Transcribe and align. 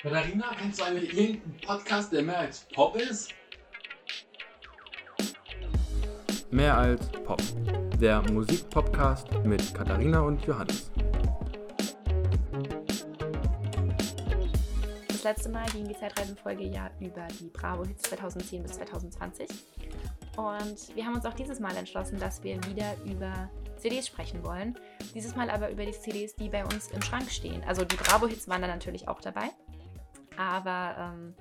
Katharina, 0.00 0.54
kennst 0.56 0.78
du 0.78 0.84
eigentlich 0.84 1.12
irgendeinen 1.12 1.60
Podcast, 1.60 2.12
der 2.12 2.22
mehr 2.22 2.38
als 2.38 2.60
Pop 2.72 2.94
ist? 2.94 3.34
Mehr 6.52 6.78
als 6.78 7.08
Pop. 7.08 7.42
Der 8.00 8.22
Musikpodcast 8.30 9.26
mit 9.44 9.74
Katharina 9.74 10.20
und 10.20 10.46
Johannes. 10.46 10.92
Das 15.08 15.24
letzte 15.24 15.48
Mal 15.48 15.66
ging 15.70 15.88
die 15.88 15.98
Zeitreisenfolge 15.98 16.68
ja 16.68 16.92
über 17.00 17.26
die 17.40 17.48
Bravo 17.48 17.84
Hits 17.84 18.02
2010 18.04 18.62
bis 18.62 18.74
2020. 18.74 19.48
Und 20.36 20.94
wir 20.94 21.04
haben 21.04 21.16
uns 21.16 21.26
auch 21.26 21.34
dieses 21.34 21.58
Mal 21.58 21.76
entschlossen, 21.76 22.20
dass 22.20 22.44
wir 22.44 22.62
wieder 22.66 22.94
über 23.04 23.50
CDs 23.78 24.06
sprechen 24.06 24.44
wollen. 24.44 24.78
Dieses 25.12 25.34
Mal 25.34 25.50
aber 25.50 25.70
über 25.70 25.84
die 25.84 25.90
CDs, 25.90 26.36
die 26.36 26.48
bei 26.48 26.64
uns 26.64 26.92
im 26.92 27.02
Schrank 27.02 27.28
stehen. 27.32 27.64
Also 27.64 27.84
die 27.84 27.96
Bravo-Hits 27.96 28.46
waren 28.46 28.62
da 28.62 28.68
natürlich 28.68 29.08
auch 29.08 29.20
dabei. 29.20 29.50
Aber 30.38 30.94
ähm, 30.96 31.34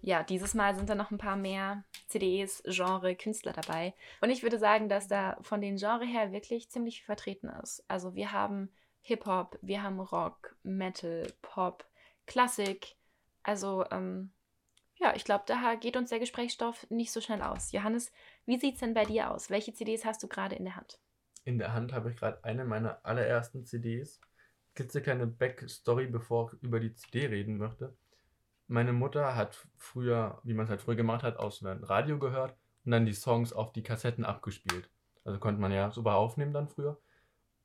ja, 0.00 0.22
dieses 0.22 0.54
Mal 0.54 0.74
sind 0.74 0.88
da 0.88 0.94
noch 0.94 1.10
ein 1.10 1.18
paar 1.18 1.36
mehr 1.36 1.84
CDs, 2.08 2.62
Genre, 2.66 3.14
Künstler 3.14 3.52
dabei. 3.52 3.92
Und 4.22 4.30
ich 4.30 4.42
würde 4.42 4.58
sagen, 4.58 4.88
dass 4.88 5.06
da 5.06 5.36
von 5.42 5.60
den 5.60 5.76
Genre 5.76 6.06
her 6.06 6.32
wirklich 6.32 6.70
ziemlich 6.70 6.98
viel 6.98 7.06
vertreten 7.06 7.50
ist. 7.62 7.84
Also 7.88 8.14
wir 8.14 8.32
haben 8.32 8.70
Hip-Hop, 9.02 9.58
wir 9.60 9.82
haben 9.82 10.00
Rock, 10.00 10.56
Metal, 10.62 11.30
Pop, 11.42 11.84
Klassik. 12.26 12.96
Also 13.42 13.84
ähm, 13.90 14.32
ja, 14.96 15.14
ich 15.14 15.24
glaube, 15.24 15.44
da 15.46 15.74
geht 15.74 15.98
uns 15.98 16.08
der 16.08 16.20
Gesprächsstoff 16.20 16.86
nicht 16.88 17.12
so 17.12 17.20
schnell 17.20 17.42
aus. 17.42 17.70
Johannes, 17.72 18.12
wie 18.46 18.58
sieht 18.58 18.74
es 18.74 18.80
denn 18.80 18.94
bei 18.94 19.04
dir 19.04 19.30
aus? 19.30 19.50
Welche 19.50 19.74
CDs 19.74 20.06
hast 20.06 20.22
du 20.22 20.28
gerade 20.28 20.56
in 20.56 20.64
der 20.64 20.76
Hand? 20.76 20.98
In 21.44 21.58
der 21.58 21.74
Hand 21.74 21.92
habe 21.92 22.10
ich 22.10 22.16
gerade 22.16 22.42
eine 22.44 22.64
meiner 22.64 23.04
allerersten 23.04 23.66
CDs. 23.66 24.20
Klitzekleine 24.74 25.26
Backstory, 25.26 26.06
bevor 26.06 26.50
ich 26.54 26.62
über 26.62 26.80
die 26.80 26.94
CD 26.94 27.26
reden 27.26 27.58
möchte. 27.58 27.94
Meine 28.72 28.94
Mutter 28.94 29.36
hat 29.36 29.66
früher, 29.76 30.40
wie 30.44 30.54
man 30.54 30.64
es 30.64 30.70
halt 30.70 30.80
früher 30.80 30.96
gemacht 30.96 31.22
hat, 31.22 31.36
aus 31.36 31.58
dem 31.58 31.84
Radio 31.84 32.18
gehört 32.18 32.56
und 32.86 32.92
dann 32.92 33.04
die 33.04 33.12
Songs 33.12 33.52
auf 33.52 33.70
die 33.74 33.82
Kassetten 33.82 34.24
abgespielt. 34.24 34.88
Also 35.24 35.38
konnte 35.38 35.60
man 35.60 35.72
ja 35.72 35.90
super 35.90 36.14
aufnehmen 36.14 36.54
dann 36.54 36.68
früher. 36.68 36.98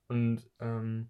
Und 0.09 0.51
ähm, 0.59 1.09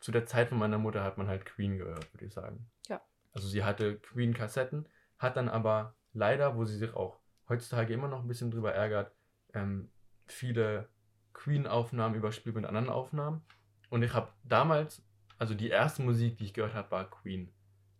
zu 0.00 0.12
der 0.12 0.26
Zeit 0.26 0.50
von 0.50 0.58
meiner 0.58 0.76
Mutter 0.76 1.02
hat 1.02 1.16
man 1.16 1.28
halt 1.28 1.46
Queen 1.46 1.78
gehört, 1.78 2.12
würde 2.12 2.26
ich 2.26 2.34
sagen. 2.34 2.70
Ja. 2.88 3.00
Also 3.32 3.48
sie 3.48 3.64
hatte 3.64 3.98
Queen-Kassetten, 4.00 4.86
hat 5.18 5.38
dann 5.38 5.48
aber 5.48 5.96
leider, 6.12 6.54
wo 6.54 6.66
sie 6.66 6.76
sich 6.76 6.92
auch 6.92 7.20
heutzutage 7.48 7.94
immer 7.94 8.08
noch 8.08 8.20
ein 8.20 8.28
bisschen 8.28 8.50
drüber 8.50 8.74
ärgert, 8.74 9.16
ähm, 9.54 9.90
viele 10.26 10.90
Queen-Aufnahmen 11.32 12.16
überspielt 12.16 12.54
mit 12.54 12.66
anderen 12.66 12.90
Aufnahmen. 12.90 13.40
Und 13.88 14.02
ich 14.02 14.12
habe 14.12 14.28
damals, 14.44 15.02
also 15.38 15.54
die 15.54 15.70
erste 15.70 16.02
Musik, 16.02 16.36
die 16.36 16.44
ich 16.44 16.52
gehört 16.52 16.74
habe, 16.74 16.90
war 16.90 17.08
Queen. 17.08 17.50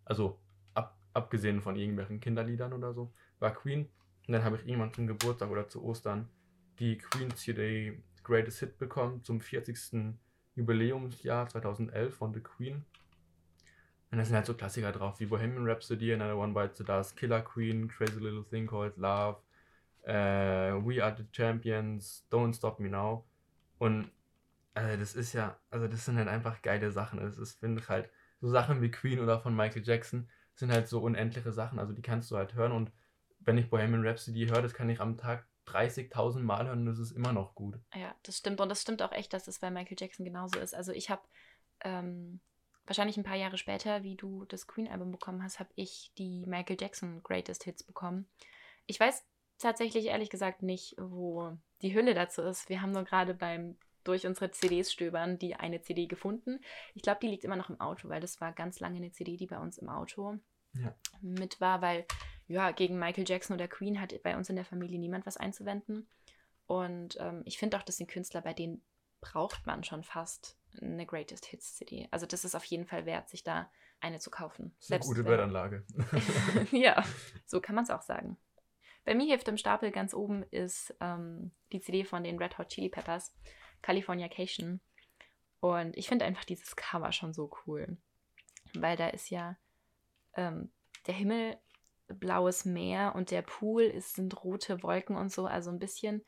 Also 0.04 0.38
abgesehen 1.18 1.60
von 1.60 1.76
irgendwelchen 1.76 2.20
Kinderliedern 2.20 2.72
oder 2.72 2.94
so, 2.94 3.12
war 3.38 3.52
Queen. 3.52 3.88
Und 4.26 4.32
dann 4.32 4.44
habe 4.44 4.56
ich 4.56 4.66
irgendwann 4.66 4.92
zum 4.92 5.06
Geburtstag 5.06 5.50
oder 5.50 5.68
zu 5.68 5.84
Ostern 5.84 6.28
die 6.78 6.98
Queen 6.98 7.34
CD 7.34 8.00
Greatest 8.22 8.60
Hit 8.60 8.78
bekommen 8.78 9.24
zum 9.24 9.40
40. 9.40 10.14
Jubiläumsjahr 10.54 11.48
2011 11.48 12.14
von 12.14 12.34
The 12.34 12.40
Queen. 12.40 12.84
Und 14.10 14.18
da 14.18 14.24
sind 14.24 14.36
halt 14.36 14.46
so 14.46 14.54
Klassiker 14.54 14.92
drauf 14.92 15.20
wie 15.20 15.26
Bohemian 15.26 15.66
Rhapsody, 15.66 16.12
Another 16.12 16.36
One 16.36 16.54
Bites 16.54 16.78
the 16.78 16.84
Dust, 16.84 17.16
Killer 17.16 17.42
Queen, 17.42 17.88
Crazy 17.88 18.18
Little 18.18 18.44
Thing 18.44 18.66
Called 18.66 18.96
Love, 18.96 19.38
äh, 20.02 20.72
We 20.72 21.02
Are 21.02 21.14
the 21.16 21.26
Champions, 21.32 22.26
Don't 22.30 22.54
Stop 22.54 22.80
Me 22.80 22.88
Now. 22.88 23.26
Und 23.78 24.10
also 24.74 24.96
das 24.96 25.14
ist 25.14 25.32
ja, 25.32 25.58
also 25.70 25.88
das 25.88 26.04
sind 26.04 26.16
halt 26.16 26.28
einfach 26.28 26.62
geile 26.62 26.90
Sachen. 26.90 27.18
Es 27.20 27.38
ist, 27.38 27.60
finde 27.60 27.82
ich 27.82 27.88
halt, 27.88 28.10
so 28.40 28.48
Sachen 28.48 28.80
wie 28.80 28.90
Queen 28.90 29.20
oder 29.20 29.40
von 29.40 29.54
Michael 29.54 29.82
Jackson, 29.84 30.28
sind 30.58 30.72
halt 30.72 30.88
so 30.88 31.00
unendliche 31.00 31.52
Sachen. 31.52 31.78
Also 31.78 31.92
die 31.92 32.02
kannst 32.02 32.30
du 32.30 32.36
halt 32.36 32.54
hören 32.54 32.72
und 32.72 32.90
wenn 33.40 33.58
ich 33.58 33.70
Bohemian 33.70 34.06
Rhapsody 34.06 34.46
höre, 34.48 34.62
das 34.62 34.74
kann 34.74 34.90
ich 34.90 35.00
am 35.00 35.16
Tag 35.16 35.46
30.000 35.66 36.40
Mal 36.40 36.66
hören 36.66 36.80
und 36.80 36.86
das 36.86 36.98
ist 36.98 37.12
immer 37.12 37.32
noch 37.32 37.54
gut. 37.54 37.78
Ja, 37.94 38.14
das 38.22 38.38
stimmt. 38.38 38.60
Und 38.60 38.68
das 38.68 38.82
stimmt 38.82 39.02
auch 39.02 39.12
echt, 39.12 39.32
dass 39.32 39.48
es 39.48 39.60
bei 39.60 39.70
Michael 39.70 39.96
Jackson 39.98 40.24
genauso 40.24 40.58
ist. 40.58 40.74
Also 40.74 40.92
ich 40.92 41.10
habe 41.10 41.22
ähm, 41.80 42.40
wahrscheinlich 42.86 43.16
ein 43.16 43.24
paar 43.24 43.36
Jahre 43.36 43.58
später, 43.58 44.02
wie 44.02 44.16
du 44.16 44.44
das 44.46 44.66
Queen-Album 44.66 45.12
bekommen 45.12 45.42
hast, 45.42 45.60
habe 45.60 45.70
ich 45.76 46.12
die 46.18 46.44
Michael 46.46 46.76
Jackson 46.80 47.22
Greatest 47.22 47.64
Hits 47.64 47.84
bekommen. 47.84 48.26
Ich 48.86 48.98
weiß 48.98 49.24
tatsächlich 49.58 50.06
ehrlich 50.06 50.30
gesagt 50.30 50.62
nicht, 50.62 50.96
wo 50.98 51.56
die 51.82 51.94
Hülle 51.94 52.14
dazu 52.14 52.42
ist. 52.42 52.68
Wir 52.68 52.82
haben 52.82 52.92
nur 52.92 53.04
gerade 53.04 53.34
beim 53.34 53.76
durch 54.04 54.26
unsere 54.26 54.50
CDs 54.50 54.90
stöbern 54.90 55.38
die 55.38 55.54
eine 55.54 55.82
CD 55.82 56.06
gefunden. 56.06 56.60
Ich 56.94 57.02
glaube, 57.02 57.20
die 57.20 57.28
liegt 57.28 57.44
immer 57.44 57.56
noch 57.56 57.68
im 57.68 57.80
Auto, 57.80 58.08
weil 58.08 58.20
das 58.20 58.40
war 58.40 58.52
ganz 58.52 58.80
lange 58.80 58.96
eine 58.96 59.12
CD, 59.12 59.36
die 59.36 59.46
bei 59.46 59.58
uns 59.58 59.76
im 59.76 59.90
Auto 59.90 60.38
ja. 60.74 60.94
mit 61.20 61.60
war, 61.60 61.82
weil 61.82 62.06
ja, 62.46 62.70
gegen 62.70 62.98
Michael 62.98 63.28
Jackson 63.28 63.54
oder 63.54 63.68
Queen 63.68 64.00
hat 64.00 64.14
bei 64.22 64.36
uns 64.36 64.48
in 64.48 64.56
der 64.56 64.64
Familie 64.64 64.98
niemand 64.98 65.26
was 65.26 65.36
einzuwenden. 65.36 66.08
Und 66.66 67.16
ähm, 67.20 67.42
ich 67.44 67.58
finde 67.58 67.76
auch, 67.76 67.82
das 67.82 67.98
sind 67.98 68.10
Künstler, 68.10 68.40
bei 68.40 68.54
denen 68.54 68.82
braucht 69.20 69.66
man 69.66 69.84
schon 69.84 70.02
fast 70.02 70.56
eine 70.80 71.06
Greatest 71.06 71.46
Hits 71.46 71.76
CD. 71.76 72.08
Also 72.10 72.26
das 72.26 72.44
ist 72.44 72.54
auf 72.54 72.64
jeden 72.64 72.86
Fall 72.86 73.04
wert, 73.06 73.28
sich 73.28 73.42
da 73.42 73.70
eine 74.00 74.18
zu 74.18 74.30
kaufen. 74.30 74.74
Das 74.76 74.84
ist 74.84 74.92
eine 74.92 75.00
gute 75.00 75.24
Wertanlage. 75.24 75.84
ja, 76.70 77.04
so 77.46 77.60
kann 77.60 77.74
man 77.74 77.84
es 77.84 77.90
auch 77.90 78.02
sagen. 78.02 78.38
Bei 79.04 79.14
mir 79.14 79.26
hilft 79.26 79.48
im 79.48 79.56
Stapel 79.56 79.90
ganz 79.90 80.14
oben 80.14 80.42
ist 80.50 80.94
ähm, 81.00 81.50
die 81.72 81.80
CD 81.80 82.04
von 82.04 82.22
den 82.22 82.38
Red 82.38 82.58
Hot 82.58 82.68
Chili 82.68 82.88
Peppers. 82.88 83.34
Californication. 83.82 84.80
Und 85.60 85.96
ich 85.96 86.08
finde 86.08 86.24
einfach 86.24 86.44
dieses 86.44 86.76
Cover 86.76 87.12
schon 87.12 87.32
so 87.32 87.50
cool. 87.66 87.96
Weil 88.74 88.96
da 88.96 89.08
ist 89.08 89.30
ja 89.30 89.56
ähm, 90.38 90.70
der 91.06 91.14
Himmel, 91.14 91.58
blaues 92.06 92.64
Meer 92.64 93.14
und 93.14 93.30
der 93.30 93.42
Pool 93.42 93.82
ist, 93.82 94.14
sind 94.14 94.42
rote 94.42 94.82
Wolken 94.82 95.16
und 95.16 95.30
so, 95.30 95.46
also 95.46 95.70
ein 95.70 95.78
bisschen 95.78 96.24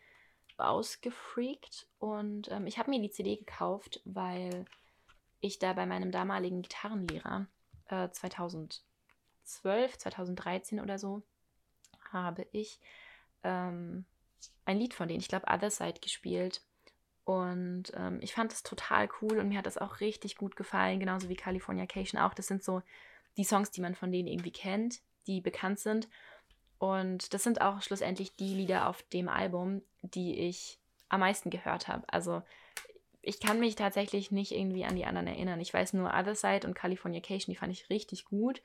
ausgefreakt. 0.59 1.87
Und 1.99 2.51
ähm, 2.51 2.67
ich 2.67 2.79
habe 2.79 2.91
mir 2.91 3.01
die 3.01 3.11
CD 3.11 3.37
gekauft, 3.37 4.03
weil 4.05 4.67
ich 5.41 5.59
da 5.59 5.73
bei 5.73 5.87
meinem 5.87 6.11
damaligen 6.11 6.61
Gitarrenlehrer 6.61 7.47
äh, 7.87 8.11
2012, 8.11 8.83
2013 9.97 10.81
oder 10.81 10.99
so, 10.99 11.23
habe 12.13 12.47
ich 12.53 12.79
ähm, 13.43 14.05
ein 14.67 14.79
Lied 14.79 14.93
von 14.93 15.09
denen, 15.09 15.21
ich 15.21 15.29
glaube 15.29 15.47
Other 15.49 15.71
Side, 15.71 16.01
gespielt. 16.01 16.63
Und 17.25 17.93
ähm, 17.95 18.19
ich 18.23 18.35
fand 18.35 18.51
das 18.51 18.65
total 18.65 19.09
cool 19.23 19.39
und 19.39 19.49
mir 19.49 19.59
hat 19.59 19.67
das 19.67 19.79
auch 19.79 20.01
richtig 20.01 20.37
gut 20.37 20.57
gefallen, 20.57 20.99
genauso 21.01 21.29
wie 21.29 21.37
Californication 21.37 22.21
auch. 22.21 22.35
Das 22.35 22.49
sind 22.49 22.65
so 22.65 22.83
die 23.37 23.45
Songs, 23.45 23.71
die 23.71 23.81
man 23.81 23.95
von 23.95 24.11
denen 24.13 24.29
irgendwie 24.29 24.53
kennt, 24.53 25.01
die 25.27 25.41
bekannt 25.41 25.79
sind. 25.79 26.09
Und 26.79 27.35
das 27.35 27.43
sind 27.45 27.61
auch 27.61 27.83
schlussendlich 27.83 28.35
die 28.37 28.55
Lieder 28.55 28.89
auf 28.89 29.03
dem 29.13 29.29
Album, 29.29 29.83
die 30.03 30.39
ich 30.39 30.79
am 31.09 31.21
meisten 31.21 31.51
gehört 31.51 31.89
habe. 31.89 32.05
Also 32.13 32.43
ich 33.23 33.39
kann 33.41 33.61
mich 33.61 33.75
tatsächlich 33.75 34.31
nicht 34.31 34.53
irgendwie 34.53 34.85
an 34.87 34.97
die 34.97 35.05
anderen 35.05 35.27
erinnern. 35.27 35.61
Ich 35.61 35.75
weiß 35.75 35.93
nur 35.93 36.09
Other 36.15 36.35
Side 36.35 36.67
und 36.67 36.75
Californication, 36.75 37.53
die 37.53 37.59
fand 37.59 37.73
ich 37.73 37.91
richtig 37.91 38.25
gut. 38.25 38.63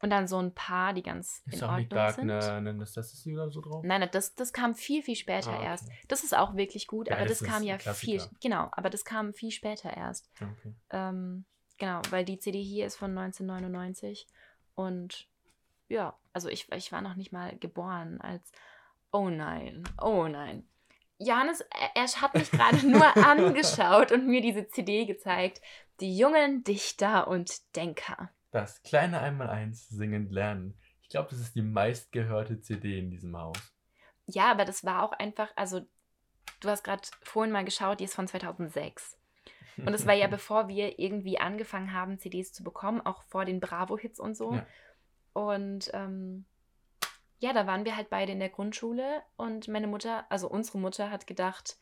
Und 0.00 0.10
dann 0.10 0.26
so 0.26 0.38
ein 0.38 0.54
paar, 0.54 0.92
die 0.92 1.02
ganz 1.02 1.42
ist 1.46 1.54
in 1.56 1.60
auch 1.60 1.68
Ordnung 1.68 1.78
nicht 1.78 1.92
Dark 1.92 2.14
sind. 2.16 2.30
eine, 2.30 2.52
eine 2.52 2.74
Necessity 2.74 3.34
oder 3.34 3.50
so 3.50 3.60
drauf? 3.60 3.82
Nein, 3.84 4.06
das, 4.12 4.34
das 4.34 4.52
kam 4.52 4.74
viel, 4.74 5.02
viel 5.02 5.16
später 5.16 5.50
Ah, 5.52 5.56
okay. 5.56 5.64
erst. 5.64 5.88
Das 6.08 6.24
ist 6.24 6.36
auch 6.36 6.56
wirklich 6.56 6.86
gut, 6.86 7.08
Ja, 7.08 7.16
aber 7.16 7.26
das 7.26 7.38
das, 7.38 7.48
kam 7.48 7.62
ist 7.62 7.68
ja 7.68 7.76
Klassiker. 7.78 8.22
viel, 8.22 8.38
genau, 8.42 8.68
aber 8.72 8.90
das 8.90 9.04
kam 9.04 9.32
viel 9.34 9.50
später 9.50 9.94
erst. 9.96 10.30
Okay. 10.40 10.74
Ähm, 10.90 11.44
genau, 11.78 12.00
weil 12.10 12.24
die 12.24 12.38
CD 12.38 12.62
hier 12.62 12.86
ist 12.86 12.96
von 12.96 13.16
1999 13.16 14.26
und 14.74 15.28
ja, 15.88 16.16
also 16.32 16.48
ich, 16.48 16.70
ich 16.72 16.92
war 16.92 17.02
noch 17.02 17.14
nicht 17.14 17.32
mal 17.32 17.56
geboren 17.58 18.20
als, 18.20 18.52
oh 19.12 19.28
nein, 19.28 19.84
oh 20.00 20.26
nein. 20.26 20.68
Johannes, 21.18 21.64
er, 21.94 22.06
hat 22.06 22.34
mich 22.34 22.50
gerade 22.50 22.86
nur 22.86 23.16
angeschaut 23.16 24.12
und 24.12 24.26
mir 24.26 24.40
diese 24.40 24.66
CD 24.68 25.06
gezeigt. 25.06 25.60
Die 26.00 26.16
jungen 26.16 26.64
Dichter 26.64 27.28
und 27.28 27.76
Denker. 27.76 28.30
Das 28.50 28.82
kleine 28.82 29.20
Einmaleins 29.20 29.88
singend 29.88 30.32
lernen. 30.32 30.76
Ich 31.02 31.08
glaube, 31.08 31.28
das 31.30 31.38
ist 31.38 31.54
die 31.54 31.62
meistgehörte 31.62 32.60
CD 32.60 32.98
in 32.98 33.10
diesem 33.10 33.36
Haus. 33.36 33.56
Ja, 34.26 34.50
aber 34.50 34.64
das 34.64 34.84
war 34.84 35.02
auch 35.04 35.12
einfach, 35.12 35.50
also 35.54 35.82
du 36.60 36.68
hast 36.68 36.82
gerade 36.82 37.02
vorhin 37.22 37.52
mal 37.52 37.64
geschaut, 37.64 38.00
die 38.00 38.04
ist 38.04 38.14
von 38.14 38.26
2006. 38.26 39.16
Und 39.76 39.94
es 39.94 40.06
war 40.06 40.14
ja 40.14 40.26
bevor 40.26 40.68
wir 40.68 40.98
irgendwie 40.98 41.38
angefangen 41.38 41.92
haben, 41.92 42.18
CDs 42.18 42.52
zu 42.52 42.62
bekommen, 42.62 43.00
auch 43.00 43.22
vor 43.22 43.44
den 43.44 43.60
Bravo-Hits 43.60 44.20
und 44.20 44.36
so. 44.36 44.54
Ja. 44.54 44.66
Und 45.32 45.90
ähm, 45.92 46.44
ja, 47.40 47.52
da 47.52 47.66
waren 47.66 47.84
wir 47.84 47.96
halt 47.96 48.10
beide 48.10 48.32
in 48.32 48.38
der 48.38 48.48
Grundschule 48.48 49.22
und 49.36 49.68
meine 49.68 49.86
Mutter, 49.86 50.24
also 50.30 50.48
unsere 50.48 50.78
Mutter, 50.78 51.10
hat 51.10 51.26
gedacht, 51.26 51.76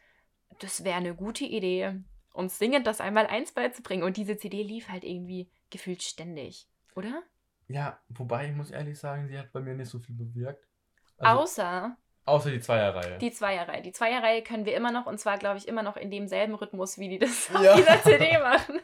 das 0.58 0.84
wäre 0.84 0.96
eine 0.96 1.14
gute 1.14 1.44
Idee, 1.44 2.00
uns 2.32 2.58
singend 2.58 2.86
das 2.86 3.00
einmal 3.00 3.26
eins 3.26 3.52
beizubringen. 3.52 4.02
Und 4.02 4.16
diese 4.16 4.36
CD 4.36 4.62
lief 4.62 4.88
halt 4.88 5.04
irgendwie 5.04 5.50
gefühlt 5.70 6.02
ständig, 6.02 6.68
oder? 6.94 7.22
Ja, 7.68 7.98
wobei 8.08 8.48
ich 8.48 8.54
muss 8.54 8.70
ehrlich 8.70 8.98
sagen, 8.98 9.28
sie 9.28 9.38
hat 9.38 9.52
bei 9.52 9.60
mir 9.60 9.74
nicht 9.74 9.88
so 9.88 9.98
viel 9.98 10.14
bewirkt. 10.14 10.66
Also, 11.18 11.42
Außer 11.42 11.96
außer 12.24 12.50
die 12.50 12.60
Zweierreihe. 12.60 13.18
die 13.18 13.30
Zweierreihe. 13.32 13.82
Die 13.82 13.92
Zweierreihe 13.92 14.42
können 14.42 14.64
wir 14.64 14.74
immer 14.76 14.92
noch, 14.92 15.06
und 15.06 15.18
zwar, 15.18 15.38
glaube 15.38 15.58
ich, 15.58 15.68
immer 15.68 15.82
noch 15.82 15.96
in 15.96 16.10
demselben 16.10 16.54
Rhythmus, 16.54 16.98
wie 16.98 17.08
die 17.08 17.18
das 17.18 17.50
auf 17.54 17.62
Ja. 17.62 17.76
dieser 17.76 18.02
CD 18.02 18.38
machen. 18.38 18.80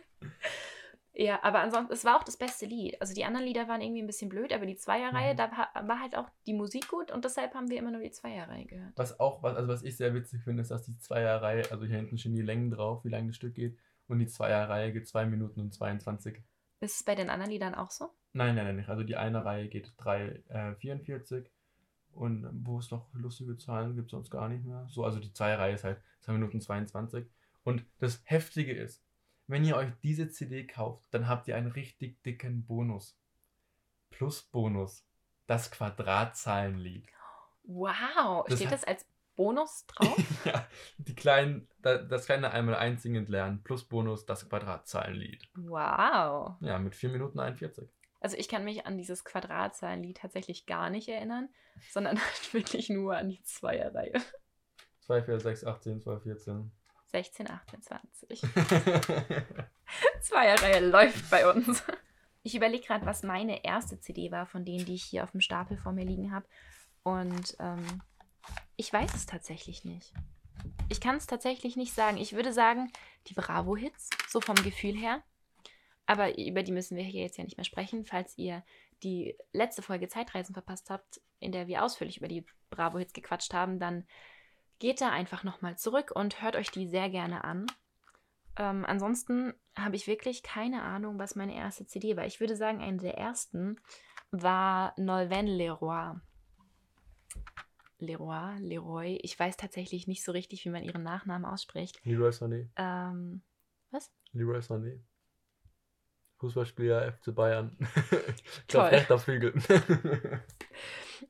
Ja, 1.14 1.40
aber 1.42 1.58
ansonsten, 1.58 1.92
es 1.92 2.04
war 2.04 2.16
auch 2.16 2.22
das 2.22 2.36
beste 2.36 2.64
Lied. 2.66 3.00
Also 3.00 3.12
die 3.12 3.24
anderen 3.24 3.44
Lieder 3.44 3.66
waren 3.66 3.80
irgendwie 3.80 4.02
ein 4.02 4.06
bisschen 4.06 4.28
blöd, 4.28 4.52
aber 4.52 4.66
die 4.66 4.76
Zweierreihe, 4.76 5.32
Mhm. 5.32 5.36
da 5.36 5.50
war, 5.50 6.00
halt 6.00 6.16
auch 6.16 6.28
die 6.46 6.54
Musik 6.54 6.86
gut 6.88 7.10
und 7.10 7.24
deshalb 7.24 7.54
haben 7.54 7.68
wir 7.70 7.76
immer 7.78 7.90
nur 7.90 8.00
die 8.02 8.12
Zweierreihe 8.12 8.66
gehört. 8.66 8.92
Was 8.94 9.18
auch, 9.18 9.42
was, 9.42 9.56
also 9.56 9.68
was 9.68 9.82
ich 9.82 9.96
sehr 9.96 10.14
witzig 10.14 10.42
finde, 10.44 10.62
ist, 10.62 10.70
dass 10.70 10.84
die 10.84 10.96
Zweierreihe, 10.98 11.64
also 11.72 11.84
hier 11.86 11.96
hinten 11.96 12.18
stehen 12.18 12.36
die 12.36 12.42
Längen 12.42 12.70
drauf, 12.70 13.04
wie 13.04 13.08
lang 13.08 13.26
das 13.26 13.34
Stück 13.34 13.54
geht. 13.56 13.76
Und 14.06 14.20
die 14.20 14.28
Zweierreihe 14.28 14.92
geht 14.92 15.08
2 15.08 15.26
Minuten 15.26 15.58
und 15.60 15.74
22. 15.74 16.36
Ist 16.80 17.00
es 17.00 17.02
bei 17.02 17.16
den 17.16 17.30
anderen 17.30 17.50
Liedern 17.50 17.74
auch 17.74 17.90
so? 17.90 18.10
Nein, 18.32 18.54
nein, 18.54 18.66
nein, 18.66 18.76
nicht. 18.76 18.88
Also 18.88 19.02
die 19.02 19.16
eine 19.16 19.44
Reihe 19.44 19.66
geht 19.68 19.92
3, 19.96 20.40
äh, 20.48 20.74
44 20.76 21.50
und 22.18 22.46
wo 22.64 22.78
es 22.78 22.90
noch 22.90 23.06
lustige 23.14 23.56
Zahlen 23.56 23.94
gibt, 23.94 24.10
sonst 24.10 24.30
gar 24.30 24.48
nicht 24.48 24.64
mehr. 24.64 24.86
So, 24.88 25.04
also 25.04 25.18
die 25.20 25.32
Zweierreihe 25.32 25.74
ist 25.74 25.84
halt 25.84 26.00
2 26.20 26.32
Minuten 26.32 26.60
22. 26.60 27.26
Und 27.64 27.84
das 27.98 28.20
Heftige 28.24 28.72
ist, 28.72 29.02
wenn 29.46 29.64
ihr 29.64 29.76
euch 29.76 29.90
diese 30.02 30.28
CD 30.28 30.66
kauft, 30.66 31.06
dann 31.12 31.28
habt 31.28 31.48
ihr 31.48 31.56
einen 31.56 31.70
richtig 31.70 32.22
dicken 32.22 32.64
Bonus. 32.64 33.16
Plus 34.10 34.42
Bonus. 34.42 35.04
Das 35.46 35.70
Quadratzahlenlied. 35.70 37.06
Wow, 37.64 38.44
Das 38.48 38.58
steht 38.58 38.72
das 38.72 38.84
als 38.84 39.06
Bonus 39.36 39.86
drauf? 39.86 40.16
ja, 40.44 40.66
die 40.98 41.14
kleinen, 41.14 41.68
da- 41.82 41.98
das 41.98 42.26
kleine 42.26 42.50
einmal 42.50 42.74
einsingend 42.74 43.28
lernen, 43.28 43.62
plus 43.62 43.84
Bonus 43.84 44.26
das 44.26 44.48
Quadratzahlenlied. 44.48 45.48
wow. 45.54 46.56
Ja, 46.60 46.78
mit 46.78 46.94
4 46.94 47.10
Minuten 47.10 47.38
41. 47.38 47.88
Also 48.20 48.36
ich 48.36 48.48
kann 48.48 48.64
mich 48.64 48.86
an 48.86 48.98
dieses 48.98 49.24
Quadratzahlenlied 49.24 50.18
tatsächlich 50.18 50.66
gar 50.66 50.90
nicht 50.90 51.08
erinnern, 51.08 51.48
sondern 51.90 52.18
halt 52.24 52.54
wirklich 52.54 52.88
nur 52.88 53.16
an 53.16 53.28
die 53.28 53.42
Zweierreihe. 53.42 54.20
2, 55.02 55.22
4, 55.22 55.40
6, 55.40 55.64
18, 55.64 56.00
12, 56.00 56.22
14. 56.22 56.70
16, 57.06 57.50
18, 57.50 57.82
20. 57.82 58.40
Zweierreihe 60.20 60.86
läuft 60.86 61.30
bei 61.30 61.50
uns. 61.50 61.82
Ich 62.42 62.54
überlege 62.54 62.86
gerade, 62.86 63.06
was 63.06 63.22
meine 63.22 63.64
erste 63.64 63.98
CD 64.00 64.30
war 64.30 64.46
von 64.46 64.64
denen, 64.64 64.84
die 64.84 64.94
ich 64.94 65.04
hier 65.04 65.24
auf 65.24 65.30
dem 65.30 65.40
Stapel 65.40 65.78
vor 65.78 65.92
mir 65.92 66.04
liegen 66.04 66.32
habe. 66.32 66.46
Und 67.02 67.56
ähm, 67.60 68.02
ich 68.76 68.92
weiß 68.92 69.14
es 69.14 69.26
tatsächlich 69.26 69.84
nicht. 69.84 70.12
Ich 70.88 71.00
kann 71.00 71.16
es 71.16 71.26
tatsächlich 71.26 71.76
nicht 71.76 71.94
sagen. 71.94 72.16
Ich 72.16 72.34
würde 72.34 72.52
sagen, 72.52 72.90
die 73.26 73.34
Bravo-Hits, 73.34 74.10
so 74.28 74.40
vom 74.40 74.56
Gefühl 74.56 74.96
her. 74.96 75.22
Aber 76.08 76.38
über 76.38 76.62
die 76.62 76.72
müssen 76.72 76.96
wir 76.96 77.04
hier 77.04 77.20
jetzt 77.20 77.36
ja 77.36 77.44
nicht 77.44 77.58
mehr 77.58 77.66
sprechen. 77.66 78.06
Falls 78.06 78.36
ihr 78.38 78.64
die 79.02 79.36
letzte 79.52 79.82
Folge 79.82 80.08
Zeitreisen 80.08 80.54
verpasst 80.54 80.88
habt, 80.88 81.20
in 81.38 81.52
der 81.52 81.66
wir 81.66 81.84
ausführlich 81.84 82.16
über 82.16 82.28
die 82.28 82.46
Bravo-Hits 82.70 83.12
gequatscht 83.12 83.52
haben, 83.52 83.78
dann 83.78 84.06
geht 84.78 85.02
da 85.02 85.10
einfach 85.10 85.44
nochmal 85.44 85.76
zurück 85.76 86.10
und 86.14 86.40
hört 86.40 86.56
euch 86.56 86.70
die 86.70 86.88
sehr 86.88 87.10
gerne 87.10 87.44
an. 87.44 87.66
Ähm, 88.56 88.86
ansonsten 88.86 89.52
habe 89.76 89.96
ich 89.96 90.06
wirklich 90.06 90.42
keine 90.42 90.82
Ahnung, 90.82 91.18
was 91.18 91.36
meine 91.36 91.54
erste 91.54 91.84
CD 91.84 92.16
war. 92.16 92.24
Ich 92.24 92.40
würde 92.40 92.56
sagen, 92.56 92.80
eine 92.80 92.96
der 92.96 93.18
ersten 93.18 93.78
war 94.30 94.94
Nolven 94.96 95.46
Leroy. 95.46 96.14
Leroy, 97.98 98.58
Leroy. 98.60 99.18
Ich 99.22 99.38
weiß 99.38 99.58
tatsächlich 99.58 100.06
nicht 100.06 100.24
so 100.24 100.32
richtig, 100.32 100.64
wie 100.64 100.70
man 100.70 100.84
ihren 100.84 101.02
Nachnamen 101.02 101.44
ausspricht. 101.44 102.00
Leroy 102.04 102.30
Sané. 102.30 102.68
Ähm, 102.76 103.42
Leroy 104.32 104.60
Sané. 104.60 105.00
Fußballspieler 106.38 107.12
FC 107.12 107.34
Bayern. 107.34 107.76
ich 108.58 108.66
glaube, 108.68 108.92
rechter 108.92 109.18
Flügel. 109.18 109.54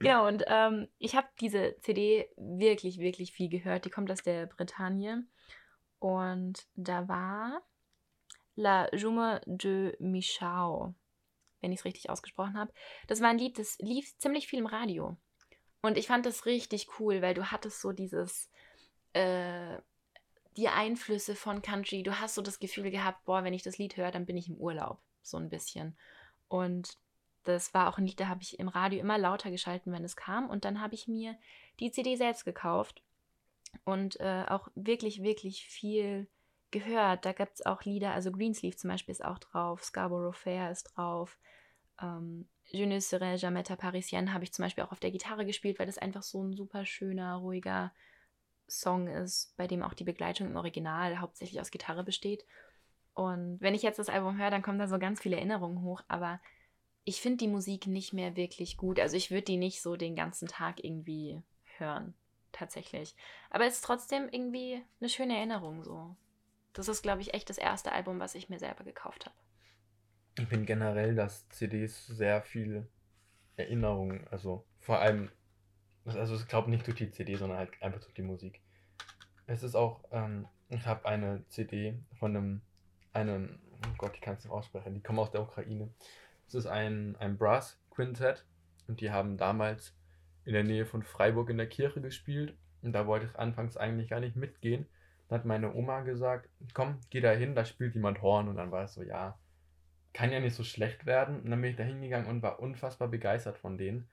Genau, 0.01 0.29
und 0.29 0.45
ähm, 0.47 0.89
ich 0.99 1.17
habe 1.17 1.27
diese 1.41 1.77
CD 1.81 2.29
wirklich, 2.37 2.99
wirklich 2.99 3.33
viel 3.33 3.49
gehört. 3.49 3.85
Die 3.85 3.91
kommt 3.91 4.11
aus 4.11 4.23
der 4.23 4.47
Bretagne. 4.47 5.27
Und 5.99 6.67
da 6.75 7.09
war 7.09 7.63
La 8.55 8.95
Jume 8.95 9.41
de 9.47 9.97
Michao, 9.99 10.95
wenn 11.61 11.73
ich 11.73 11.81
es 11.81 11.85
richtig 11.85 12.11
ausgesprochen 12.11 12.59
habe. 12.59 12.73
Das 13.07 13.21
war 13.21 13.29
ein 13.29 13.39
Lied, 13.39 13.59
das 13.59 13.79
lief 13.79 14.17
ziemlich 14.19 14.47
viel 14.47 14.61
im 14.61 14.67
Radio. 14.67 15.17
Und 15.81 15.97
ich 15.97 16.07
fand 16.07 16.27
das 16.27 16.47
richtig 16.47 16.89
cool, 16.99 17.23
weil 17.23 17.35
du 17.35 17.51
hattest 17.51 17.81
so 17.81 17.93
dieses, 17.93 18.51
äh, 19.13 19.79
die 20.57 20.69
Einflüsse 20.69 21.35
von 21.35 21.63
Country. 21.63 22.03
Du 22.03 22.19
hast 22.19 22.35
so 22.35 22.43
das 22.43 22.59
Gefühl 22.59 22.91
gehabt, 22.91 23.25
boah, 23.25 23.45
wenn 23.45 23.55
ich 23.55 23.63
das 23.63 23.79
Lied 23.79 23.97
höre, 23.97 24.11
dann 24.11 24.27
bin 24.27 24.37
ich 24.37 24.49
im 24.49 24.57
Urlaub. 24.57 25.01
So 25.23 25.37
ein 25.37 25.49
bisschen. 25.49 25.97
Und 26.49 26.97
das 27.45 27.73
war 27.75 27.89
auch 27.89 27.99
ein 27.99 28.07
Lied, 28.07 28.21
da 28.21 28.29
habe 28.29 28.43
ich 28.43 28.59
im 28.59 28.69
Radio 28.69 29.01
immer 29.01 29.19
lauter 29.19 29.51
geschalten, 29.51 29.93
wenn 29.93 30.05
es 30.05 30.17
kam. 30.17 30.51
Und 30.51 30.65
dann 30.65 30.81
habe 30.81 30.95
ich 30.95 31.09
mir 31.09 31.37
die 31.81 31.91
CD 31.91 32.17
selbst 32.17 32.45
gekauft 32.45 33.03
und 33.85 34.19
äh, 34.21 34.45
auch 34.49 34.69
wirklich, 34.75 35.23
wirklich 35.23 35.65
viel 35.65 36.27
gehört. 36.71 37.25
Da 37.25 37.33
gibt 37.33 37.55
es 37.55 37.67
auch 37.67 37.85
Lieder, 37.85 38.13
also 38.13 38.33
Greensleeve 38.33 38.77
zum 38.77 38.91
Beispiel 38.91 39.13
ist 39.13 39.25
auch 39.25 39.39
drauf, 39.39 39.85
Scarborough 39.85 40.37
Fair 40.37 40.71
ist 40.71 40.85
drauf. 40.85 41.39
Ähm, 42.01 42.49
Je 42.71 42.85
ne 42.85 43.01
serai 43.01 43.37
jamais 43.37 43.63
ta 43.65 43.77
Parisienne 43.77 44.33
habe 44.33 44.45
ich 44.45 44.53
zum 44.53 44.65
Beispiel 44.65 44.85
auch 44.85 44.93
auf 44.93 45.01
der 45.01 45.11
Gitarre 45.11 45.47
gespielt, 45.47 45.79
weil 45.79 45.87
das 45.87 45.97
einfach 45.97 46.23
so 46.23 46.43
ein 46.43 46.53
super 46.53 46.85
schöner, 46.85 47.37
ruhiger 47.37 47.93
Song 48.69 49.09
ist, 49.09 49.57
bei 49.57 49.67
dem 49.67 49.83
auch 49.83 49.95
die 49.95 50.05
Begleitung 50.05 50.49
im 50.49 50.57
Original 50.57 51.21
hauptsächlich 51.21 51.61
aus 51.61 51.71
Gitarre 51.71 52.05
besteht. 52.05 52.45
Und 53.15 53.61
wenn 53.61 53.75
ich 53.75 53.83
jetzt 53.83 53.99
das 53.99 54.09
Album 54.09 54.39
höre, 54.39 54.51
dann 54.51 54.63
kommen 54.63 54.79
da 54.79 54.87
so 54.87 54.99
ganz 54.99 55.21
viele 55.21 55.37
Erinnerungen 55.37 55.83
hoch, 55.83 56.03
aber 56.07 56.41
ich 57.05 57.21
finde 57.21 57.39
die 57.39 57.49
Musik 57.49 57.87
nicht 57.87 58.13
mehr 58.13 58.37
wirklich 58.37 58.77
gut. 58.77 59.01
Also 59.01 59.17
ich 59.17 59.31
würde 59.31 59.43
die 59.43 59.57
nicht 59.57 59.81
so 59.81 59.97
den 59.97 60.15
ganzen 60.15 60.47
Tag 60.47 60.85
irgendwie 60.85 61.43
hören, 61.79 62.15
tatsächlich. 62.53 63.17
Aber 63.51 63.65
es 63.65 63.77
ist 63.77 63.85
trotzdem 63.85 64.29
irgendwie 64.31 64.83
eine 65.01 65.09
schöne 65.09 65.37
Erinnerung 65.37 65.83
so. 65.83 66.15
Das 66.75 66.87
ist, 66.87 67.03
glaube 67.03 67.23
ich, 67.23 67.35
echt 67.35 67.49
das 67.51 67.59
erste 67.59 67.93
Album, 67.93 68.21
was 68.21 68.35
ich 68.35 68.51
mir 68.51 68.59
selber 68.59 68.85
gekauft 68.85 69.27
habe. 69.27 69.35
Ich 70.39 70.49
bin 70.49 70.67
generell, 70.67 71.15
dass 71.15 71.49
CDs 71.49 72.07
sehr 72.07 72.43
viel 72.43 72.87
Erinnerung, 73.57 74.29
also 74.29 74.65
vor 74.79 75.01
allem, 75.01 75.33
also 76.17 76.37
ich 76.37 76.47
glaube 76.49 76.71
nicht 76.71 76.87
durch 76.87 76.97
die 76.97 77.11
CD, 77.11 77.37
sondern 77.37 77.59
halt 77.59 77.71
einfach 77.81 78.01
durch 78.01 78.15
die 78.15 78.23
Musik. 78.23 78.61
Es 79.47 79.63
ist 79.63 79.75
auch, 79.75 80.05
ähm, 80.11 80.47
ich 80.69 80.87
habe 80.87 81.07
eine 81.09 81.45
CD 81.49 81.99
von 82.19 82.37
einem, 82.37 82.61
einem, 83.13 83.59
oh 83.87 83.95
Gott, 83.99 84.13
ich 84.15 84.21
kann 84.21 84.35
es 84.35 84.45
nicht 84.45 84.53
aussprechen, 84.53 84.95
die 84.95 85.03
kommen 85.03 85.19
aus 85.19 85.31
der 85.31 85.43
Ukraine. 85.43 85.89
Es 86.47 86.55
ist 86.55 86.67
ein, 86.67 87.17
ein 87.19 87.37
Brass 87.37 87.79
Quintett 87.91 88.45
und 88.87 89.01
die 89.01 89.11
haben 89.11 89.37
damals 89.37 89.95
in 90.45 90.53
der 90.53 90.65
Nähe 90.65 90.87
von 90.87 91.03
Freiburg 91.03 91.51
in 91.51 91.59
der 91.59 91.69
Kirche 91.69 92.01
gespielt 92.01 92.57
und 92.83 92.93
da 92.93 93.07
wollte 93.07 93.27
ich 93.27 93.39
anfangs 93.39 93.77
eigentlich 93.77 94.09
gar 94.09 94.21
nicht 94.21 94.37
mitgehen. 94.37 94.87
Dann 95.29 95.41
hat 95.41 95.47
meine 95.47 95.75
Oma 95.75 96.01
gesagt, 96.01 96.49
komm, 96.73 97.01
geh 97.11 97.21
da 97.21 97.33
hin, 97.33 97.55
da 97.55 97.65
spielt 97.65 97.95
jemand 97.95 98.23
Horn 98.23 98.49
und 98.49 98.57
dann 98.57 98.71
war 98.71 98.85
es 98.85 98.95
so, 98.95 99.03
ja, 99.03 99.39
kann 100.13 100.33
ja 100.33 100.41
nicht 100.41 100.57
so 100.57 100.65
schlecht 100.65 101.07
werden. 101.07 101.41
Und 101.41 101.51
dann 101.51 101.61
bin 101.61 101.71
ich 101.71 101.77
da 101.77 101.85
hingegangen 101.85 102.29
und 102.29 102.43
war 102.43 102.61
unfassbar 102.61 103.09
begeistert 103.09 103.59
von 103.59 103.77
denen. 103.77 104.09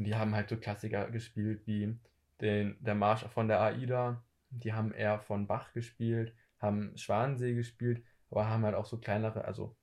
Und 0.00 0.04
die 0.04 0.14
haben 0.14 0.34
halt 0.34 0.48
so 0.48 0.56
Klassiker 0.56 1.10
gespielt 1.10 1.66
wie 1.66 1.94
den, 2.40 2.78
der 2.80 2.94
Marsch 2.94 3.26
von 3.26 3.48
der 3.48 3.60
AIDA. 3.60 4.24
Die 4.48 4.72
haben 4.72 4.94
eher 4.94 5.20
von 5.20 5.46
Bach 5.46 5.74
gespielt, 5.74 6.32
haben 6.58 6.96
Schwansee 6.96 7.52
gespielt, 7.52 8.02
aber 8.30 8.48
haben 8.48 8.64
halt 8.64 8.76
auch 8.76 8.86
so 8.86 8.96
kleinere, 8.96 9.44
also 9.44 9.76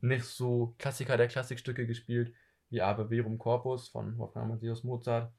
nicht 0.00 0.24
so 0.24 0.74
Klassiker 0.78 1.18
der 1.18 1.28
Klassikstücke 1.28 1.86
gespielt, 1.86 2.34
wie 2.70 2.80
Ave 2.80 3.10
Verum 3.10 3.36
Corpus 3.36 3.88
von 3.90 4.16
Wolfgang 4.16 4.46
Amadeus 4.46 4.84
Mozart. 4.84 5.34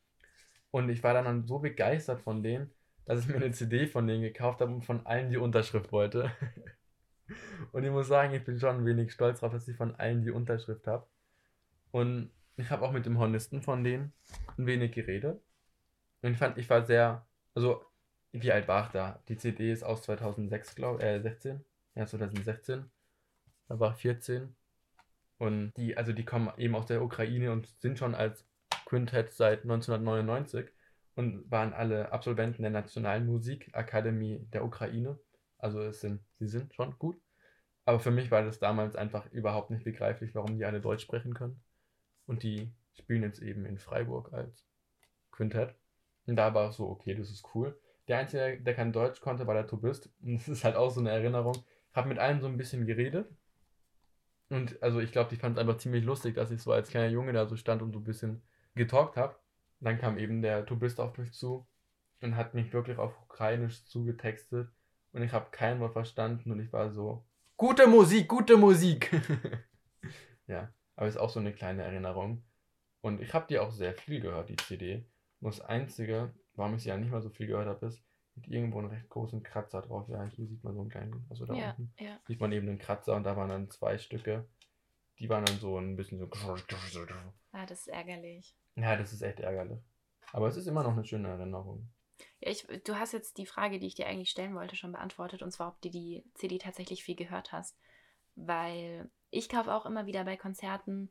Und 0.69 0.89
ich 0.89 1.01
war 1.01 1.15
dann 1.15 1.47
so 1.47 1.57
begeistert 1.57 2.21
von 2.21 2.43
denen, 2.43 2.69
dass 3.05 3.21
ich 3.21 3.29
mir 3.29 3.37
eine 3.37 3.49
CD 3.49 3.87
von 3.87 4.05
denen 4.05 4.21
gekauft 4.21 4.61
habe 4.61 4.71
und 4.71 4.85
von 4.85 5.07
allen 5.07 5.31
die 5.31 5.37
Unterschrift 5.37 5.91
wollte. 5.91 6.31
Und 7.71 7.83
ich 7.83 7.89
muss 7.89 8.07
sagen, 8.07 8.35
ich 8.35 8.43
bin 8.43 8.59
schon 8.59 8.77
ein 8.77 8.85
wenig 8.85 9.11
stolz 9.11 9.39
darauf, 9.39 9.53
dass 9.53 9.67
ich 9.67 9.75
von 9.75 9.95
allen 9.95 10.21
die 10.21 10.31
Unterschrift 10.31 10.85
habe. 10.85 11.07
Und 11.91 12.31
ich 12.59 12.69
habe 12.71 12.85
auch 12.85 12.91
mit 12.91 13.05
dem 13.05 13.17
Hornisten 13.17 13.61
von 13.61 13.83
denen 13.83 14.13
ein 14.57 14.65
wenig 14.65 14.91
geredet. 14.91 15.41
Und 16.21 16.31
ich 16.31 16.37
fand, 16.37 16.57
ich 16.57 16.69
war 16.69 16.85
sehr, 16.85 17.25
also, 17.55 17.83
wie 18.31 18.51
alt 18.51 18.67
war 18.67 18.85
ich 18.85 18.91
da? 18.91 19.21
Die 19.29 19.37
CD 19.37 19.71
ist 19.71 19.83
aus 19.83 20.03
2006, 20.03 20.75
glaube 20.75 21.01
äh, 21.03 21.21
16. 21.21 21.63
Ja, 21.95 22.05
2016. 22.05 22.89
Da 23.67 23.79
war 23.79 23.93
ich 23.93 24.01
14. 24.01 24.55
Und 25.37 25.71
die, 25.77 25.97
also 25.97 26.11
die 26.11 26.25
kommen 26.25 26.51
eben 26.57 26.75
aus 26.75 26.87
der 26.87 27.01
Ukraine 27.01 27.51
und 27.51 27.67
sind 27.79 27.97
schon 27.97 28.13
als 28.13 28.45
Quintett 28.85 29.31
seit 29.31 29.63
1999 29.63 30.69
und 31.15 31.49
waren 31.49 31.73
alle 31.73 32.11
Absolventen 32.11 32.61
der 32.61 32.71
Nationalen 32.71 33.25
Musikakademie 33.25 34.39
der 34.53 34.65
Ukraine. 34.65 35.19
Also 35.57 35.81
es 35.81 36.01
sind, 36.01 36.21
sie 36.39 36.47
sind 36.47 36.73
schon 36.73 36.97
gut. 36.99 37.21
Aber 37.85 37.99
für 37.99 38.11
mich 38.11 38.31
war 38.31 38.43
das 38.43 38.59
damals 38.59 38.95
einfach 38.95 39.31
überhaupt 39.31 39.71
nicht 39.71 39.83
begreiflich, 39.83 40.35
warum 40.35 40.57
die 40.57 40.65
alle 40.65 40.81
Deutsch 40.81 41.03
sprechen 41.03 41.33
können. 41.33 41.61
Und 42.29 42.43
die 42.43 42.71
spielen 42.93 43.23
jetzt 43.23 43.41
eben 43.41 43.65
in 43.65 43.79
Freiburg 43.79 44.31
als 44.33 44.63
Quintett. 45.31 45.73
Und 46.27 46.35
da 46.35 46.53
war 46.53 46.69
es 46.69 46.75
so, 46.75 46.87
okay, 46.87 47.15
das 47.15 47.31
ist 47.31 47.43
cool. 47.55 47.75
Der 48.07 48.19
Einzige, 48.19 48.61
der 48.61 48.75
kein 48.75 48.93
Deutsch 48.93 49.19
konnte, 49.19 49.47
war 49.47 49.55
der 49.55 49.65
Tubist. 49.65 50.11
Und 50.21 50.35
das 50.37 50.47
ist 50.47 50.63
halt 50.63 50.75
auch 50.75 50.91
so 50.91 50.99
eine 50.99 51.09
Erinnerung. 51.09 51.57
Ich 51.89 51.95
habe 51.95 52.07
mit 52.07 52.19
allen 52.19 52.39
so 52.39 52.45
ein 52.45 52.57
bisschen 52.57 52.85
geredet. 52.85 53.27
Und 54.49 54.81
also 54.83 54.99
ich 54.99 55.11
glaube, 55.11 55.33
ich 55.33 55.39
fand 55.39 55.57
es 55.57 55.59
einfach 55.59 55.79
ziemlich 55.79 56.03
lustig, 56.03 56.35
dass 56.35 56.51
ich 56.51 56.61
so 56.61 56.71
als 56.71 56.89
kleiner 56.89 57.09
Junge 57.09 57.33
da 57.33 57.47
so 57.47 57.55
stand 57.55 57.81
und 57.81 57.93
so 57.93 57.99
ein 57.99 58.03
bisschen 58.03 58.43
getalkt 58.75 59.17
habe. 59.17 59.35
Dann 59.79 59.97
kam 59.97 60.19
eben 60.19 60.43
der 60.43 60.67
Tubist 60.67 60.99
auf 60.99 61.17
mich 61.17 61.33
zu 61.33 61.67
und 62.21 62.35
hat 62.35 62.53
mich 62.53 62.71
wirklich 62.73 62.99
auf 62.99 63.19
Ukrainisch 63.23 63.85
zugetextet. 63.85 64.69
Und 65.13 65.23
ich 65.23 65.31
habe 65.31 65.47
kein 65.49 65.79
Wort 65.79 65.93
verstanden 65.93 66.51
und 66.51 66.59
ich 66.59 66.71
war 66.71 66.91
so, 66.91 67.25
Gute 67.57 67.87
Musik, 67.87 68.27
gute 68.27 68.55
Musik. 68.55 69.11
ja, 70.47 70.71
aber 70.99 71.07
ist 71.07 71.15
auch 71.15 71.29
so 71.29 71.39
eine 71.39 71.53
kleine 71.53 71.83
Erinnerung. 71.83 72.43
Und 72.99 73.21
ich 73.21 73.33
habe 73.33 73.47
die 73.47 73.57
auch 73.57 73.71
sehr 73.71 73.93
viel 73.93 74.19
gehört, 74.19 74.49
die 74.49 74.57
CD. 74.57 75.05
Nur 75.39 75.49
das 75.49 75.61
Einzige, 75.61 76.33
warum 76.55 76.75
ich 76.75 76.83
sie 76.83 76.89
ja 76.89 76.97
nicht 76.97 77.09
mal 77.09 77.21
so 77.21 77.29
viel 77.29 77.47
gehört 77.47 77.67
habe, 77.67 77.85
ist, 77.85 78.03
mit 78.35 78.49
irgendwo 78.49 78.79
einen 78.79 78.89
recht 78.89 79.07
großen 79.07 79.41
Kratzer 79.41 79.81
drauf. 79.81 80.09
Ja, 80.09 80.25
hier 80.25 80.45
sieht 80.45 80.61
man 80.61 80.73
so 80.73 80.81
einen 80.81 80.89
kleinen, 80.89 81.25
also 81.29 81.45
da 81.45 81.53
Ja, 81.53 81.69
unten, 81.69 81.93
ja. 81.99 82.19
sieht 82.27 82.41
man 82.41 82.51
eben 82.51 82.67
einen 82.67 82.79
Kratzer 82.79 83.15
und 83.15 83.23
da 83.23 83.37
waren 83.37 83.47
dann 83.47 83.69
zwei 83.69 83.97
Stücke. 83.97 84.45
Die 85.19 85.29
waren 85.29 85.45
dann 85.45 85.57
so 85.59 85.77
ein 85.77 85.95
bisschen 85.95 86.19
so. 86.19 86.29
Ah, 87.53 87.65
das 87.65 87.79
ist 87.79 87.87
ärgerlich. 87.87 88.57
Ja, 88.75 88.97
das 88.97 89.13
ist 89.13 89.21
echt 89.21 89.39
ärgerlich. 89.39 89.79
Aber 90.33 90.49
es 90.49 90.57
ist 90.57 90.67
immer 90.67 90.83
noch 90.83 90.91
eine 90.91 91.05
schöne 91.05 91.29
Erinnerung. 91.29 91.89
Ja, 92.41 92.51
ich, 92.51 92.67
du 92.83 92.95
hast 92.95 93.13
jetzt 93.13 93.37
die 93.37 93.45
Frage, 93.45 93.79
die 93.79 93.87
ich 93.87 93.95
dir 93.95 94.07
eigentlich 94.07 94.31
stellen 94.31 94.53
wollte, 94.53 94.75
schon 94.75 94.91
beantwortet, 94.91 95.43
und 95.43 95.51
zwar, 95.51 95.69
ob 95.69 95.81
du 95.81 95.89
die 95.89 96.25
CD 96.33 96.57
tatsächlich 96.57 97.05
viel 97.05 97.15
gehört 97.15 97.53
hast. 97.53 97.77
Weil 98.35 99.09
ich 99.31 99.49
kaufe 99.49 99.73
auch 99.73 99.85
immer 99.85 100.05
wieder 100.05 100.23
bei 100.23 100.37
Konzerten, 100.37 101.09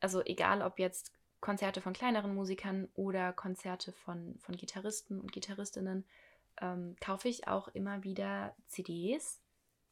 also 0.00 0.22
egal 0.24 0.62
ob 0.62 0.78
jetzt 0.78 1.12
Konzerte 1.40 1.80
von 1.80 1.92
kleineren 1.92 2.34
Musikern 2.34 2.88
oder 2.94 3.32
Konzerte 3.32 3.92
von, 3.92 4.38
von 4.40 4.56
Gitarristen 4.56 5.20
und 5.20 5.32
Gitarristinnen, 5.32 6.04
ähm, 6.60 6.96
kaufe 7.00 7.28
ich 7.28 7.48
auch 7.48 7.68
immer 7.68 8.02
wieder 8.02 8.54
CDs, 8.68 9.40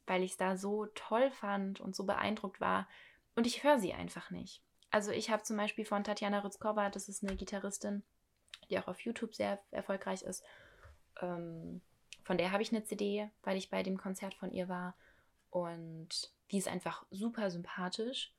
weil 0.07 0.23
ich 0.23 0.33
es 0.33 0.37
da 0.37 0.57
so 0.57 0.87
toll 0.95 1.31
fand 1.31 1.81
und 1.81 1.97
so 1.97 2.05
beeindruckt 2.05 2.61
war. 2.61 2.89
Und 3.35 3.47
ich 3.47 3.65
höre 3.65 3.79
sie 3.79 3.95
einfach 3.95 4.31
nicht. 4.31 4.63
Also 4.91 5.11
ich 5.11 5.31
habe 5.31 5.43
zum 5.43 5.57
Beispiel 5.57 5.85
von 5.85 6.05
Tatjana 6.05 6.41
Rützkova, 6.41 6.91
das 6.91 7.09
ist 7.09 7.23
eine 7.23 7.37
Gitarristin, 7.37 8.03
die 8.69 8.79
auch 8.79 8.89
auf 8.89 9.01
YouTube 9.01 9.35
sehr 9.35 9.61
erfolgreich 9.71 10.23
ist. 10.23 10.43
Ähm, 11.21 11.81
von 12.25 12.37
der 12.37 12.53
habe 12.53 12.63
ich 12.63 12.73
eine 12.73 12.85
CD, 12.85 13.31
weil 13.43 13.57
ich 13.57 13.71
bei 13.71 13.83
dem 13.83 13.97
Konzert 13.97 14.35
von 14.35 14.51
ihr 14.53 14.69
war. 14.69 14.95
Und 15.51 16.31
die 16.51 16.59
ist 16.59 16.69
einfach 16.69 17.05
super 17.11 17.51
sympathisch. 17.51 18.33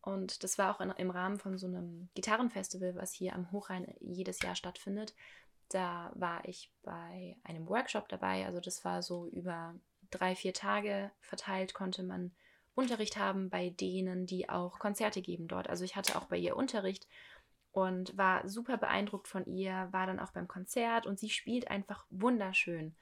Und 0.00 0.42
das 0.42 0.58
war 0.58 0.74
auch 0.74 0.80
in, 0.80 0.90
im 0.90 1.10
Rahmen 1.10 1.38
von 1.38 1.58
so 1.58 1.66
einem 1.66 2.08
Gitarrenfestival, 2.14 2.94
was 2.94 3.12
hier 3.12 3.34
am 3.34 3.50
Hochrhein 3.52 3.94
jedes 4.00 4.40
Jahr 4.40 4.54
stattfindet. 4.54 5.14
Da 5.68 6.12
war 6.14 6.44
ich 6.46 6.72
bei 6.82 7.36
einem 7.42 7.68
Workshop 7.68 8.08
dabei. 8.08 8.46
Also 8.46 8.60
das 8.60 8.84
war 8.84 9.02
so 9.02 9.26
über 9.26 9.74
drei, 10.10 10.34
vier 10.34 10.54
Tage 10.54 11.10
verteilt, 11.20 11.74
konnte 11.74 12.02
man 12.02 12.32
Unterricht 12.74 13.16
haben 13.16 13.50
bei 13.50 13.70
denen, 13.70 14.26
die 14.26 14.48
auch 14.48 14.78
Konzerte 14.78 15.20
geben 15.20 15.48
dort. 15.48 15.68
Also 15.68 15.84
ich 15.84 15.96
hatte 15.96 16.16
auch 16.16 16.26
bei 16.26 16.36
ihr 16.36 16.56
Unterricht 16.56 17.08
und 17.72 18.16
war 18.16 18.48
super 18.48 18.76
beeindruckt 18.76 19.28
von 19.28 19.44
ihr, 19.46 19.88
war 19.90 20.06
dann 20.06 20.20
auch 20.20 20.30
beim 20.30 20.48
Konzert 20.48 21.06
und 21.06 21.18
sie 21.18 21.28
spielt 21.28 21.70
einfach 21.70 22.06
wunderschön. 22.08 22.94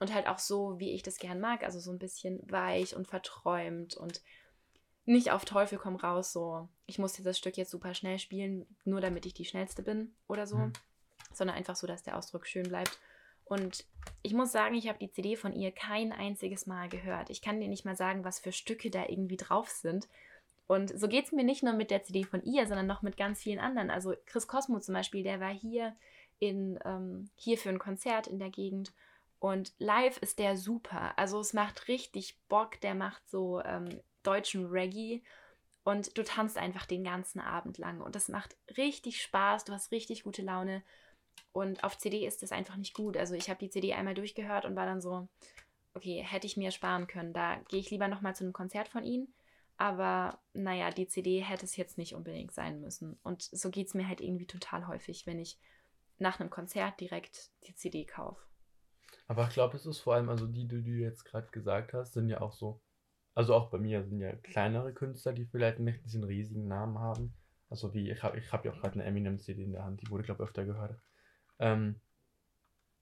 Und 0.00 0.12
halt 0.12 0.26
auch 0.26 0.38
so, 0.38 0.80
wie 0.80 0.90
ich 0.90 1.02
das 1.04 1.18
gern 1.18 1.38
mag, 1.40 1.62
also 1.62 1.78
so 1.78 1.92
ein 1.92 1.98
bisschen 1.98 2.40
weich 2.50 2.96
und 2.96 3.06
verträumt 3.06 3.96
und 3.96 4.22
nicht 5.04 5.30
auf 5.30 5.44
Teufel 5.44 5.78
komm 5.78 5.96
raus, 5.96 6.32
so 6.32 6.68
ich 6.86 6.98
muss 6.98 7.12
dieses 7.12 7.38
Stück 7.38 7.56
jetzt 7.56 7.70
super 7.70 7.94
schnell 7.94 8.18
spielen, 8.18 8.66
nur 8.84 9.00
damit 9.00 9.26
ich 9.26 9.34
die 9.34 9.44
schnellste 9.44 9.82
bin 9.82 10.14
oder 10.26 10.46
so, 10.46 10.56
Mhm. 10.56 10.72
sondern 11.32 11.56
einfach 11.56 11.76
so, 11.76 11.86
dass 11.86 12.02
der 12.02 12.16
Ausdruck 12.16 12.46
schön 12.46 12.68
bleibt. 12.68 12.98
Und 13.44 13.84
ich 14.22 14.32
muss 14.32 14.52
sagen, 14.52 14.74
ich 14.74 14.88
habe 14.88 14.98
die 14.98 15.10
CD 15.10 15.36
von 15.36 15.52
ihr 15.52 15.72
kein 15.72 16.12
einziges 16.12 16.66
Mal 16.66 16.88
gehört. 16.88 17.30
Ich 17.30 17.42
kann 17.42 17.60
dir 17.60 17.68
nicht 17.68 17.84
mal 17.84 17.96
sagen, 17.96 18.24
was 18.24 18.38
für 18.38 18.52
Stücke 18.52 18.90
da 18.90 19.06
irgendwie 19.06 19.36
drauf 19.36 19.68
sind. 19.68 20.08
Und 20.68 20.98
so 20.98 21.08
geht 21.08 21.26
es 21.26 21.32
mir 21.32 21.42
nicht 21.42 21.64
nur 21.64 21.72
mit 21.72 21.90
der 21.90 22.04
CD 22.04 22.22
von 22.22 22.44
ihr, 22.44 22.66
sondern 22.68 22.86
noch 22.86 23.02
mit 23.02 23.16
ganz 23.16 23.42
vielen 23.42 23.58
anderen. 23.58 23.90
Also 23.90 24.14
Chris 24.26 24.46
Cosmo 24.46 24.78
zum 24.78 24.94
Beispiel, 24.94 25.24
der 25.24 25.40
war 25.40 25.52
hier, 25.52 25.96
in, 26.38 26.78
ähm, 26.84 27.28
hier 27.34 27.58
für 27.58 27.70
ein 27.70 27.80
Konzert 27.80 28.28
in 28.28 28.38
der 28.38 28.50
Gegend. 28.50 28.92
Und 29.40 29.72
live 29.78 30.18
ist 30.18 30.38
der 30.38 30.56
super. 30.56 31.18
Also 31.18 31.40
es 31.40 31.54
macht 31.54 31.88
richtig 31.88 32.38
Bock. 32.48 32.80
Der 32.82 32.94
macht 32.94 33.28
so 33.28 33.60
ähm, 33.62 34.00
deutschen 34.22 34.66
Reggae. 34.66 35.22
Und 35.82 36.16
du 36.16 36.22
tanzt 36.22 36.58
einfach 36.58 36.84
den 36.84 37.02
ganzen 37.02 37.40
Abend 37.40 37.78
lang. 37.78 38.02
Und 38.02 38.14
das 38.14 38.28
macht 38.28 38.56
richtig 38.76 39.22
Spaß. 39.22 39.64
Du 39.64 39.72
hast 39.72 39.92
richtig 39.92 40.24
gute 40.24 40.42
Laune. 40.42 40.82
Und 41.52 41.82
auf 41.84 41.96
CD 41.96 42.26
ist 42.26 42.42
das 42.42 42.52
einfach 42.52 42.76
nicht 42.76 42.94
gut. 42.94 43.16
Also 43.16 43.34
ich 43.34 43.48
habe 43.48 43.58
die 43.58 43.70
CD 43.70 43.94
einmal 43.94 44.14
durchgehört 44.14 44.66
und 44.66 44.76
war 44.76 44.84
dann 44.86 45.00
so, 45.00 45.26
okay, 45.94 46.22
hätte 46.22 46.46
ich 46.46 46.58
mir 46.58 46.70
sparen 46.70 47.06
können. 47.06 47.32
Da 47.32 47.56
gehe 47.68 47.80
ich 47.80 47.90
lieber 47.90 48.08
nochmal 48.08 48.36
zu 48.36 48.44
einem 48.44 48.52
Konzert 48.52 48.88
von 48.88 49.04
ihnen. 49.04 49.32
Aber 49.78 50.38
naja, 50.52 50.90
die 50.90 51.08
CD 51.08 51.40
hätte 51.40 51.64
es 51.64 51.76
jetzt 51.76 51.96
nicht 51.96 52.14
unbedingt 52.14 52.52
sein 52.52 52.82
müssen. 52.82 53.18
Und 53.22 53.42
so 53.42 53.70
geht 53.70 53.86
es 53.86 53.94
mir 53.94 54.06
halt 54.06 54.20
irgendwie 54.20 54.46
total 54.46 54.86
häufig, 54.86 55.26
wenn 55.26 55.38
ich 55.38 55.58
nach 56.18 56.38
einem 56.38 56.50
Konzert 56.50 57.00
direkt 57.00 57.50
die 57.66 57.74
CD 57.74 58.04
kaufe. 58.04 58.49
Aber 59.30 59.46
ich 59.46 59.54
glaube, 59.54 59.76
es 59.76 59.86
ist 59.86 60.00
vor 60.00 60.14
allem, 60.14 60.28
also 60.28 60.48
die, 60.48 60.66
die 60.66 60.82
du 60.82 60.90
jetzt 60.90 61.22
gerade 61.24 61.46
gesagt 61.52 61.92
hast, 61.92 62.14
sind 62.14 62.28
ja 62.28 62.40
auch 62.40 62.52
so, 62.52 62.80
also 63.32 63.54
auch 63.54 63.70
bei 63.70 63.78
mir 63.78 64.02
sind 64.02 64.18
ja 64.18 64.32
kleinere 64.34 64.92
Künstler, 64.92 65.32
die 65.32 65.44
vielleicht 65.44 65.78
nicht 65.78 66.04
diesen 66.04 66.24
riesigen 66.24 66.66
Namen 66.66 66.98
haben. 66.98 67.32
Also 67.68 67.94
wie, 67.94 68.10
ich 68.10 68.24
habe 68.24 68.38
ich 68.38 68.52
hab 68.52 68.64
ja 68.64 68.72
auch 68.72 68.80
gerade 68.80 68.94
eine 68.94 69.04
Eminem-CD 69.04 69.62
in 69.62 69.70
der 69.70 69.84
Hand, 69.84 70.02
die 70.02 70.10
wurde, 70.10 70.24
glaube 70.24 70.42
ich, 70.42 70.48
öfter 70.48 70.64
gehört. 70.64 71.00
Ähm, 71.60 72.00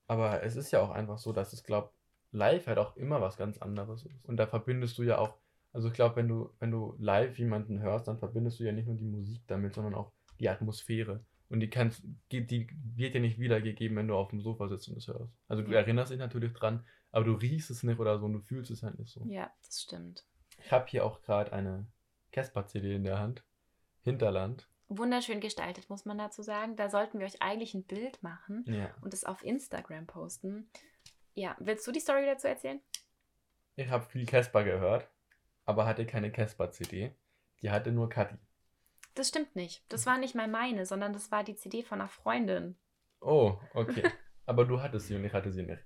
aber 0.06 0.42
es 0.42 0.54
ist 0.54 0.70
ja 0.70 0.82
auch 0.82 0.90
einfach 0.90 1.16
so, 1.16 1.32
dass 1.32 1.54
es, 1.54 1.64
glaube 1.64 1.92
live 2.30 2.66
halt 2.66 2.76
auch 2.76 2.94
immer 2.98 3.22
was 3.22 3.38
ganz 3.38 3.56
anderes 3.56 4.04
ist. 4.04 4.22
Und 4.26 4.36
da 4.36 4.46
verbindest 4.46 4.98
du 4.98 5.04
ja 5.04 5.16
auch, 5.16 5.38
also 5.72 5.88
ich 5.88 5.94
glaube, 5.94 6.16
wenn 6.16 6.28
du, 6.28 6.50
wenn 6.58 6.70
du 6.70 6.94
live 6.98 7.38
jemanden 7.38 7.80
hörst, 7.80 8.06
dann 8.06 8.18
verbindest 8.18 8.60
du 8.60 8.64
ja 8.64 8.72
nicht 8.72 8.86
nur 8.86 8.96
die 8.96 9.06
Musik 9.06 9.40
damit, 9.46 9.72
sondern 9.72 9.94
auch 9.94 10.12
die 10.38 10.50
Atmosphäre. 10.50 11.24
Und 11.50 11.60
die 11.60 11.70
kannst, 11.70 12.02
die 12.30 12.68
wird 12.96 13.14
dir 13.14 13.20
nicht 13.20 13.38
wiedergegeben, 13.38 13.96
wenn 13.96 14.08
du 14.08 14.14
auf 14.16 14.28
dem 14.28 14.40
Sofa 14.40 14.68
sitzt 14.68 14.88
und 14.88 14.98
es 14.98 15.08
hörst. 15.08 15.32
Also 15.48 15.62
du 15.62 15.72
Ja. 15.72 15.78
erinnerst 15.80 16.10
dich 16.12 16.18
natürlich 16.18 16.52
dran, 16.52 16.84
aber 17.10 17.24
du 17.24 17.32
riechst 17.32 17.70
es 17.70 17.82
nicht 17.82 17.98
oder 17.98 18.18
so 18.18 18.26
und 18.26 18.34
du 18.34 18.40
fühlst 18.40 18.70
es 18.70 18.82
halt 18.82 18.98
nicht 18.98 19.10
so. 19.10 19.24
Ja, 19.26 19.50
das 19.64 19.80
stimmt. 19.82 20.26
Ich 20.62 20.70
habe 20.72 20.86
hier 20.88 21.04
auch 21.06 21.22
gerade 21.22 21.52
eine 21.52 21.86
Casper-CD 22.32 22.94
in 22.94 23.04
der 23.04 23.18
Hand. 23.18 23.44
Hinterland. 24.02 24.68
Wunderschön 24.88 25.40
gestaltet, 25.40 25.88
muss 25.90 26.04
man 26.04 26.18
dazu 26.18 26.42
sagen. 26.42 26.76
Da 26.76 26.88
sollten 26.90 27.18
wir 27.18 27.26
euch 27.26 27.40
eigentlich 27.42 27.74
ein 27.74 27.84
Bild 27.84 28.22
machen 28.22 28.64
Ja. 28.66 28.94
und 29.00 29.12
es 29.14 29.24
auf 29.24 29.42
Instagram 29.44 30.06
posten. 30.06 30.70
Ja, 31.34 31.56
willst 31.60 31.86
du 31.86 31.92
die 31.92 32.00
Story 32.00 32.24
dazu 32.26 32.46
erzählen? 32.48 32.80
Ich 33.76 33.88
habe 33.88 34.04
viel 34.04 34.26
Casper 34.26 34.64
gehört, 34.64 35.08
aber 35.64 35.86
hatte 35.86 36.04
keine 36.04 36.32
Casper-CD. 36.32 37.14
Die 37.62 37.70
hatte 37.70 37.92
nur 37.92 38.08
Kathi. 38.08 38.36
Das 39.18 39.30
stimmt 39.30 39.56
nicht. 39.56 39.82
Das 39.88 40.06
war 40.06 40.16
nicht 40.16 40.36
mal 40.36 40.46
meine, 40.46 40.86
sondern 40.86 41.12
das 41.12 41.32
war 41.32 41.42
die 41.42 41.56
CD 41.56 41.82
von 41.82 42.00
einer 42.00 42.08
Freundin. 42.08 42.76
Oh, 43.20 43.58
okay. 43.74 44.04
aber 44.46 44.64
du 44.64 44.80
hattest 44.80 45.08
sie 45.08 45.16
und 45.16 45.24
ich 45.24 45.32
hatte 45.32 45.50
sie 45.50 45.64
nicht. 45.64 45.82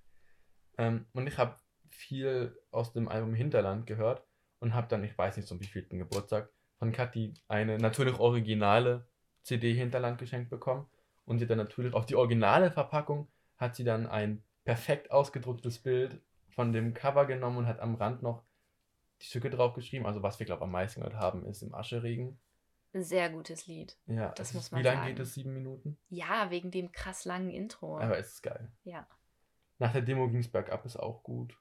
Ähm, 0.76 1.06
und 1.14 1.26
ich 1.26 1.38
habe 1.38 1.56
viel 1.88 2.54
aus 2.72 2.92
dem 2.92 3.08
Album 3.08 3.32
Hinterland 3.32 3.86
gehört 3.86 4.22
und 4.58 4.74
habe 4.74 4.86
dann, 4.88 5.02
ich 5.02 5.16
weiß 5.16 5.38
nicht, 5.38 5.48
zum 5.48 5.58
wievielten 5.62 5.98
Geburtstag, 5.98 6.50
von 6.78 6.92
Kathi 6.92 7.32
eine 7.48 7.78
natürlich 7.78 8.18
originale 8.18 9.08
CD 9.44 9.72
Hinterland 9.72 10.18
geschenkt 10.18 10.50
bekommen. 10.50 10.86
Und 11.24 11.38
sie 11.38 11.46
hat 11.46 11.50
dann 11.52 11.56
natürlich 11.56 11.94
auf 11.94 12.04
die 12.04 12.16
originale 12.16 12.70
Verpackung 12.70 13.28
hat 13.56 13.76
sie 13.76 13.84
dann 13.84 14.06
ein 14.08 14.44
perfekt 14.64 15.10
ausgedrucktes 15.10 15.78
Bild 15.78 16.20
von 16.50 16.74
dem 16.74 16.92
Cover 16.92 17.24
genommen 17.24 17.56
und 17.56 17.66
hat 17.66 17.80
am 17.80 17.94
Rand 17.94 18.22
noch 18.22 18.42
die 19.22 19.26
Stücke 19.26 19.48
drauf 19.48 19.72
geschrieben. 19.72 20.04
Also 20.04 20.22
was 20.22 20.38
wir, 20.38 20.44
glaube 20.44 20.58
ich, 20.58 20.64
am 20.64 20.72
meisten 20.72 21.00
gehört 21.00 21.18
haben, 21.18 21.46
ist 21.46 21.62
im 21.62 21.74
Ascheregen. 21.74 22.38
Ein 22.94 23.02
sehr 23.04 23.30
gutes 23.30 23.66
Lied. 23.66 23.96
Ja, 24.06 24.30
Das 24.32 24.52
muss 24.54 24.70
man 24.70 24.80
Wie 24.80 24.84
lange 24.84 25.08
geht 25.08 25.18
es? 25.20 25.34
Sieben 25.34 25.54
Minuten? 25.54 25.96
Ja, 26.08 26.50
wegen 26.50 26.70
dem 26.70 26.92
krass 26.92 27.24
langen 27.24 27.50
Intro. 27.50 27.98
Aber 27.98 28.18
es 28.18 28.34
ist 28.34 28.42
geil. 28.42 28.70
ja, 28.84 29.06
Nach 29.78 29.92
der 29.92 30.02
Demo 30.02 30.28
ging 30.28 30.40
es 30.40 30.50
bergab, 30.50 30.84
ist 30.84 30.96
auch 30.98 31.22
gut. 31.22 31.58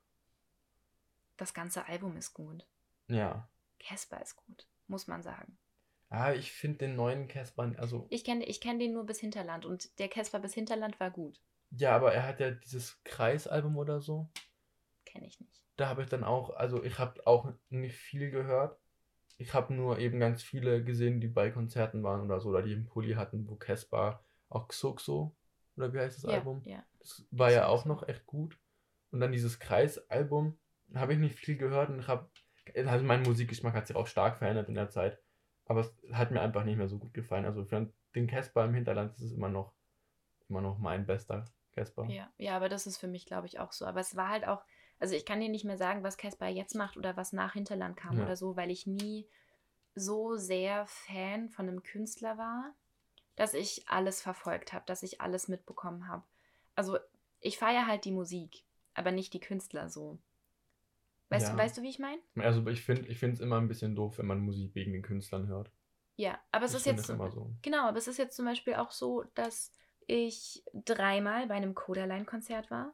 das 1.38 1.54
ganze 1.54 1.86
Album 1.88 2.18
ist 2.18 2.34
gut. 2.34 2.68
Ja. 3.08 3.48
Casper 3.80 4.22
ist 4.22 4.36
gut, 4.36 4.68
muss 4.88 5.08
man 5.08 5.24
sagen. 5.24 5.58
Ah, 6.10 6.34
ich 6.34 6.52
finde 6.52 6.80
den 6.80 6.96
neuen 6.98 7.28
Casper, 7.30 7.72
also, 7.78 8.06
Ich 8.10 8.24
kenne 8.26 8.44
ich 8.46 8.60
kenn 8.62 8.78
den 8.80 8.94
nur 8.94 9.06
bis 9.06 9.20
Hinterland 9.20 9.66
und 9.66 9.98
der 10.00 10.10
Casper 10.10 10.40
bis 10.40 10.54
Hinterland 10.54 11.00
war 11.00 11.10
gut. 11.10 11.42
ja, 11.72 11.96
aber 11.96 12.14
er 12.14 12.28
hat 12.28 12.40
ja 12.42 12.52
dieses 12.52 13.02
Kreisalbum 13.06 13.78
oder 13.78 14.02
so. 14.02 14.30
Kenne 15.06 15.26
ich 15.28 15.40
nicht. 15.40 15.64
Da 15.78 15.88
habe 15.88 16.04
ich 16.04 16.10
dann 16.10 16.24
auch, 16.26 16.52
also 16.52 16.84
ich 16.84 17.00
habe 17.00 17.26
auch 17.26 17.54
nicht 17.70 17.96
viel 17.96 18.30
gehört. 18.30 18.78
Ich 19.42 19.54
habe 19.56 19.74
nur 19.74 19.98
eben 19.98 20.20
ganz 20.20 20.44
viele 20.44 20.84
gesehen, 20.84 21.20
die 21.20 21.28
bei 21.28 21.50
Konzerten 21.50 22.04
waren 22.04 22.22
oder 22.22 22.40
so, 22.40 22.50
oder 22.50 22.62
die 22.62 22.74
einen 22.74 22.86
Pulli 22.86 23.14
hatten, 23.14 23.48
wo 23.48 23.56
Casper, 23.56 24.24
auch 24.50 24.68
Xuxo, 24.68 25.36
oder 25.76 25.92
wie 25.94 26.00
heißt 26.00 26.18
das 26.24 26.30
Ja, 26.30 26.38
Album? 26.38 26.62
ja. 26.66 26.84
Das 27.00 27.26
war 27.32 27.52
ja 27.52 27.62
Xuxo. 27.62 27.74
auch 27.74 27.86
noch 27.86 28.08
echt 28.08 28.26
gut. 28.28 28.60
Und 29.10 29.20
dann 29.20 29.32
dieses 29.32 29.60
Kreisalbum, 29.60 30.60
habe 30.94 31.14
ich 31.14 31.20
nicht 31.20 31.36
viel 31.36 31.58
gehört 31.58 31.90
und 31.90 32.00
ich 32.00 32.08
habe, 32.08 32.30
also 32.76 33.04
mein 33.04 33.24
Musikgeschmack 33.24 33.74
hat 33.74 33.88
sich 33.88 33.96
auch 33.96 34.08
stark 34.08 34.38
verändert 34.38 34.70
in 34.70 34.76
der 34.76 34.90
Zeit. 34.90 35.20
Aber 35.66 35.82
es 35.82 35.94
hat 36.12 36.32
mir 36.32 36.42
einfach 36.42 36.64
nicht 36.64 36.78
mehr 36.78 36.88
so 36.88 37.00
gut 37.00 37.14
gefallen. 37.14 37.46
Also 37.46 37.64
für 37.66 37.92
den 38.14 38.28
Casper 38.28 38.66
im 38.66 38.74
Hinterland 38.74 39.14
ist 39.16 39.22
es 39.22 39.32
immer 39.32 39.50
noch, 39.50 39.74
immer 40.50 40.62
noch 40.62 40.78
mein 40.78 41.06
bester 41.06 41.46
Casper. 41.72 42.08
Ja, 42.10 42.30
ja, 42.38 42.56
aber 42.58 42.70
das 42.70 42.86
ist 42.86 42.98
für 42.98 43.08
mich, 43.08 43.26
glaube 43.26 43.48
ich, 43.48 43.60
auch 43.60 43.72
so. 43.72 43.86
Aber 43.86 44.02
es 44.02 44.16
war 44.16 44.30
halt 44.30 44.46
auch, 44.48 44.64
also 45.02 45.16
ich 45.16 45.26
kann 45.26 45.42
dir 45.42 45.50
nicht 45.50 45.66
mehr 45.66 45.78
sagen, 45.78 46.04
was 46.04 46.18
Casper 46.18 46.48
jetzt 46.48 46.76
macht 46.76 46.96
oder 46.96 47.18
was 47.18 47.34
nach 47.34 47.54
Hinterland 47.54 47.98
kam 47.98 48.18
Ja. 48.18 48.24
oder 48.24 48.36
so, 48.38 48.56
weil 48.56 48.70
ich 48.70 48.86
nie 48.86 49.28
so 49.96 50.36
sehr 50.38 50.86
Fan 50.86 51.50
von 51.50 51.68
einem 51.68 51.82
Künstler 51.84 52.38
war, 52.38 52.76
dass 53.36 53.56
ich 53.56 53.90
alles 53.90 54.22
verfolgt 54.22 54.74
habe, 54.74 54.86
dass 54.86 55.04
ich 55.04 55.20
alles 55.20 55.48
mitbekommen 55.48 56.08
habe. 56.08 56.24
Also 56.76 57.00
ich 57.40 57.58
feiere 57.58 57.88
halt 57.88 58.06
die 58.06 58.12
Musik, 58.12 58.64
aber 58.94 59.12
nicht 59.12 59.34
die 59.34 59.40
Künstler 59.40 59.90
so. 59.90 60.20
Weißt, 61.30 61.48
Ja. 61.48 61.54
du, 61.54 61.58
weißt 61.58 61.78
du, 61.78 61.82
wie 61.82 61.90
ich 61.90 62.00
meine? 62.00 62.22
Also 62.36 62.66
ich 62.68 62.84
finde 62.84 63.08
ich 63.08 63.24
es 63.24 63.40
immer 63.40 63.58
ein 63.58 63.68
bisschen 63.68 63.96
doof, 63.96 64.20
wenn 64.20 64.28
man 64.28 64.40
Musik 64.40 64.76
wegen 64.76 64.94
den 64.94 65.02
Künstlern 65.02 65.48
hört. 65.48 65.72
Ja, 66.16 66.40
aber 66.52 66.66
es 66.66 66.72
Ich 66.72 66.82
ist 66.82 66.86
jetzt 66.86 67.08
so. 67.08 67.52
Genau, 67.64 67.88
aber 67.88 67.98
es 67.98 68.08
ist 68.08 68.18
jetzt 68.20 68.36
zum 68.36 68.46
Beispiel 68.46 68.76
auch 68.76 68.92
so, 68.92 69.24
dass 69.34 69.74
ich 70.06 70.64
dreimal 70.74 71.48
bei 71.48 71.56
einem 71.56 71.74
Codaline-Konzert 71.74 72.70
war 72.70 72.94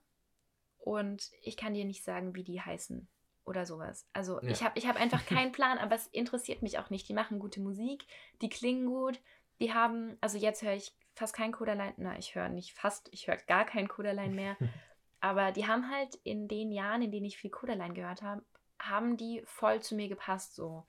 und 0.87 1.31
ich 1.41 1.57
kann 1.57 1.73
dir 1.73 1.83
nicht 1.85 2.03
sagen, 2.03 2.33
wie 2.33 2.43
die 2.43 2.61
heißen 2.61 3.07
oder 3.45 3.65
sowas. 3.65 4.07
Also 4.13 4.41
Ja. 4.41 4.49
ich 4.49 4.63
habe 4.63 4.77
ich 4.79 4.87
hab 4.87 4.95
einfach 4.95 5.25
keinen 5.25 5.51
Plan, 5.57 5.77
aber 5.77 5.95
es 5.95 6.07
interessiert 6.07 6.61
mich 6.61 6.79
auch 6.79 6.89
nicht. 6.89 7.07
Die 7.09 7.13
machen 7.13 7.39
gute 7.39 7.59
Musik, 7.59 8.05
die 8.41 8.49
klingen 8.49 8.85
gut, 8.85 9.19
die 9.59 9.73
haben, 9.73 10.17
also 10.21 10.37
jetzt 10.37 10.61
höre 10.61 10.73
ich 10.73 10.93
fast 11.13 11.35
kein 11.35 11.51
Codaline, 11.51 11.93
na, 11.97 12.17
ich 12.17 12.35
höre 12.35 12.49
nicht 12.49 12.73
fast, 12.73 13.09
ich 13.11 13.27
höre 13.27 13.37
gar 13.37 13.65
kein 13.65 13.87
Codaline 13.87 14.33
mehr, 14.33 14.57
aber 15.19 15.51
die 15.51 15.67
haben 15.67 15.89
halt 15.91 16.15
in 16.23 16.47
den 16.47 16.71
Jahren, 16.71 17.01
in 17.01 17.11
denen 17.11 17.25
ich 17.25 17.37
viel 17.37 17.51
Codaline 17.51 17.93
gehört 17.93 18.21
habe, 18.21 18.43
haben 18.79 19.17
die 19.17 19.41
voll 19.45 19.81
zu 19.81 19.95
mir 19.95 20.07
gepasst 20.07 20.55
so. 20.55 20.85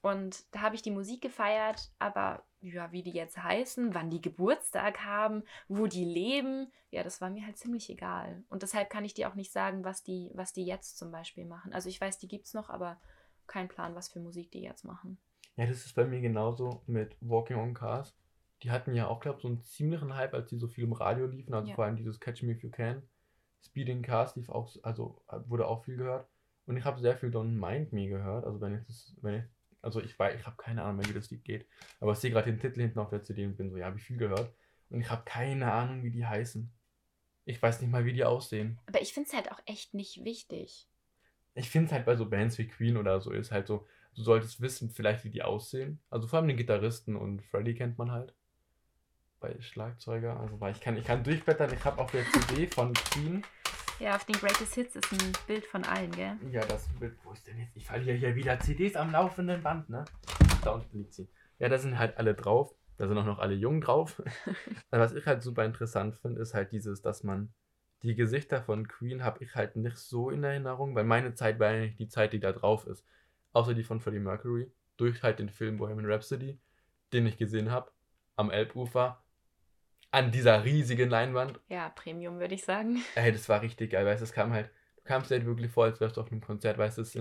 Und 0.00 0.44
da 0.54 0.60
habe 0.60 0.74
ich 0.76 0.82
die 0.82 0.90
Musik 0.90 1.22
gefeiert, 1.22 1.90
aber 1.98 2.44
ja, 2.72 2.90
wie 2.92 3.02
die 3.02 3.12
jetzt 3.12 3.42
heißen, 3.42 3.94
wann 3.94 4.10
die 4.10 4.20
Geburtstag 4.20 5.04
haben, 5.04 5.42
wo 5.68 5.86
die 5.86 6.04
leben, 6.04 6.72
ja, 6.90 7.02
das 7.02 7.20
war 7.20 7.30
mir 7.30 7.44
halt 7.44 7.58
ziemlich 7.58 7.90
egal. 7.90 8.42
Und 8.48 8.62
deshalb 8.62 8.90
kann 8.90 9.04
ich 9.04 9.14
dir 9.14 9.28
auch 9.28 9.34
nicht 9.34 9.52
sagen, 9.52 9.84
was 9.84 10.02
die, 10.02 10.30
was 10.34 10.52
die 10.52 10.64
jetzt 10.64 10.96
zum 10.98 11.10
Beispiel 11.12 11.44
machen. 11.44 11.72
Also 11.72 11.88
ich 11.88 12.00
weiß, 12.00 12.18
die 12.18 12.28
gibt's 12.28 12.54
noch, 12.54 12.70
aber 12.70 12.98
kein 13.46 13.68
Plan, 13.68 13.94
was 13.94 14.08
für 14.08 14.20
Musik 14.20 14.50
die 14.50 14.62
jetzt 14.62 14.84
machen. 14.84 15.18
Ja, 15.56 15.66
das 15.66 15.84
ist 15.84 15.94
bei 15.94 16.04
mir 16.04 16.20
genauso 16.20 16.82
mit 16.86 17.16
Walking 17.20 17.56
on 17.58 17.74
Cars. 17.74 18.16
Die 18.62 18.70
hatten 18.70 18.94
ja 18.94 19.08
auch, 19.08 19.20
glaube 19.20 19.36
ich, 19.38 19.42
so 19.42 19.48
einen 19.48 19.62
ziemlichen 19.62 20.14
Hype, 20.14 20.32
als 20.34 20.48
die 20.48 20.56
so 20.56 20.68
viel 20.68 20.84
im 20.84 20.92
Radio 20.94 21.26
liefen. 21.26 21.52
Also 21.54 21.68
Ja. 21.68 21.74
vor 21.74 21.84
allem 21.84 21.96
dieses 21.96 22.18
Catch 22.18 22.42
Me 22.42 22.52
If 22.52 22.62
You 22.62 22.70
Can. 22.70 23.02
Speeding 23.62 24.02
Cars 24.02 24.36
lief 24.36 24.48
auch, 24.48 24.74
also 24.82 25.22
wurde 25.46 25.66
auch 25.66 25.84
viel 25.84 25.96
gehört. 25.96 26.28
Und 26.66 26.76
ich 26.76 26.84
habe 26.84 27.00
sehr 27.00 27.16
viel 27.16 27.30
Don't 27.30 27.58
Mind 27.58 27.92
Me 27.92 28.08
gehört. 28.08 28.46
Also 28.46 28.60
wenn 28.60 28.74
ich 28.74 28.84
das, 28.86 29.14
wenn 29.20 29.34
ich, 29.34 29.44
also 29.84 30.00
ich 30.00 30.18
weiß, 30.18 30.38
ich 30.38 30.46
habe 30.46 30.56
keine 30.56 30.82
Ahnung 30.82 30.96
mehr, 30.96 31.08
wie 31.08 31.14
das 31.14 31.30
Lied 31.30 31.44
geht. 31.44 31.66
Aber 32.00 32.12
ich 32.12 32.18
sehe 32.18 32.30
gerade 32.30 32.50
den 32.50 32.58
Titel 32.58 32.80
hinten 32.80 32.98
auf 32.98 33.10
der 33.10 33.22
CD 33.22 33.44
und 33.46 33.56
bin 33.56 33.70
so, 33.70 33.76
ja, 33.76 33.86
habe 33.86 33.98
ich 33.98 34.04
viel 34.04 34.16
gehört. 34.16 34.52
Und 34.90 35.00
ich 35.00 35.10
habe 35.10 35.22
keine 35.24 35.72
Ahnung, 35.72 36.02
wie 36.02 36.10
die 36.10 36.26
heißen. 36.26 36.72
Ich 37.44 37.60
weiß 37.60 37.80
nicht 37.80 37.90
mal, 37.90 38.04
wie 38.04 38.12
die 38.12 38.24
aussehen. 38.24 38.78
Aber 38.86 39.02
ich 39.02 39.12
finde 39.12 39.28
es 39.28 39.34
halt 39.34 39.52
auch 39.52 39.60
echt 39.66 39.94
nicht 39.94 40.24
wichtig. 40.24 40.88
Ich 41.54 41.70
finde 41.70 41.86
es 41.86 41.92
halt 41.92 42.06
bei 42.06 42.16
so 42.16 42.28
Bands 42.28 42.58
wie 42.58 42.66
Queen 42.66 42.96
oder 42.96 43.20
so 43.20 43.30
ist 43.30 43.52
halt 43.52 43.66
so, 43.66 43.86
du 44.14 44.22
solltest 44.22 44.60
wissen, 44.60 44.90
vielleicht 44.90 45.24
wie 45.24 45.30
die 45.30 45.42
aussehen. 45.42 46.00
Also 46.10 46.26
vor 46.26 46.38
allem 46.38 46.48
den 46.48 46.56
Gitarristen 46.56 47.16
und 47.16 47.42
Freddy 47.42 47.74
kennt 47.74 47.98
man 47.98 48.10
halt. 48.10 48.34
Bei 49.40 49.60
Schlagzeuger, 49.60 50.40
also 50.40 50.58
weil 50.60 50.72
ich 50.72 50.80
kann, 50.80 50.96
ich 50.96 51.04
kann 51.04 51.22
durchblättern, 51.22 51.72
ich 51.72 51.84
habe 51.84 52.00
auf 52.00 52.10
der 52.10 52.24
CD 52.24 52.66
von 52.66 52.94
Queen. 52.94 53.44
Ja, 54.00 54.16
auf 54.16 54.24
den 54.24 54.34
Greatest 54.34 54.74
Hits 54.74 54.96
ist 54.96 55.12
ein 55.12 55.32
Bild 55.46 55.64
von 55.66 55.84
allen, 55.84 56.10
gell? 56.10 56.36
Ja, 56.50 56.64
das 56.64 56.88
Bild, 56.98 57.16
wo 57.22 57.32
ist 57.32 57.46
denn 57.46 57.58
jetzt? 57.58 57.76
Ich 57.76 57.86
verliere 57.86 58.16
hier 58.16 58.34
wieder 58.34 58.58
CDs 58.58 58.96
am 58.96 59.12
laufenden 59.12 59.62
Band, 59.62 59.88
ne? 59.88 60.04
Da 60.64 60.72
unten 60.72 60.98
liegt 60.98 61.14
sie. 61.14 61.28
Ja, 61.60 61.68
da 61.68 61.78
sind 61.78 61.98
halt 61.98 62.18
alle 62.18 62.34
drauf. 62.34 62.74
Da 62.96 63.06
sind 63.06 63.16
auch 63.18 63.24
noch 63.24 63.38
alle 63.38 63.54
jung 63.54 63.80
drauf. 63.80 64.20
Was 64.90 65.12
ich 65.14 65.26
halt 65.26 65.42
super 65.42 65.64
interessant 65.64 66.16
finde, 66.16 66.40
ist 66.40 66.54
halt 66.54 66.72
dieses, 66.72 67.02
dass 67.02 67.22
man 67.22 67.52
die 68.02 68.14
Gesichter 68.14 68.62
von 68.62 68.86
Queen 68.88 69.24
habe 69.24 69.42
ich 69.42 69.54
halt 69.54 69.76
nicht 69.76 69.96
so 69.96 70.28
in 70.28 70.44
Erinnerung, 70.44 70.94
weil 70.94 71.04
meine 71.04 71.34
Zeit 71.34 71.58
war 71.58 71.72
nicht 71.72 71.98
die 71.98 72.08
Zeit, 72.08 72.32
die 72.32 72.40
da 72.40 72.52
drauf 72.52 72.86
ist. 72.86 73.04
Außer 73.52 73.74
die 73.74 73.84
von 73.84 74.00
Freddie 74.00 74.18
Mercury. 74.18 74.70
Durch 74.96 75.22
halt 75.22 75.38
den 75.38 75.48
Film 75.48 75.78
Bohemian 75.78 76.10
Rhapsody, 76.10 76.58
den 77.12 77.26
ich 77.26 77.38
gesehen 77.38 77.70
habe. 77.70 77.90
Am 78.36 78.50
Elbufer. 78.50 79.23
An 80.14 80.30
dieser 80.30 80.64
riesigen 80.64 81.10
Leinwand. 81.10 81.58
Ja, 81.68 81.88
Premium 81.88 82.38
würde 82.38 82.54
ich 82.54 82.64
sagen. 82.64 83.02
Ey, 83.16 83.32
das 83.32 83.48
war 83.48 83.62
richtig 83.62 83.90
geil, 83.90 84.06
weißt 84.06 84.20
du, 84.20 84.24
es 84.24 84.32
kam 84.32 84.52
halt, 84.52 84.70
du 84.98 85.02
kamst 85.02 85.32
halt 85.32 85.44
wirklich 85.44 85.72
vor, 85.72 85.86
als 85.86 86.00
wärst 86.00 86.16
du 86.16 86.20
auf 86.20 86.30
einem 86.30 86.40
Konzert, 86.40 86.78
weißt 86.78 86.98
du, 86.98 87.02
es 87.02 87.18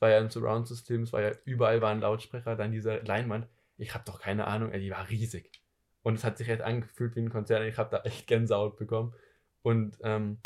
war 0.00 0.10
ja 0.10 0.18
ein 0.18 0.28
Surround-System, 0.28 1.04
es 1.04 1.12
war 1.12 1.22
ja, 1.22 1.30
überall 1.44 1.80
waren 1.80 2.00
Lautsprecher, 2.00 2.56
dann 2.56 2.72
diese 2.72 2.96
Leinwand, 2.96 3.46
ich 3.76 3.94
hab 3.94 4.04
doch 4.06 4.20
keine 4.20 4.48
Ahnung, 4.48 4.72
ey, 4.72 4.80
die 4.80 4.90
war 4.90 5.08
riesig. 5.08 5.52
Und 6.02 6.14
es 6.14 6.24
hat 6.24 6.36
sich 6.36 6.48
echt 6.48 6.62
angefühlt 6.62 7.14
wie 7.14 7.20
ein 7.20 7.30
Konzert, 7.30 7.62
ich 7.62 7.78
hab 7.78 7.92
da 7.92 8.00
echt 8.00 8.26
Gänsehaut 8.26 8.76
bekommen. 8.76 9.14
Und 9.62 9.98
ähm, 10.02 10.38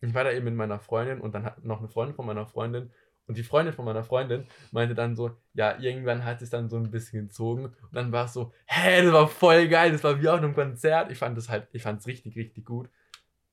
ich 0.00 0.14
war 0.14 0.22
da 0.22 0.30
eben 0.30 0.44
mit 0.44 0.54
meiner 0.54 0.78
Freundin 0.78 1.20
und 1.20 1.34
dann 1.34 1.44
hat 1.44 1.64
noch 1.64 1.80
eine 1.80 1.88
Freundin 1.88 2.14
von 2.14 2.26
meiner 2.26 2.46
Freundin 2.46 2.92
und 3.30 3.36
die 3.36 3.44
Freundin 3.44 3.72
von 3.72 3.84
meiner 3.84 4.02
Freundin 4.02 4.44
meinte 4.72 4.96
dann 4.96 5.14
so, 5.14 5.30
ja, 5.54 5.78
irgendwann 5.78 6.24
hat 6.24 6.42
es 6.42 6.50
dann 6.50 6.68
so 6.68 6.76
ein 6.78 6.90
bisschen 6.90 7.28
gezogen 7.28 7.66
und 7.66 7.92
dann 7.92 8.10
war 8.10 8.24
es 8.24 8.32
so, 8.32 8.52
hä, 8.66 9.04
das 9.04 9.12
war 9.12 9.28
voll 9.28 9.68
geil, 9.68 9.92
das 9.92 10.02
war 10.02 10.20
wie 10.20 10.28
auf 10.28 10.38
einem 10.38 10.52
Konzert. 10.52 11.12
Ich 11.12 11.18
fand 11.18 11.38
das 11.38 11.48
halt, 11.48 11.68
ich 11.70 11.84
fand 11.84 12.00
es 12.00 12.08
richtig, 12.08 12.34
richtig 12.34 12.64
gut. 12.64 12.90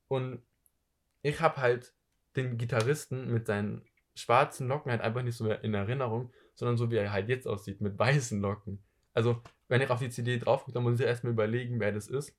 Und 0.08 0.42
ich 1.22 1.40
habe 1.40 1.58
halt 1.58 1.92
den 2.34 2.58
Gitarristen 2.58 3.32
mit 3.32 3.46
seinen 3.46 3.82
schwarzen 4.16 4.66
Locken 4.66 4.90
halt 4.90 5.00
einfach 5.00 5.22
nicht 5.22 5.36
so 5.36 5.44
mehr 5.44 5.62
in 5.62 5.74
Erinnerung, 5.74 6.32
sondern 6.56 6.76
so 6.76 6.90
wie 6.90 6.96
er 6.96 7.12
halt 7.12 7.28
jetzt 7.28 7.46
aussieht, 7.46 7.80
mit 7.80 7.96
weißen 7.96 8.40
Locken. 8.40 8.82
Also, 9.14 9.40
wenn 9.68 9.80
ich 9.80 9.90
auf 9.90 10.00
die 10.00 10.10
CD 10.10 10.40
drauf 10.40 10.64
gucke, 10.64 10.72
dann 10.74 10.82
muss 10.82 10.98
ich 10.98 11.06
erstmal 11.06 11.34
überlegen, 11.34 11.78
wer 11.78 11.92
das 11.92 12.08
ist. 12.08 12.36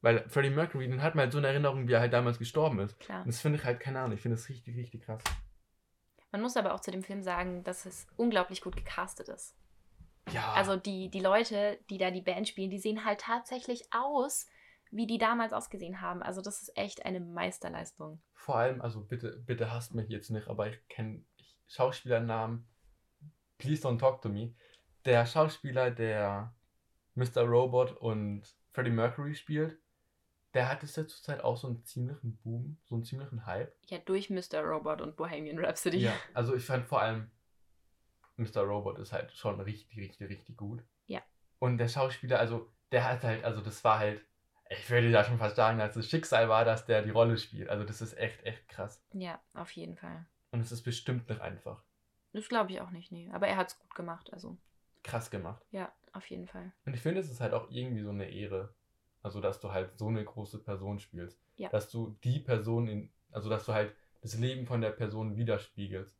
Weil 0.00 0.28
Freddie 0.28 0.50
Mercury, 0.50 0.88
den 0.88 1.02
hat 1.02 1.14
man 1.14 1.22
halt 1.22 1.32
so 1.32 1.38
in 1.38 1.44
Erinnerung, 1.44 1.86
wie 1.86 1.92
er 1.92 2.00
halt 2.00 2.12
damals 2.12 2.40
gestorben 2.40 2.80
ist. 2.80 2.98
Klar. 2.98 3.20
Und 3.20 3.28
das 3.28 3.40
finde 3.40 3.60
ich 3.60 3.64
halt, 3.64 3.78
keine 3.78 4.00
Ahnung, 4.00 4.16
ich 4.16 4.20
finde 4.20 4.36
das 4.36 4.48
richtig, 4.48 4.76
richtig 4.76 5.02
krass. 5.02 5.22
Man 6.34 6.42
muss 6.42 6.56
aber 6.56 6.74
auch 6.74 6.80
zu 6.80 6.90
dem 6.90 7.04
Film 7.04 7.22
sagen, 7.22 7.62
dass 7.62 7.86
es 7.86 8.08
unglaublich 8.16 8.60
gut 8.60 8.74
gecastet 8.74 9.28
ist. 9.28 9.54
Ja. 10.32 10.52
Also 10.54 10.74
die, 10.74 11.08
die 11.08 11.20
Leute, 11.20 11.78
die 11.90 11.96
da 11.96 12.10
die 12.10 12.22
Band 12.22 12.48
spielen, 12.48 12.70
die 12.70 12.80
sehen 12.80 13.04
halt 13.04 13.20
tatsächlich 13.20 13.84
aus, 13.92 14.48
wie 14.90 15.06
die 15.06 15.18
damals 15.18 15.52
ausgesehen 15.52 16.00
haben. 16.00 16.24
Also 16.24 16.42
das 16.42 16.60
ist 16.60 16.76
echt 16.76 17.06
eine 17.06 17.20
Meisterleistung. 17.20 18.20
Vor 18.34 18.56
allem, 18.56 18.82
also 18.82 19.04
bitte, 19.04 19.44
bitte 19.46 19.70
hasst 19.70 19.94
mich 19.94 20.08
jetzt 20.08 20.30
nicht, 20.30 20.48
aber 20.48 20.66
ich 20.66 20.88
kenne 20.88 21.22
Schauspielernamen. 21.68 22.66
Please 23.58 23.86
don't 23.86 24.00
talk 24.00 24.20
to 24.20 24.28
me. 24.28 24.56
Der 25.04 25.26
Schauspieler, 25.26 25.92
der 25.92 26.52
Mr. 27.14 27.42
Robot 27.42 27.92
und 27.92 28.42
Freddie 28.72 28.90
Mercury 28.90 29.36
spielt, 29.36 29.78
der 30.54 30.68
hat 30.68 30.82
es 30.82 30.96
ja 30.96 31.06
zurzeit 31.06 31.42
auch 31.42 31.56
so 31.56 31.66
einen 31.68 31.84
ziemlichen 31.84 32.36
Boom, 32.38 32.78
so 32.84 32.94
einen 32.94 33.04
ziemlichen 33.04 33.44
Hype. 33.46 33.74
Ja, 33.88 33.98
durch 33.98 34.30
Mr. 34.30 34.60
Robot 34.60 35.00
und 35.00 35.16
Bohemian 35.16 35.58
Rhapsody. 35.58 35.98
Ja, 35.98 36.14
also 36.32 36.54
ich 36.54 36.64
fand 36.64 36.86
vor 36.86 37.00
allem 37.02 37.30
Mr. 38.36 38.62
Robot 38.62 38.98
ist 38.98 39.12
halt 39.12 39.32
schon 39.32 39.60
richtig, 39.60 39.96
richtig, 39.96 40.28
richtig 40.28 40.56
gut. 40.56 40.82
Ja. 41.06 41.22
Und 41.58 41.78
der 41.78 41.88
Schauspieler, 41.88 42.38
also 42.38 42.70
der 42.92 43.08
hat 43.08 43.22
halt, 43.22 43.44
also 43.44 43.60
das 43.60 43.82
war 43.84 43.98
halt, 43.98 44.24
ich 44.70 44.88
würde 44.90 45.12
da 45.12 45.24
schon 45.24 45.38
fast 45.38 45.56
sagen, 45.56 45.78
dass 45.78 45.94
das 45.94 46.08
Schicksal 46.08 46.48
war, 46.48 46.64
dass 46.64 46.86
der 46.86 47.02
die 47.02 47.10
Rolle 47.10 47.36
spielt. 47.36 47.68
Also 47.68 47.84
das 47.84 48.00
ist 48.00 48.16
echt, 48.16 48.42
echt 48.44 48.68
krass. 48.68 49.04
Ja, 49.12 49.40
auf 49.52 49.70
jeden 49.72 49.96
Fall. 49.96 50.26
Und 50.50 50.60
es 50.60 50.72
ist 50.72 50.82
bestimmt 50.82 51.28
nicht 51.28 51.40
einfach. 51.40 51.82
Das 52.32 52.48
glaube 52.48 52.72
ich 52.72 52.80
auch 52.80 52.90
nicht, 52.90 53.12
nee. 53.12 53.30
Aber 53.32 53.46
er 53.46 53.56
hat 53.56 53.68
es 53.68 53.78
gut 53.78 53.94
gemacht, 53.94 54.32
also 54.32 54.56
Krass 55.04 55.30
gemacht. 55.30 55.62
ja, 55.70 55.92
auf 56.12 56.28
jeden 56.30 56.46
Fall. 56.48 56.72
Und 56.86 56.94
ich 56.94 57.00
finde, 57.00 57.20
es 57.20 57.30
ist 57.30 57.40
halt 57.40 57.52
auch 57.52 57.70
irgendwie 57.70 58.02
so 58.02 58.10
eine 58.10 58.28
Ehre. 58.30 58.74
Also, 59.24 59.40
dass 59.40 59.58
du 59.58 59.72
halt 59.72 59.96
so 59.98 60.08
eine 60.08 60.22
große 60.22 60.58
Person 60.58 61.00
spielst. 61.00 61.42
Ja. 61.56 61.70
Dass 61.70 61.90
du 61.90 62.16
die 62.22 62.40
Person 62.40 62.86
in, 62.86 63.10
also 63.32 63.48
dass 63.48 63.64
du 63.64 63.72
halt 63.72 63.96
das 64.20 64.38
Leben 64.38 64.66
von 64.66 64.82
der 64.82 64.90
Person 64.90 65.36
widerspiegelst. 65.36 66.14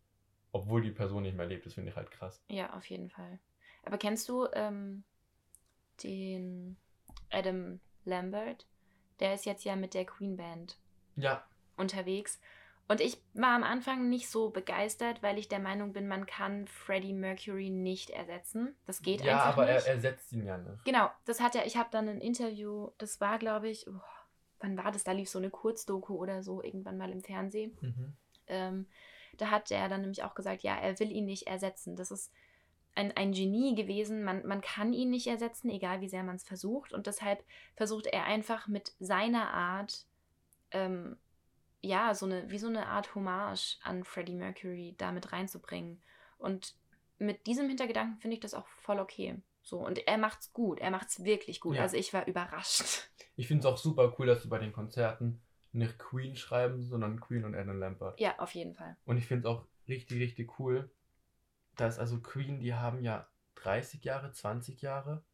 Obwohl 0.52 0.82
die 0.82 0.90
Person 0.90 1.22
nicht 1.24 1.36
mehr 1.36 1.46
lebt. 1.46 1.66
Das 1.66 1.74
finde 1.74 1.90
ich 1.90 1.96
halt 1.96 2.10
krass. 2.10 2.42
Ja, 2.48 2.72
auf 2.74 2.86
jeden 2.86 3.10
Fall. 3.10 3.38
Aber 3.84 3.98
kennst 3.98 4.28
du 4.28 4.46
ähm, 4.54 5.04
den 6.02 6.78
Adam 7.30 7.78
Lambert? 8.04 8.66
Der 9.20 9.34
ist 9.34 9.44
jetzt 9.44 9.64
ja 9.64 9.76
mit 9.76 9.92
der 9.92 10.06
Queen 10.06 10.36
Band 10.36 10.78
Ja, 11.16 11.46
unterwegs. 11.76 12.40
Und 12.86 13.00
ich 13.00 13.18
war 13.32 13.56
am 13.56 13.62
Anfang 13.62 14.08
nicht 14.10 14.28
so 14.28 14.50
begeistert, 14.50 15.22
weil 15.22 15.38
ich 15.38 15.48
der 15.48 15.58
Meinung 15.58 15.92
bin, 15.94 16.06
man 16.06 16.26
kann 16.26 16.66
Freddie 16.66 17.14
Mercury 17.14 17.70
nicht 17.70 18.10
ersetzen. 18.10 18.76
Das 18.86 19.00
geht 19.00 19.22
ja 19.22 19.36
einfach 19.36 19.58
aber 19.58 19.72
nicht. 19.72 19.86
er 19.86 19.94
ersetzt 19.94 20.32
ihn 20.32 20.44
ja 20.44 20.58
nicht. 20.58 20.84
Genau, 20.84 21.08
das 21.24 21.40
hat 21.40 21.54
er, 21.54 21.66
ich 21.66 21.76
habe 21.76 21.88
dann 21.90 22.08
ein 22.08 22.20
Interview, 22.20 22.90
das 22.98 23.20
war, 23.22 23.38
glaube 23.38 23.70
ich, 23.70 23.88
oh, 23.88 24.00
wann 24.60 24.76
war 24.76 24.92
das? 24.92 25.04
Da 25.04 25.12
lief 25.12 25.30
so 25.30 25.38
eine 25.38 25.50
Kurzdoku 25.50 26.14
oder 26.14 26.42
so, 26.42 26.62
irgendwann 26.62 26.98
mal 26.98 27.10
im 27.10 27.22
Fernsehen. 27.22 27.76
Mhm. 27.80 28.16
Ähm, 28.48 28.86
da 29.38 29.50
hat 29.50 29.70
er 29.70 29.88
dann 29.88 30.02
nämlich 30.02 30.22
auch 30.22 30.34
gesagt, 30.34 30.62
ja, 30.62 30.76
er 30.76 30.98
will 31.00 31.10
ihn 31.10 31.24
nicht 31.24 31.46
ersetzen. 31.46 31.96
Das 31.96 32.10
ist 32.10 32.32
ein, 32.94 33.16
ein 33.16 33.32
Genie 33.32 33.74
gewesen. 33.74 34.24
Man, 34.24 34.46
man 34.46 34.60
kann 34.60 34.92
ihn 34.92 35.10
nicht 35.10 35.26
ersetzen, 35.26 35.70
egal 35.70 36.00
wie 36.00 36.08
sehr 36.08 36.22
man 36.22 36.36
es 36.36 36.44
versucht. 36.44 36.92
Und 36.92 37.06
deshalb 37.06 37.44
versucht 37.76 38.06
er 38.06 38.24
einfach 38.24 38.68
mit 38.68 38.92
seiner 39.00 39.52
Art, 39.52 40.06
ähm, 40.70 41.16
ja, 41.84 42.14
so 42.14 42.26
eine, 42.26 42.50
wie 42.50 42.58
so 42.58 42.68
eine 42.68 42.86
Art 42.86 43.14
Hommage 43.14 43.78
an 43.82 44.04
Freddie 44.04 44.34
Mercury 44.34 44.94
damit 44.98 45.32
reinzubringen. 45.32 46.00
Und 46.38 46.74
mit 47.18 47.46
diesem 47.46 47.68
Hintergedanken 47.68 48.18
finde 48.18 48.34
ich 48.34 48.40
das 48.40 48.54
auch 48.54 48.66
voll 48.66 48.98
okay. 48.98 49.40
So, 49.62 49.78
und 49.78 50.06
er 50.06 50.18
macht's 50.18 50.52
gut, 50.52 50.78
er 50.80 50.90
macht's 50.90 51.24
wirklich 51.24 51.60
gut. 51.60 51.76
Ja. 51.76 51.82
Also 51.82 51.96
ich 51.96 52.12
war 52.12 52.26
überrascht. 52.26 53.08
Ich 53.36 53.48
finde 53.48 53.66
es 53.66 53.66
auch 53.66 53.78
super 53.78 54.14
cool, 54.16 54.26
dass 54.26 54.44
du 54.44 54.48
bei 54.48 54.60
den 54.60 54.72
Konzerten 54.72 55.42
nicht 55.72 55.98
Queen 55.98 56.36
schreiben, 56.36 56.84
sondern 56.84 57.18
Queen 57.18 57.44
und 57.44 57.56
Adam 57.56 57.80
Lambert. 57.80 58.20
Ja, 58.20 58.38
auf 58.38 58.54
jeden 58.54 58.76
Fall. 58.76 58.96
Und 59.06 59.16
ich 59.16 59.26
finde 59.26 59.48
es 59.48 59.52
auch 59.52 59.66
richtig, 59.88 60.20
richtig 60.20 60.60
cool, 60.60 60.88
dass 61.74 61.98
also 61.98 62.20
Queen, 62.20 62.60
die 62.60 62.74
haben 62.74 63.02
ja 63.02 63.26
30 63.56 64.04
Jahre, 64.04 64.30
20 64.30 64.80
Jahre 64.82 65.24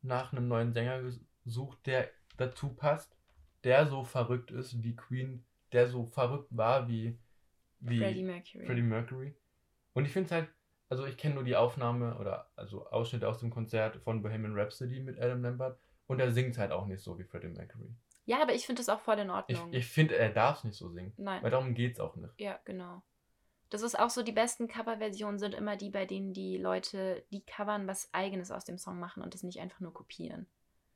nach 0.00 0.32
einem 0.32 0.46
neuen 0.46 0.72
Sänger 0.72 1.02
gesucht, 1.44 1.84
der 1.86 2.08
dazu 2.36 2.68
passt, 2.68 3.16
der 3.64 3.88
so 3.88 4.04
verrückt 4.04 4.52
ist 4.52 4.84
wie 4.84 4.94
Queen, 4.94 5.44
der 5.72 5.88
so 5.88 6.04
verrückt 6.06 6.48
war 6.50 6.88
wie, 6.88 7.18
wie 7.80 7.98
Freddie 7.98 8.22
Mercury. 8.22 8.66
Freddie 8.66 8.82
Mercury. 8.82 9.34
Und 9.92 10.04
ich 10.04 10.12
finde 10.12 10.26
es 10.26 10.32
halt, 10.32 10.48
also 10.88 11.06
ich 11.06 11.16
kenne 11.16 11.36
nur 11.36 11.44
die 11.44 11.56
Aufnahme 11.56 12.16
oder 12.18 12.50
also 12.56 12.86
Ausschnitte 12.88 13.28
aus 13.28 13.38
dem 13.38 13.50
Konzert 13.50 13.96
von 13.96 14.22
Bohemian 14.22 14.58
Rhapsody 14.58 15.00
mit 15.00 15.18
Adam 15.20 15.42
Lambert 15.42 15.78
und 16.06 16.20
er 16.20 16.32
singt 16.32 16.58
halt 16.58 16.72
auch 16.72 16.86
nicht 16.86 17.02
so 17.02 17.18
wie 17.18 17.24
Freddie 17.24 17.48
Mercury. 17.48 17.94
Ja, 18.26 18.42
aber 18.42 18.54
ich 18.54 18.66
finde 18.66 18.80
das 18.80 18.88
auch 18.88 19.00
voll 19.00 19.18
in 19.18 19.28
Ich, 19.28 19.34
Ordnung. 19.34 19.72
ich 19.72 19.86
finde, 19.86 20.16
er 20.16 20.30
darf 20.30 20.58
es 20.58 20.64
nicht 20.64 20.76
so 20.76 20.88
singen. 20.90 21.12
Nein. 21.16 21.42
Weil 21.42 21.50
darum 21.50 21.74
geht 21.74 21.94
es 21.94 22.00
auch 22.00 22.14
nicht. 22.16 22.32
Ja, 22.38 22.60
genau. 22.64 23.02
Das 23.70 23.82
ist 23.82 23.98
auch 23.98 24.10
so, 24.10 24.22
die 24.22 24.32
besten 24.32 24.66
Coverversionen 24.68 25.38
sind 25.38 25.54
immer 25.54 25.76
die, 25.76 25.90
bei 25.90 26.04
denen 26.04 26.32
die 26.32 26.56
Leute, 26.56 27.24
die 27.30 27.44
covern, 27.44 27.86
was 27.86 28.12
eigenes 28.12 28.50
aus 28.50 28.64
dem 28.64 28.78
Song 28.78 28.98
machen 28.98 29.22
und 29.22 29.32
das 29.34 29.44
nicht 29.44 29.60
einfach 29.60 29.80
nur 29.80 29.94
kopieren. 29.94 30.46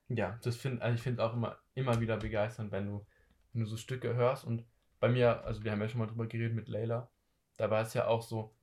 Ja, 0.09 0.39
das 0.43 0.57
find, 0.57 0.83
also 0.83 0.95
ich 0.97 1.01
finde 1.03 1.25
auch 1.25 1.33
immer, 1.35 1.59
immer 1.75 2.01
wieder 2.01 2.17
begeisternd, 2.17 2.73
wenn 2.73 2.87
du, 2.87 3.07
wenn 3.55 3.63
du 3.63 3.67
so 3.67 3.77
Stücke 3.77 4.15
hörst. 4.15 4.45
Und 4.45 4.65
bei 5.01 5.09
mir, 5.09 5.45
also 5.45 5.65
wir 5.65 5.73
haben 5.73 5.81
ja 5.81 5.89
schon 5.89 6.01
mal 6.01 6.07
drüber 6.07 6.27
geredet 6.27 6.55
mit 6.55 6.69
Layla, 6.69 7.11
da 7.57 7.71
war 7.71 7.83
es 7.83 7.95
ja 7.95 8.07
auch 8.07 8.23
so, 8.23 8.55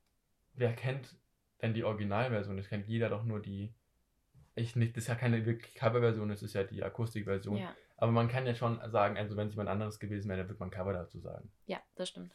wer 0.54 0.74
kennt 0.74 1.16
denn 1.62 1.74
die 1.74 1.84
Originalversion? 1.84 2.56
Das 2.56 2.68
kennt 2.68 2.86
jeder 2.86 3.08
doch 3.08 3.24
nur 3.24 3.40
die. 3.40 3.74
Ich 4.54 4.76
nicht, 4.76 4.96
das 4.96 5.04
ist 5.04 5.08
ja 5.08 5.14
keine 5.14 5.46
wirklich 5.46 5.74
Coverversion, 5.74 6.28
das 6.28 6.42
ist 6.42 6.54
ja 6.54 6.62
die 6.62 6.82
Akustikversion. 6.82 7.56
Ja, 7.56 7.74
Aber 7.96 8.12
man 8.12 8.28
kann 8.28 8.46
ja 8.46 8.54
schon 8.54 8.80
sagen, 8.90 9.16
also 9.16 9.36
wenn 9.36 9.48
es 9.48 9.54
jemand 9.54 9.70
anderes 9.70 9.98
gewesen 9.98 10.28
wäre, 10.28 10.40
dann 10.40 10.48
wird 10.48 10.60
man 10.60 10.70
Cover 10.70 10.92
dazu 10.92 11.18
sagen. 11.20 11.50
ja, 11.66 11.80
das 11.94 12.10
stimmt. 12.10 12.34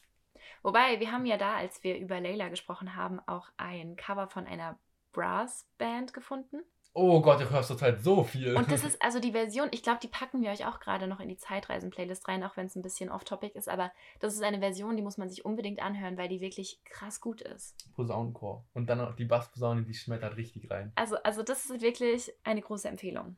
Wobei, 0.64 1.00
wir 1.00 1.12
haben 1.12 1.26
ja 1.26 1.38
da, 1.38 1.56
als 1.56 1.84
wir 1.84 1.98
über 1.98 2.20
Layla 2.20 2.50
gesprochen 2.50 2.96
haben, 2.96 3.20
auch 3.28 3.50
ein 3.58 3.96
Cover 3.96 4.28
von 4.28 4.48
einer 4.48 4.80
Brass-Band 5.14 6.14
gefunden. 6.14 6.64
Oh 7.00 7.22
Gott, 7.22 7.40
du 7.40 7.48
hörst 7.52 7.68
zurzeit 7.68 8.02
so 8.02 8.24
viel. 8.24 8.56
Und 8.56 8.72
das 8.72 8.84
ist 8.86 9.00
also 9.04 9.20
die 9.20 9.32
Version, 9.32 9.68
ich 9.70 9.84
glaube, 9.84 10.00
die 10.02 10.08
packen 10.08 10.42
wir 10.42 10.50
euch 10.50 10.66
auch 10.66 10.80
gerade 10.80 11.06
noch 11.06 11.20
in 11.20 11.30
die 11.30 11.38
Zeitreisen-Playlist 11.38 12.28
rein, 12.28 12.44
auch 12.44 12.58
wenn 12.58 12.66
es 12.66 12.76
ein 12.76 12.82
bisschen 12.82 13.12
off-topic 13.12 13.56
ist, 13.56 13.70
aber 13.70 13.92
das 14.20 14.34
ist 14.34 14.42
eine 14.42 14.58
Version, 14.58 14.98
die 14.98 15.04
muss 15.04 15.20
man 15.20 15.30
sich 15.30 15.46
unbedingt 15.46 15.80
anhören, 15.80 16.18
weil 16.18 16.28
die 16.28 16.42
wirklich 16.42 16.84
krass 16.86 17.22
gut 17.22 17.42
ist. 17.42 17.76
Posaunenchor. 17.94 18.66
Und 18.74 18.90
dann 18.90 18.98
noch 18.98 19.16
die 19.16 19.26
Bassposaune, 19.26 19.84
die 19.84 19.94
schmettert 19.94 20.38
richtig 20.38 20.72
rein. 20.72 20.92
Also, 20.96 21.18
also 21.18 21.44
das 21.44 21.66
ist 21.66 21.82
wirklich 21.82 22.34
eine 22.44 22.62
große 22.62 22.88
Empfehlung. 22.88 23.38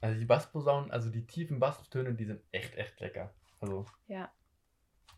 Also 0.00 0.18
die 0.18 0.24
Bassposaunen, 0.24 0.90
also 0.90 1.10
die 1.10 1.26
tiefen 1.26 1.60
Basstöne, 1.60 2.14
die 2.14 2.24
sind 2.24 2.40
echt, 2.52 2.74
echt 2.74 3.00
lecker. 3.00 3.34
Also, 3.60 3.84
Ja. 4.08 4.30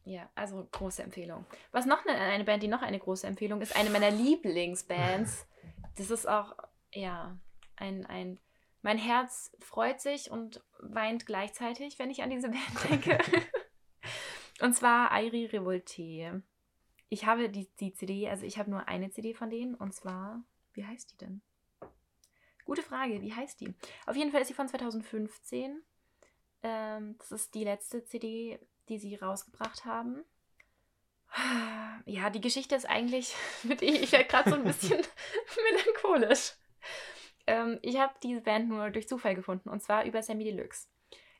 Ja, 0.04 0.28
also 0.34 0.66
große 0.72 1.04
Empfehlung. 1.04 1.46
Was 1.70 1.86
noch 1.86 2.04
eine, 2.04 2.18
eine 2.18 2.44
Band, 2.44 2.62
die 2.64 2.68
noch 2.68 2.82
eine 2.82 2.98
große 2.98 3.26
Empfehlung 3.26 3.60
ist, 3.60 3.76
eine 3.76 3.90
meiner 3.90 4.10
Lieblingsbands. 4.10 5.46
Das 5.98 6.10
ist 6.10 6.28
auch, 6.28 6.54
ja, 6.92 7.38
ein, 7.76 8.06
ein. 8.06 8.40
Mein 8.82 8.98
Herz 8.98 9.52
freut 9.58 10.00
sich 10.00 10.30
und 10.30 10.62
weint 10.78 11.26
gleichzeitig, 11.26 11.98
wenn 11.98 12.10
ich 12.10 12.22
an 12.22 12.30
diese 12.30 12.48
Band 12.50 12.90
denke. 12.90 13.18
und 14.60 14.74
zwar 14.74 15.10
Airi 15.12 15.46
Revolte. 15.46 16.42
Ich 17.08 17.26
habe 17.26 17.48
die, 17.48 17.68
die 17.80 17.92
CD, 17.92 18.28
also 18.28 18.44
ich 18.44 18.58
habe 18.58 18.70
nur 18.70 18.88
eine 18.88 19.10
CD 19.10 19.34
von 19.34 19.50
denen 19.50 19.74
und 19.74 19.94
zwar, 19.94 20.42
wie 20.72 20.84
heißt 20.84 21.12
die 21.12 21.16
denn? 21.16 21.40
Gute 22.64 22.82
Frage, 22.82 23.22
wie 23.22 23.32
heißt 23.32 23.60
die? 23.60 23.72
Auf 24.06 24.16
jeden 24.16 24.32
Fall 24.32 24.40
ist 24.40 24.48
sie 24.48 24.54
von 24.54 24.66
2015. 24.66 25.82
Ähm, 26.64 27.16
das 27.18 27.30
ist 27.30 27.54
die 27.54 27.62
letzte 27.62 28.04
CD, 28.04 28.58
die 28.88 28.98
sie 28.98 29.14
rausgebracht 29.14 29.84
haben. 29.84 30.24
Ja, 32.06 32.30
die 32.30 32.40
Geschichte 32.40 32.74
ist 32.74 32.88
eigentlich, 32.88 33.34
mit 33.62 33.82
ich, 33.82 34.02
ich 34.02 34.12
werde 34.12 34.26
gerade 34.26 34.50
so 34.50 34.56
ein 34.56 34.64
bisschen 34.64 35.00
melancholisch. 35.70 36.54
Ähm, 37.46 37.78
ich 37.82 37.98
habe 37.98 38.14
diese 38.22 38.40
Band 38.40 38.68
nur 38.68 38.90
durch 38.90 39.08
Zufall 39.08 39.34
gefunden 39.34 39.68
und 39.68 39.82
zwar 39.82 40.04
über 40.04 40.22
Sammy 40.22 40.44
Deluxe. 40.44 40.88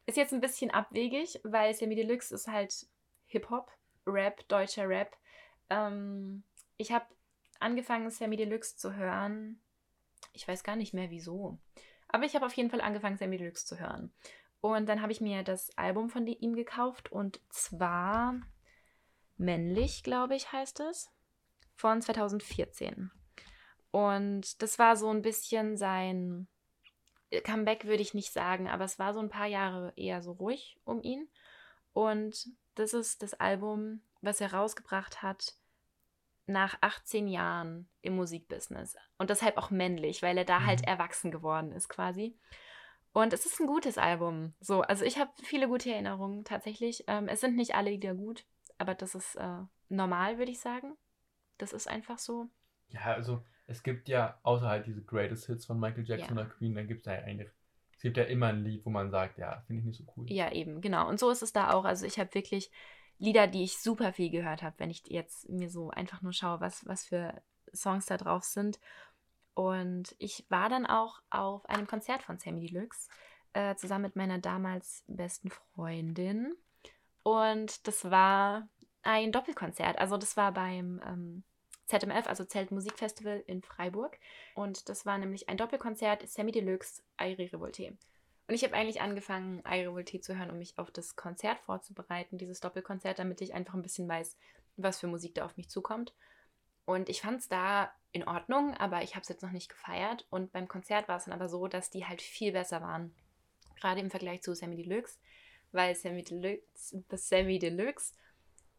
Ist 0.07 0.17
jetzt 0.17 0.33
ein 0.33 0.41
bisschen 0.41 0.71
abwegig, 0.71 1.41
weil 1.43 1.75
Sammy 1.75 1.97
Deluxe 1.97 2.35
ist 2.35 2.49
halt 2.49 2.87
Hip-Hop, 3.27 3.71
Rap, 4.07 4.47
deutscher 4.49 4.89
Rap. 4.89 5.17
Ähm, 5.69 6.45
ich 6.77 6.93
habe 6.93 7.07
angefangen, 7.59 8.11
Sammy 8.11 8.37
Deluxe 8.37 8.77
zu 8.77 8.95
hören. 8.95 9.61
Ich 10.33 10.47
weiß 10.47 10.63
gar 10.63 10.77
nicht 10.77 10.95
mehr 10.95 11.11
wieso. 11.11 11.59
Aber 12.09 12.25
ich 12.25 12.35
habe 12.37 12.47
auf 12.47 12.53
jeden 12.53 12.71
Fall 12.71 12.81
angefangen, 12.81 13.17
Sammy 13.17 13.37
Deluxe 13.39 13.67
zu 13.67 13.81
hören. 13.81 14.13
Und 14.61 14.89
dann 14.89 15.03
habe 15.03 15.13
ich 15.13 15.21
mir 15.21 15.43
das 15.43 15.77
Album 15.77 16.09
von 16.09 16.27
ihm 16.27 16.55
gekauft 16.55 17.11
und 17.11 17.41
zwar 17.51 18.41
Männlich, 19.39 20.03
glaube 20.03 20.35
ich, 20.35 20.51
heißt 20.51 20.81
es, 20.81 21.11
von 21.75 22.01
2014. 22.01 23.11
Und 23.97 24.61
das 24.61 24.79
war 24.79 24.95
so 24.95 25.09
ein 25.09 25.23
bisschen 25.23 25.79
sein 25.79 26.49
Comeback, 27.45 27.87
würde 27.87 28.03
ich 28.03 28.13
nicht 28.13 28.31
sagen, 28.31 28.69
aber 28.69 28.85
es 28.85 28.99
war 28.99 29.15
so 29.15 29.21
ein 29.21 29.31
paar 29.31 29.47
Jahre 29.47 29.95
eher 29.97 30.21
so 30.21 30.33
ruhig 30.33 30.79
um 30.85 31.01
ihn. 31.01 31.31
Und 31.95 32.47
das 32.75 32.93
ist 32.93 33.23
das 33.23 33.33
Album, 33.33 34.03
was 34.21 34.43
er 34.43 34.53
rausgebracht 34.53 35.23
hat 35.23 35.55
nach 36.45 36.77
18 36.83 37.27
Jahren 37.27 37.89
im 38.03 38.17
Musikbusiness. 38.17 38.99
Und 39.17 39.31
deshalb 39.31 39.57
auch 39.57 39.71
männlich, 39.71 40.21
weil 40.21 40.37
er 40.37 40.45
da 40.45 40.67
halt 40.67 40.83
Mhm. 40.83 40.89
erwachsen 40.89 41.31
geworden 41.31 41.73
ist 41.73 41.89
quasi. 41.89 42.37
Und 43.15 43.33
es 43.33 43.47
ist 43.47 43.61
ein 43.61 43.67
gutes 43.67 43.97
Album. 43.97 44.53
So, 44.61 44.83
also 44.83 45.07
ich 45.07 45.19
habe 45.19 45.31
viele 45.43 45.69
gute 45.69 45.91
Erinnerungen 45.91 46.45
tatsächlich. 46.45 47.05
Ähm, 47.07 47.29
es 47.29 47.41
sind 47.41 47.57
nicht 47.57 47.75
alle 47.75 47.93
Lieder 47.93 48.15
gut, 48.15 48.45
aber 48.77 48.95
das 48.95 49.15
ist 49.15 49.37
äh, 49.37 49.61
normal, 49.89 50.37
würde 50.37 50.53
ich 50.53 50.61
sagen. 50.61 50.99
Das 51.57 51.73
ist 51.73 51.89
einfach 51.89 52.19
so. 52.19 52.51
ja, 52.91 53.01
also 53.15 53.43
es 53.67 53.83
gibt 53.83 54.09
ja, 54.09 54.39
außer 54.43 54.67
halt 54.67 54.87
diese 54.87 55.03
Greatest 55.03 55.47
Hits 55.47 55.67
von 55.67 55.79
Michael 55.79 56.07
Jackson 56.07 56.37
Ja. 56.37 56.45
oder 56.45 56.51
Queen, 56.51 56.75
dann 56.75 56.87
gibt 56.87 57.01
es 57.01 57.07
ja 57.07 57.15
eigentlich, 57.15 57.49
es 57.93 58.03
gibt 58.03 58.17
ja 58.17 58.25
immer 58.25 58.49
ein 58.49 58.63
Lied, 58.63 58.85
wo 58.85 58.91
man 58.91 59.11
sagt, 59.11 59.39
ja, 59.39 59.63
finde 59.67 59.81
ich 59.81 59.87
nicht 59.87 59.99
so 59.99 60.05
cool. 60.17 60.31
Ja, 60.31 60.53
eben, 60.53 60.81
genau. 60.81 61.09
Und 61.09 61.19
so 61.19 61.31
ist 61.31 61.43
es 61.43 61.53
da 61.53 61.73
auch. 61.73 61.85
Also 61.85 62.07
ich 62.07 62.19
habe 62.19 62.35
wirklich 62.35 62.71
Lieder, 63.19 63.47
die 63.47 63.65
ich 63.65 63.79
super 63.79 64.13
viel 64.13 64.31
gehört 64.31 64.63
habe, 64.63 64.79
wenn 64.79 64.91
ich 64.91 65.03
jetzt 65.07 65.49
mir 65.49 65.71
so 65.71 65.91
einfach 65.91 66.21
nur 66.21 66.35
schaue, 66.35 66.61
was, 66.61 66.87
was 66.87 67.05
für 67.07 67.43
Songs 67.75 68.07
da 68.07 68.19
drauf 68.19 68.45
sind. 68.45 68.79
Und 69.55 70.15
ich 70.19 70.45
war 70.51 70.69
dann 70.69 70.85
auch 70.85 71.23
auf 71.31 71.65
einem 71.67 71.87
Konzert 71.87 72.23
von 72.23 72.39
Sammy 72.39 72.67
Deluxe, 72.67 73.09
äh, 73.55 73.75
zusammen 73.75 74.03
mit 74.03 74.17
meiner 74.17 74.39
damals 74.39 75.03
besten 75.07 75.51
Freundin. 75.51 76.55
Und 77.23 77.87
das 77.89 78.11
war 78.11 78.69
ein 79.03 79.33
Doppelkonzert. 79.33 79.99
Also 79.99 80.19
das 80.19 80.37
war 80.37 80.53
beim 80.53 81.01
ähm, 81.07 81.43
ZMF, 81.87 82.27
also 82.27 82.45
Zelt 82.45 82.71
Musikfestival 82.71 83.43
in 83.47 83.63
Freiburg. 83.63 84.19
Und 84.55 84.89
das 84.89 85.07
war 85.07 85.19
nämlich 85.19 85.49
ein 85.49 85.57
Doppelkonzert 85.57 86.29
Sammy 86.29 86.53
Deluxe, 86.53 87.03
Airi 87.17 87.47
Revolte. 87.47 87.97
Und 88.49 88.55
ich 88.55 88.63
habe 88.65 88.75
eigentlich 88.75 89.01
angefangen, 89.01 89.65
Airi 89.65 89.87
Revolte 89.87 90.21
zu 90.21 90.37
hören, 90.37 90.51
um 90.51 90.59
mich 90.59 90.79
auf 90.79 90.91
das 90.91 91.17
Konzert 91.17 91.59
vorzubereiten, 91.61 92.39
dieses 92.39 92.61
Doppelkonzert, 92.61 93.19
damit 93.19 93.41
ich 93.41 93.55
einfach 93.55 93.75
ein 93.75 93.83
bisschen 93.83 94.09
weiß, 94.09 94.37
was 94.77 95.01
für 95.01 95.07
Musik 95.07 95.35
da 95.35 95.45
auf 95.45 95.57
mich 95.57 95.69
zukommt. 95.69 96.13
Und 96.85 97.09
ich 97.09 97.21
fand 97.21 97.41
es 97.41 97.49
da 97.49 97.93
in 98.13 98.27
Ordnung, 98.27 98.75
aber 98.75 99.03
ich 99.03 99.15
habe 99.15 99.23
es 99.23 99.29
jetzt 99.29 99.43
noch 99.43 99.51
nicht 99.51 99.69
gefeiert. 99.69 100.27
Und 100.31 100.53
beim 100.53 100.69
Konzert 100.69 101.09
war 101.09 101.17
es 101.17 101.25
dann 101.25 101.35
aber 101.35 101.49
so, 101.49 101.67
dass 101.67 101.91
die 101.91 102.07
halt 102.07 102.23
viel 102.23 102.53
besser 102.53 102.81
waren. 102.81 103.15
Gerade 103.81 104.01
im 104.01 104.11
Vergleich 104.11 104.43
zu 104.43 104.55
Sammy 104.55 104.77
Deluxe, 104.77 105.19
weil 105.73 105.95
Sammy 105.95 106.23
Deluxe, 106.23 107.05
das 107.09 107.29
Sammy 107.29 107.59
Deluxe 107.59 108.15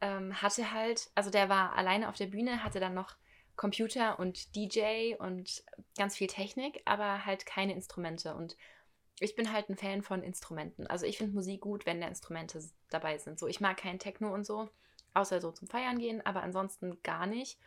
ähm, 0.02 0.42
hatte 0.42 0.72
halt, 0.72 1.10
also 1.16 1.30
der 1.30 1.50
war 1.50 1.76
alleine 1.76 2.10
auf 2.10 2.16
der 2.16 2.28
Bühne, 2.28 2.64
hatte 2.64 2.80
dann 2.80 2.94
noch 2.94 3.16
Computer 3.56 4.20
und 4.20 4.56
DJ 4.56 5.16
und 5.18 5.64
ganz 5.98 6.16
viel 6.16 6.28
Technik, 6.28 6.82
aber 6.86 7.26
halt 7.26 7.46
keine 7.46 7.74
Instrumente. 7.74 8.36
Und 8.36 8.56
ich 9.20 9.36
bin 9.36 9.52
halt 9.52 9.70
ein 9.70 9.78
Fan 9.78 10.04
von 10.04 10.22
Instrumenten. 10.22 10.86
Also 10.88 11.06
ich 11.06 11.18
finde 11.18 11.34
Musik 11.34 11.62
gut, 11.62 11.86
wenn 11.86 12.00
da 12.00 12.08
Instrumente 12.08 12.64
dabei 12.90 13.18
sind. 13.18 13.40
So, 13.40 13.48
ich 13.48 13.60
mag 13.60 13.78
keinen 13.78 14.00
Techno 14.00 14.32
und 14.32 14.46
so, 14.46 14.70
außer 15.16 15.42
so 15.42 15.52
zum 15.52 15.68
Feiern 15.68 15.98
gehen, 15.98 16.24
aber 16.26 16.44
ansonsten 16.44 17.02
gar 17.02 17.26
nicht, 17.26 17.58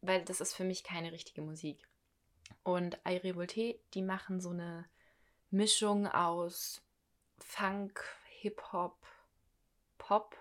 weil 0.00 0.24
das 0.24 0.40
ist 0.40 0.54
für 0.54 0.64
mich 0.64 0.82
keine 0.82 1.12
richtige 1.12 1.42
Musik. 1.42 1.86
Und 2.64 2.98
Airi 3.06 3.30
Revolte, 3.30 3.78
die 3.94 4.02
machen 4.02 4.40
so 4.40 4.50
eine 4.50 4.86
Mischung 5.50 6.08
aus 6.08 6.82
Funk, 7.38 8.04
Hip-Hop, 8.40 8.96
Pop, 9.98 10.36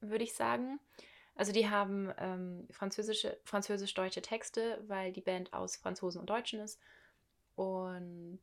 würde 0.00 0.24
ich 0.24 0.34
sagen. 0.34 0.80
Also 1.34 1.52
die 1.52 1.70
haben 1.70 2.12
ähm, 2.18 2.66
französische, 2.70 3.38
französisch-deutsche 3.44 4.22
Texte, 4.22 4.82
weil 4.86 5.12
die 5.12 5.20
Band 5.20 5.52
aus 5.52 5.76
Franzosen 5.76 6.20
und 6.20 6.28
Deutschen 6.28 6.60
ist. 6.60 6.80
Und 7.54 8.40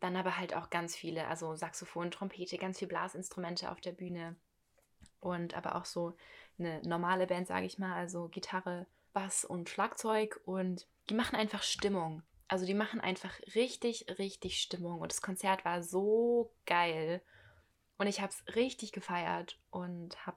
dann 0.00 0.16
aber 0.16 0.36
halt 0.36 0.54
auch 0.54 0.70
ganz 0.70 0.94
viele, 0.94 1.26
also 1.28 1.56
Saxophon, 1.56 2.10
Trompete, 2.10 2.58
ganz 2.58 2.78
viel 2.78 2.88
Blasinstrumente 2.88 3.70
auf 3.70 3.80
der 3.80 3.92
Bühne. 3.92 4.36
Und 5.20 5.54
aber 5.54 5.76
auch 5.76 5.86
so 5.86 6.16
eine 6.58 6.82
normale 6.82 7.26
Band, 7.26 7.46
sage 7.46 7.66
ich 7.66 7.78
mal, 7.78 7.94
also 7.94 8.28
Gitarre, 8.28 8.86
Bass 9.12 9.44
und 9.44 9.68
Schlagzeug. 9.68 10.40
Und 10.44 10.86
die 11.08 11.14
machen 11.14 11.36
einfach 11.36 11.62
Stimmung. 11.62 12.22
Also 12.48 12.66
die 12.66 12.74
machen 12.74 13.00
einfach 13.00 13.34
richtig, 13.54 14.06
richtig 14.18 14.60
Stimmung. 14.60 15.00
Und 15.00 15.10
das 15.10 15.22
Konzert 15.22 15.64
war 15.64 15.82
so 15.82 16.52
geil. 16.66 17.22
Und 17.98 18.06
ich 18.08 18.20
habe 18.20 18.32
es 18.32 18.54
richtig 18.54 18.92
gefeiert 18.92 19.58
und 19.70 20.26
habe 20.26 20.36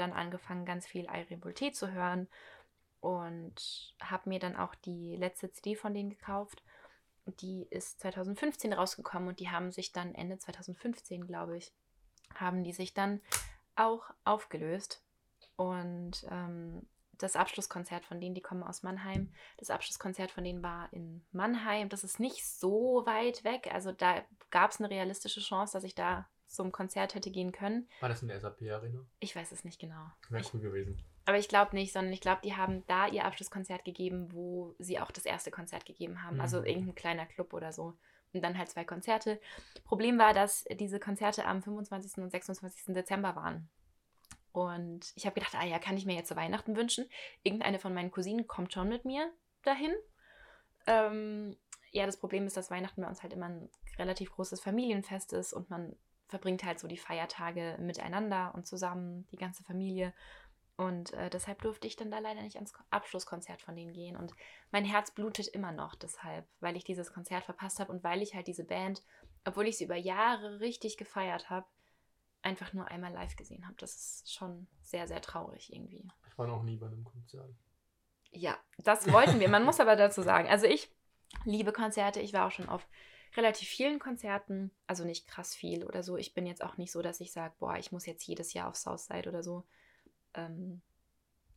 dann 0.00 0.12
angefangen, 0.12 0.64
ganz 0.64 0.86
viel 0.86 1.04
Irene 1.06 1.72
zu 1.72 1.92
hören. 1.92 2.28
Und 3.00 3.94
habe 4.00 4.28
mir 4.28 4.40
dann 4.40 4.56
auch 4.56 4.74
die 4.74 5.14
letzte 5.16 5.52
CD 5.52 5.76
von 5.76 5.94
denen 5.94 6.10
gekauft. 6.10 6.64
Die 7.40 7.66
ist 7.70 8.00
2015 8.00 8.72
rausgekommen 8.72 9.28
und 9.28 9.38
die 9.38 9.50
haben 9.50 9.70
sich 9.70 9.92
dann 9.92 10.14
Ende 10.14 10.38
2015, 10.38 11.26
glaube 11.26 11.58
ich, 11.58 11.72
haben 12.34 12.64
die 12.64 12.72
sich 12.72 12.94
dann 12.94 13.20
auch 13.76 14.10
aufgelöst. 14.24 15.04
Und 15.56 16.26
ähm, 16.30 16.88
das 17.18 17.36
Abschlusskonzert 17.36 18.04
von 18.04 18.20
denen, 18.20 18.34
die 18.34 18.40
kommen 18.40 18.62
aus 18.62 18.82
Mannheim. 18.82 19.32
Das 19.56 19.70
Abschlusskonzert 19.70 20.30
von 20.30 20.44
denen 20.44 20.62
war 20.62 20.92
in 20.92 21.24
Mannheim. 21.32 21.88
Das 21.88 22.04
ist 22.04 22.20
nicht 22.20 22.46
so 22.46 23.02
weit 23.06 23.44
weg. 23.44 23.68
Also 23.72 23.92
da 23.92 24.22
gab 24.50 24.70
es 24.70 24.80
eine 24.80 24.90
realistische 24.90 25.40
Chance, 25.40 25.72
dass 25.72 25.84
ich 25.84 25.94
da 25.94 26.28
zum 26.48 26.72
Konzert 26.72 27.14
hätte 27.14 27.30
gehen 27.30 27.52
können. 27.52 27.88
War 28.00 28.08
das 28.08 28.22
in 28.22 28.28
der 28.28 28.40
SAP-Arena? 28.40 29.04
Ich 29.20 29.36
weiß 29.36 29.52
es 29.52 29.64
nicht 29.64 29.78
genau. 29.80 30.10
Wäre 30.30 30.44
cool 30.52 30.60
gewesen. 30.60 31.02
aber 31.26 31.38
ich 31.38 31.48
glaube 31.48 31.76
nicht, 31.76 31.92
sondern 31.92 32.12
ich 32.12 32.20
glaube, 32.22 32.40
die 32.42 32.54
haben 32.56 32.84
da 32.86 33.06
ihr 33.06 33.24
Abschlusskonzert 33.26 33.84
gegeben, 33.84 34.32
wo 34.32 34.74
sie 34.78 34.98
auch 34.98 35.10
das 35.10 35.26
erste 35.26 35.50
Konzert 35.50 35.84
gegeben 35.84 36.22
haben. 36.22 36.40
Also 36.40 36.60
Mhm. 36.60 36.66
irgendein 36.66 36.94
kleiner 36.94 37.26
Club 37.26 37.52
oder 37.52 37.72
so. 37.72 37.94
Und 38.32 38.42
dann 38.42 38.56
halt 38.58 38.68
zwei 38.70 38.84
Konzerte. 38.84 39.40
Problem 39.84 40.18
war, 40.18 40.32
dass 40.34 40.64
diese 40.78 40.98
Konzerte 41.00 41.44
am 41.46 41.62
25. 41.62 42.22
und 42.24 42.30
26. 42.30 42.94
Dezember 42.94 43.36
waren. 43.36 43.68
Und 44.52 45.12
ich 45.16 45.24
habe 45.26 45.34
gedacht, 45.34 45.54
ah 45.54 45.64
ja, 45.64 45.78
kann 45.78 45.96
ich 45.96 46.04
mir 46.06 46.14
jetzt 46.16 46.28
zu 46.28 46.36
Weihnachten 46.36 46.76
wünschen. 46.76 47.08
Irgendeine 47.42 47.78
von 47.78 47.92
meinen 47.94 48.10
Cousinen 48.10 48.46
kommt 48.46 48.72
schon 48.72 48.88
mit 48.88 49.04
mir 49.04 49.30
dahin. 49.62 49.92
Ähm, 50.86 51.56
ja, 51.90 52.06
das 52.06 52.18
Problem 52.18 52.46
ist, 52.46 52.56
dass 52.56 52.70
Weihnachten 52.70 53.02
bei 53.02 53.08
uns 53.08 53.22
halt 53.22 53.32
immer 53.32 53.46
ein 53.46 53.68
relativ 53.98 54.30
großes 54.32 54.60
Familienfest 54.60 55.32
ist 55.32 55.52
und 55.52 55.70
man 55.70 55.96
verbringt 56.28 56.62
halt 56.64 56.78
so 56.78 56.88
die 56.88 56.98
Feiertage 56.98 57.76
miteinander 57.80 58.54
und 58.54 58.66
zusammen, 58.66 59.26
die 59.32 59.36
ganze 59.36 59.64
Familie. 59.64 60.12
Und 60.76 61.12
äh, 61.14 61.28
deshalb 61.28 61.60
durfte 61.62 61.88
ich 61.88 61.96
dann 61.96 62.10
da 62.10 62.20
leider 62.20 62.42
nicht 62.42 62.56
ans 62.56 62.72
Ko- 62.72 62.84
Abschlusskonzert 62.90 63.60
von 63.60 63.74
denen 63.74 63.92
gehen. 63.92 64.16
Und 64.16 64.32
mein 64.70 64.84
Herz 64.84 65.10
blutet 65.10 65.48
immer 65.48 65.72
noch 65.72 65.96
deshalb, 65.96 66.46
weil 66.60 66.76
ich 66.76 66.84
dieses 66.84 67.12
Konzert 67.12 67.44
verpasst 67.44 67.80
habe 67.80 67.90
und 67.90 68.04
weil 68.04 68.22
ich 68.22 68.34
halt 68.34 68.46
diese 68.46 68.64
Band, 68.64 69.02
obwohl 69.44 69.66
ich 69.66 69.76
sie 69.78 69.84
über 69.84 69.96
Jahre 69.96 70.60
richtig 70.60 70.96
gefeiert 70.96 71.50
habe, 71.50 71.66
einfach 72.42 72.72
nur 72.72 72.86
einmal 72.88 73.12
live 73.12 73.34
gesehen 73.34 73.66
habe. 73.66 73.74
Das 73.78 73.96
ist 73.96 74.32
schon 74.32 74.68
sehr, 74.80 75.08
sehr 75.08 75.20
traurig 75.20 75.72
irgendwie. 75.72 76.08
Ich 76.30 76.38
war 76.38 76.46
noch 76.46 76.62
nie 76.62 76.76
bei 76.76 76.86
einem 76.86 77.02
Konzert. 77.02 77.50
Ja, 78.30 78.56
das 78.78 79.10
wollten 79.12 79.40
wir. 79.40 79.48
Man 79.48 79.64
muss 79.64 79.80
aber 79.80 79.96
dazu 79.96 80.22
sagen, 80.22 80.48
also 80.48 80.66
ich 80.66 80.94
liebe 81.44 81.72
Konzerte. 81.72 82.20
Ich 82.20 82.32
war 82.32 82.46
auch 82.46 82.52
schon 82.52 82.68
auf 82.68 82.86
relativ 83.36 83.68
vielen 83.68 83.98
Konzerten, 83.98 84.70
also 84.86 85.04
nicht 85.04 85.26
krass 85.28 85.54
viel 85.54 85.84
oder 85.84 86.02
so. 86.02 86.16
Ich 86.16 86.34
bin 86.34 86.46
jetzt 86.46 86.62
auch 86.62 86.76
nicht 86.76 86.92
so, 86.92 87.02
dass 87.02 87.20
ich 87.20 87.32
sage, 87.32 87.54
boah, 87.58 87.76
ich 87.76 87.92
muss 87.92 88.06
jetzt 88.06 88.26
jedes 88.26 88.52
Jahr 88.52 88.68
auf 88.68 88.76
Southside 88.76 89.28
oder 89.28 89.42
so. 89.42 89.64
Ähm, 90.34 90.82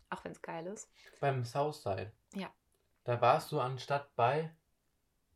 auch 0.09 0.23
wenn 0.23 0.31
es 0.33 0.41
geil 0.41 0.65
ist. 0.67 0.89
Beim 1.19 1.43
Southside. 1.43 2.11
Ja. 2.33 2.49
Da 3.03 3.19
warst 3.21 3.51
du 3.51 3.59
anstatt 3.59 4.13
bei. 4.15 4.53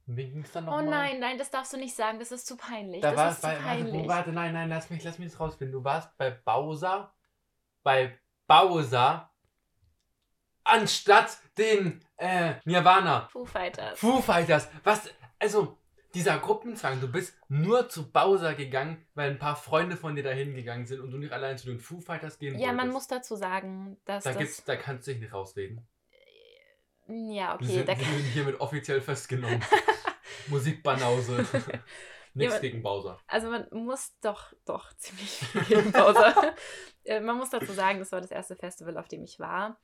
Wie 0.08 0.30
ging's 0.30 0.52
dann 0.52 0.66
Oh 0.68 0.72
nochmal? 0.82 0.86
nein, 0.90 1.20
nein, 1.20 1.38
das 1.38 1.50
darfst 1.50 1.74
du 1.74 1.78
nicht 1.78 1.96
sagen. 1.96 2.20
Das 2.20 2.32
ist 2.32 2.46
zu 2.46 2.58
peinlich. 2.58 3.02
Da 3.02 3.12
das 3.12 3.18
war 3.20 3.32
ist 3.32 3.42
bei, 3.42 3.56
zu 3.56 3.64
warte, 3.64 3.68
peinlich. 3.84 4.04
wo, 4.04 4.08
warte, 4.08 4.32
nein, 4.32 4.54
nein, 4.54 4.70
lass 4.70 4.90
mich, 4.92 5.04
lass 5.04 5.18
mich 5.18 5.32
das 5.32 5.40
rausfinden. 5.40 5.72
Du 5.74 5.84
warst 5.84 6.16
bei 6.18 6.30
Bowser, 6.30 7.14
bei 7.82 8.20
Bowser, 8.46 9.32
anstatt 10.64 11.38
den 11.58 12.04
äh, 12.18 12.56
Nirvana. 12.66 13.28
Foo 13.32 13.46
Fighters. 13.46 14.00
Foo 14.00 14.22
Fighters. 14.22 14.68
Was, 14.84 15.10
also, 15.40 15.78
dieser 16.16 16.40
Gruppenzwang, 16.40 17.00
du 17.02 17.12
bist 17.12 17.38
nur 17.50 17.90
zu 17.90 18.12
Bowser 18.12 18.56
gegangen, 18.56 19.06
weil 19.14 19.30
ein 19.32 19.38
paar 19.40 19.56
Freunde 19.56 19.98
von 19.98 20.16
dir 20.16 20.24
dahin 20.24 20.56
gegangen 20.56 20.86
sind 20.88 21.02
und 21.02 21.12
du 21.12 21.18
nicht 21.18 21.32
allein 21.34 21.58
zu 21.58 21.68
den 21.68 21.80
Foo 21.80 22.00
Fighters 22.00 22.40
gehen 22.40 22.58
Ja, 22.58 22.68
man 22.68 22.78
wolltest. 22.78 22.94
muss 22.94 23.08
dazu 23.08 23.36
sagen, 23.36 23.98
dass 24.06 24.24
Da, 24.24 24.32
das. 24.32 24.40
gibt's, 24.40 24.64
da 24.64 24.76
kannst 24.76 25.06
du 25.08 25.12
dich 25.12 25.22
nicht 25.22 25.34
rausreden. 25.34 25.86
ja, 27.08 27.50
Wir 27.50 27.54
okay. 27.56 27.66
sind, 27.66 27.90
Da, 27.90 27.98
wir 28.00 28.06
sind 28.06 28.26
hiermit 28.34 28.60
offiziell 28.60 29.02
festgenommen. 29.02 29.62
Musikbanause. 30.48 31.46
Nichts 32.34 32.56
Ja, 32.56 32.60
gegen 32.60 32.82
Bowser. 32.84 33.20
Also 33.28 33.50
man 33.50 33.68
muss 33.72 34.18
doch, 34.20 34.54
doch 34.66 34.94
ziemlich 34.98 35.30
viel 35.30 35.62
gegen 35.64 35.92
Bowser. 35.92 36.54
Äh, 37.08 37.20
man 37.20 37.38
muss 37.38 37.52
dazu 37.52 37.72
sagen, 37.72 38.00
das 38.00 38.12
war 38.12 38.20
das 38.20 38.32
erste 38.32 38.56
Festival, 38.56 38.98
auf 38.98 39.08
dem 39.08 39.24
ich 39.24 39.40
war. 39.40 39.80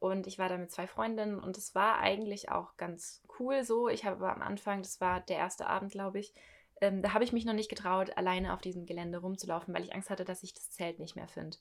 Und 0.00 0.26
ich 0.26 0.38
war 0.38 0.48
da 0.48 0.56
mit 0.56 0.72
zwei 0.72 0.86
Freundinnen 0.86 1.38
und 1.38 1.58
es 1.58 1.74
war 1.74 1.98
eigentlich 1.98 2.50
auch 2.50 2.76
ganz 2.78 3.22
cool 3.38 3.62
so. 3.64 3.88
Ich 3.88 4.06
habe 4.06 4.16
aber 4.16 4.34
am 4.34 4.42
Anfang, 4.42 4.82
das 4.82 5.00
war 5.00 5.20
der 5.20 5.36
erste 5.36 5.66
Abend, 5.66 5.92
glaube 5.92 6.18
ich, 6.18 6.34
ähm, 6.80 7.02
da 7.02 7.12
habe 7.12 7.22
ich 7.22 7.32
mich 7.32 7.44
noch 7.44 7.52
nicht 7.52 7.68
getraut, 7.68 8.16
alleine 8.16 8.54
auf 8.54 8.62
diesem 8.62 8.86
Gelände 8.86 9.18
rumzulaufen, 9.18 9.74
weil 9.74 9.84
ich 9.84 9.94
Angst 9.94 10.08
hatte, 10.08 10.24
dass 10.24 10.42
ich 10.42 10.54
das 10.54 10.70
Zelt 10.70 10.98
nicht 10.98 11.16
mehr 11.16 11.28
finde. 11.28 11.58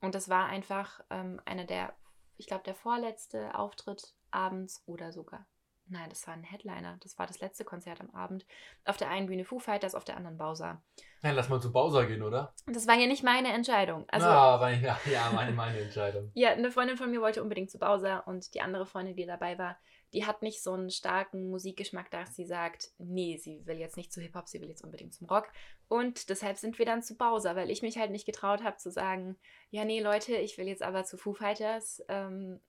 Und 0.00 0.14
das 0.14 0.28
war 0.30 0.46
einfach 0.46 1.00
ähm, 1.10 1.40
einer 1.44 1.64
der, 1.64 1.94
ich 2.38 2.46
glaube, 2.46 2.64
der 2.64 2.74
vorletzte 2.74 3.54
Auftritt 3.54 4.14
abends 4.30 4.82
oder 4.86 5.12
sogar. 5.12 5.46
Nein, 5.88 6.08
das 6.08 6.26
war 6.26 6.34
ein 6.34 6.42
Headliner. 6.42 6.98
Das 7.02 7.18
war 7.18 7.26
das 7.26 7.40
letzte 7.40 7.64
Konzert 7.64 8.00
am 8.00 8.10
Abend. 8.10 8.44
Auf 8.84 8.96
der 8.96 9.08
einen 9.08 9.26
Bühne 9.26 9.44
Foo 9.44 9.60
Fighters, 9.60 9.94
auf 9.94 10.04
der 10.04 10.16
anderen 10.16 10.36
Bowser. 10.36 10.82
Ja, 11.22 11.30
lass 11.30 11.48
mal 11.48 11.60
zu 11.60 11.72
Bowser 11.72 12.06
gehen, 12.06 12.22
oder? 12.22 12.52
Das 12.66 12.86
war 12.86 12.96
ja 12.96 13.06
nicht 13.06 13.22
meine 13.22 13.52
Entscheidung. 13.52 14.04
Also, 14.08 14.26
ah, 14.26 14.58
meine, 14.58 14.82
ja, 14.86 14.98
ja, 15.10 15.30
meine, 15.32 15.52
meine 15.52 15.78
Entscheidung. 15.78 16.30
ja, 16.34 16.50
eine 16.50 16.70
Freundin 16.70 16.96
von 16.96 17.10
mir 17.10 17.20
wollte 17.20 17.42
unbedingt 17.42 17.70
zu 17.70 17.78
Bowser 17.78 18.26
und 18.26 18.54
die 18.54 18.60
andere 18.60 18.86
Freundin, 18.86 19.16
die 19.16 19.26
dabei 19.26 19.58
war, 19.58 19.76
die 20.12 20.24
hat 20.24 20.42
nicht 20.42 20.62
so 20.62 20.72
einen 20.72 20.90
starken 20.90 21.50
Musikgeschmack, 21.50 22.10
dass 22.10 22.34
sie 22.34 22.46
sagt, 22.46 22.90
nee, 22.98 23.36
sie 23.38 23.64
will 23.66 23.78
jetzt 23.78 23.96
nicht 23.96 24.12
zu 24.12 24.20
Hip-Hop, 24.20 24.48
sie 24.48 24.60
will 24.60 24.68
jetzt 24.68 24.84
unbedingt 24.84 25.14
zum 25.14 25.26
Rock. 25.28 25.48
Und 25.88 26.30
deshalb 26.30 26.56
sind 26.58 26.78
wir 26.78 26.86
dann 26.86 27.02
zu 27.02 27.16
Bowser, 27.16 27.56
weil 27.56 27.70
ich 27.70 27.82
mich 27.82 27.98
halt 27.98 28.10
nicht 28.10 28.26
getraut 28.26 28.62
habe 28.62 28.76
zu 28.76 28.90
sagen, 28.90 29.36
ja, 29.70 29.84
nee, 29.84 30.00
Leute, 30.00 30.36
ich 30.36 30.58
will 30.58 30.68
jetzt 30.68 30.82
aber 30.82 31.04
zu 31.04 31.16
Foo 31.16 31.34
Fighters, 31.34 32.02
ähm, 32.08 32.60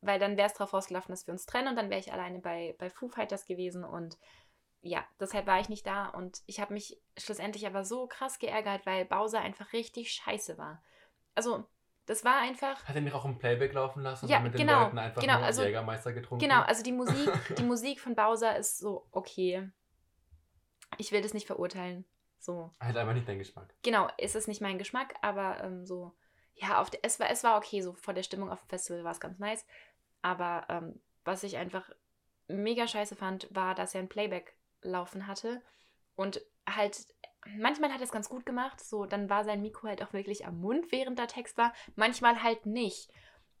weil 0.00 0.18
dann 0.18 0.36
wäre 0.36 0.46
es 0.48 0.54
darauf 0.54 0.72
rausgelaufen, 0.74 1.12
dass 1.12 1.26
wir 1.26 1.32
uns 1.32 1.46
trennen 1.46 1.68
und 1.68 1.76
dann 1.76 1.90
wäre 1.90 2.00
ich 2.00 2.12
alleine 2.12 2.38
bei, 2.38 2.74
bei 2.78 2.90
Foo 2.90 3.08
Fighters 3.08 3.46
gewesen 3.46 3.84
und 3.84 4.18
ja, 4.80 5.04
deshalb 5.18 5.46
war 5.46 5.58
ich 5.60 5.68
nicht 5.68 5.86
da 5.86 6.06
und 6.08 6.40
ich 6.46 6.60
habe 6.60 6.72
mich 6.72 7.00
schlussendlich 7.18 7.66
aber 7.66 7.84
so 7.84 8.06
krass 8.06 8.38
geärgert, 8.38 8.86
weil 8.86 9.04
Bowser 9.04 9.40
einfach 9.40 9.72
richtig 9.72 10.12
scheiße 10.12 10.56
war. 10.56 10.82
Also, 11.34 11.64
das 12.06 12.24
war 12.24 12.38
einfach 12.40 12.84
Hat 12.84 12.94
er 12.94 13.00
nicht 13.02 13.12
auch 13.12 13.24
im 13.24 13.38
Playback 13.38 13.72
laufen 13.74 14.02
lassen 14.02 14.26
und 14.26 14.30
Ja, 14.30 14.36
dann 14.36 14.44
mit 14.44 14.54
den 14.54 14.66
genau, 14.66 14.84
Leuten 14.84 14.98
einfach 14.98 15.20
genau, 15.20 15.38
nur 15.38 15.44
also- 15.46 15.62
Jägermeister 15.64 16.12
getrunken? 16.12 16.42
Genau, 16.46 16.62
also 16.62 16.82
die 16.84 16.92
Musik, 17.02 17.30
die 17.58 17.64
Musik 17.64 18.00
von 18.00 18.14
Bowser 18.14 18.56
ist 18.56 18.78
so 18.78 19.08
okay. 19.10 19.68
Ich 20.96 21.12
will 21.12 21.22
das 21.22 21.34
nicht 21.34 21.46
verurteilen. 21.46 22.04
So, 22.38 22.70
Halt 22.80 22.96
einfach 22.96 23.14
nicht 23.14 23.28
dein 23.28 23.38
Geschmack. 23.38 23.74
genau, 23.82 24.08
ist 24.16 24.36
es 24.36 24.46
nicht 24.46 24.60
mein 24.62 24.78
Geschmack, 24.78 25.14
aber 25.22 25.62
ähm, 25.62 25.84
so, 25.84 26.14
ja, 26.60 26.80
auf 26.80 26.90
der, 26.90 27.00
es, 27.02 27.20
war, 27.20 27.30
es 27.30 27.44
war 27.44 27.56
okay, 27.56 27.80
so 27.80 27.92
vor 27.94 28.14
der 28.14 28.22
Stimmung 28.22 28.50
auf 28.50 28.60
dem 28.62 28.68
Festival 28.68 29.04
war 29.04 29.12
es 29.12 29.20
ganz 29.20 29.38
nice. 29.38 29.64
Aber 30.22 30.66
ähm, 30.68 31.00
was 31.24 31.42
ich 31.42 31.56
einfach 31.56 31.90
mega 32.48 32.86
scheiße 32.86 33.14
fand, 33.14 33.48
war, 33.54 33.74
dass 33.74 33.94
er 33.94 34.00
ein 34.00 34.08
Playback 34.08 34.56
laufen 34.82 35.26
hatte 35.26 35.62
und 36.18 36.40
halt, 36.68 37.06
manchmal 37.56 37.92
hat 37.92 38.00
er 38.00 38.04
es 38.04 38.12
ganz 38.12 38.28
gut 38.28 38.44
gemacht, 38.44 38.80
so, 38.80 39.06
dann 39.06 39.30
war 39.30 39.44
sein 39.44 39.62
Mikro 39.62 39.88
halt 39.88 40.02
auch 40.02 40.12
wirklich 40.12 40.46
am 40.46 40.60
Mund, 40.60 40.90
während 40.90 41.18
da 41.18 41.26
Text 41.26 41.56
war, 41.56 41.72
manchmal 41.96 42.42
halt 42.42 42.66
nicht. 42.66 43.10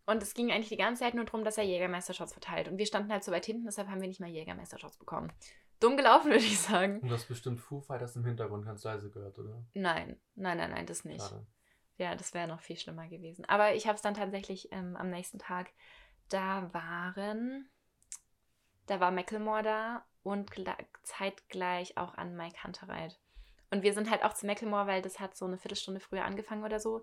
Und 0.06 0.22
es 0.22 0.34
ging 0.34 0.50
eigentlich 0.50 0.70
die 0.70 0.76
ganze 0.76 1.04
Zeit 1.04 1.14
nur 1.14 1.24
darum, 1.24 1.44
dass 1.44 1.58
er 1.58 1.64
Jägermeistershots 1.64 2.32
verteilt. 2.32 2.66
Und 2.66 2.78
wir 2.78 2.86
standen 2.86 3.12
halt 3.12 3.22
so 3.22 3.30
weit 3.30 3.46
hinten, 3.46 3.66
deshalb 3.66 3.88
haben 3.88 4.00
wir 4.00 4.08
nicht 4.08 4.20
mal 4.20 4.28
Jägermeistershots 4.28 4.96
bekommen. 4.96 5.32
Dumm 5.80 5.96
gelaufen, 5.96 6.26
würde 6.30 6.38
ich 6.44 6.58
sagen. 6.58 7.00
Und 7.00 7.08
du 7.10 7.14
hast 7.14 7.28
bestimmt 7.28 7.60
Foo 7.60 7.80
Fighters 7.80 8.16
im 8.16 8.24
Hintergrund 8.24 8.64
ganz 8.64 8.82
leise 8.84 9.10
gehört, 9.10 9.38
oder? 9.38 9.62
Nein, 9.74 10.18
nein, 10.34 10.56
nein, 10.56 10.70
nein, 10.70 10.86
das 10.86 11.04
nicht. 11.04 11.22
Schade. 11.22 11.46
Ja, 11.98 12.14
das 12.14 12.32
wäre 12.32 12.48
noch 12.48 12.60
viel 12.60 12.78
schlimmer 12.78 13.08
gewesen. 13.08 13.44
Aber 13.46 13.74
ich 13.74 13.86
habe 13.86 13.96
es 13.96 14.02
dann 14.02 14.14
tatsächlich 14.14 14.72
ähm, 14.72 14.96
am 14.96 15.10
nächsten 15.10 15.38
Tag. 15.38 15.70
Da 16.28 16.72
waren. 16.72 17.68
Da 18.86 19.00
war 19.00 19.10
Macklemore 19.10 19.62
da 19.62 20.04
und 20.22 20.50
zeitgleich 21.02 21.98
auch 21.98 22.14
an 22.14 22.36
Mike 22.36 22.62
Hunterreit. 22.64 23.18
Und 23.70 23.82
wir 23.82 23.92
sind 23.92 24.10
halt 24.10 24.24
auch 24.24 24.32
zu 24.32 24.46
Macklemore, 24.46 24.86
weil 24.86 25.02
das 25.02 25.20
hat 25.20 25.36
so 25.36 25.44
eine 25.44 25.58
Viertelstunde 25.58 26.00
früher 26.00 26.24
angefangen 26.24 26.64
oder 26.64 26.80
so. 26.80 27.02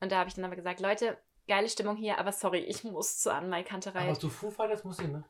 Und 0.00 0.12
da 0.12 0.18
habe 0.18 0.28
ich 0.28 0.34
dann 0.34 0.44
aber 0.44 0.56
gesagt, 0.56 0.80
Leute, 0.80 1.18
geile 1.46 1.68
Stimmung 1.68 1.96
hier, 1.96 2.18
aber 2.18 2.32
sorry, 2.32 2.60
ich 2.60 2.84
muss 2.84 3.18
zu 3.18 3.32
an 3.32 3.50
Mike 3.50 3.72
Hunterreit. 3.74 4.08
Aber 4.08 4.18
zu 4.18 4.30
Foo 4.30 4.50
Fighters 4.50 4.84
muss 4.84 4.98
ich, 4.98 5.08
ne? 5.08 5.24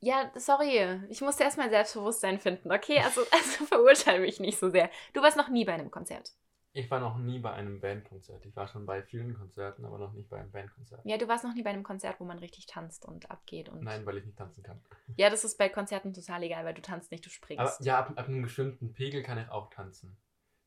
Ja, 0.00 0.30
sorry. 0.36 1.00
Ich 1.08 1.20
musste 1.20 1.44
erstmal 1.44 1.70
Selbstbewusstsein 1.70 2.38
finden, 2.38 2.70
okay? 2.72 3.00
Also, 3.00 3.22
also 3.30 3.64
verurteile 3.64 4.20
mich 4.20 4.40
nicht 4.40 4.58
so 4.58 4.70
sehr. 4.70 4.90
Du 5.12 5.22
warst 5.22 5.36
noch 5.36 5.48
nie 5.48 5.64
bei 5.64 5.74
einem 5.74 5.90
Konzert. 5.90 6.32
Ich 6.72 6.90
war 6.90 7.00
noch 7.00 7.16
nie 7.16 7.38
bei 7.38 7.52
einem 7.52 7.80
Bandkonzert. 7.80 8.44
Ich 8.44 8.54
war 8.54 8.68
schon 8.68 8.84
bei 8.86 9.02
vielen 9.02 9.34
Konzerten, 9.34 9.84
aber 9.84 9.98
noch 9.98 10.12
nicht 10.12 10.28
bei 10.28 10.38
einem 10.38 10.50
Bandkonzert. 10.50 11.00
Ja, 11.04 11.16
du 11.16 11.26
warst 11.26 11.42
noch 11.44 11.54
nie 11.54 11.62
bei 11.62 11.70
einem 11.70 11.82
Konzert, 11.82 12.20
wo 12.20 12.24
man 12.24 12.38
richtig 12.38 12.66
tanzt 12.66 13.04
und 13.04 13.30
abgeht. 13.30 13.68
Und 13.68 13.82
Nein, 13.82 14.04
weil 14.06 14.18
ich 14.18 14.24
nicht 14.26 14.36
tanzen 14.38 14.62
kann. 14.62 14.80
Ja, 15.16 15.30
das 15.30 15.44
ist 15.44 15.56
bei 15.58 15.68
Konzerten 15.68 16.12
total 16.12 16.42
egal, 16.42 16.64
weil 16.64 16.74
du 16.74 16.82
tanzt 16.82 17.10
nicht, 17.10 17.24
du 17.24 17.30
springst. 17.30 17.60
Aber 17.60 17.82
ja, 17.84 17.98
ab, 17.98 18.12
ab 18.16 18.28
einem 18.28 18.42
bestimmten 18.42 18.92
Pegel 18.92 19.22
kann 19.22 19.38
ich 19.38 19.48
auch 19.48 19.70
tanzen. 19.70 20.16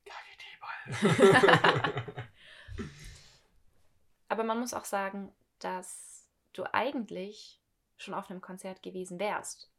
KGT-Ball. 0.05 2.01
Aber 4.27 4.43
man 4.43 4.59
muss 4.59 4.73
auch 4.73 4.85
sagen, 4.85 5.31
dass 5.59 6.27
du 6.53 6.63
eigentlich 6.73 7.61
schon 7.97 8.13
auf 8.13 8.29
einem 8.29 8.41
Konzert 8.41 8.81
gewesen 8.81 9.19
wärst. 9.19 9.71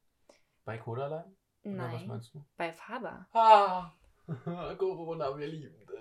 bei 0.65 0.79
Kodalein? 0.79 1.25
Oder 1.65 1.93
was 1.93 1.93
Nein, 1.93 2.07
meinst 2.09 2.35
du? 2.35 2.45
bei 2.57 2.73
Faber. 2.73 3.27
Ah! 3.33 3.93
Corona, 4.79 5.37
wir 5.37 5.47
lieben 5.49 5.75
das. 5.87 5.92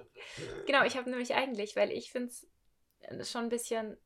Genau, 0.65 0.83
ich 0.83 0.97
habe 0.97 1.09
nämlich 1.09 1.33
eigentlich, 1.33 1.75
weil 1.75 1.91
ich 1.91 2.11
finde 2.11 2.31
es 2.99 3.31
schon 3.31 3.43
ein 3.43 3.49
bisschen 3.49 3.97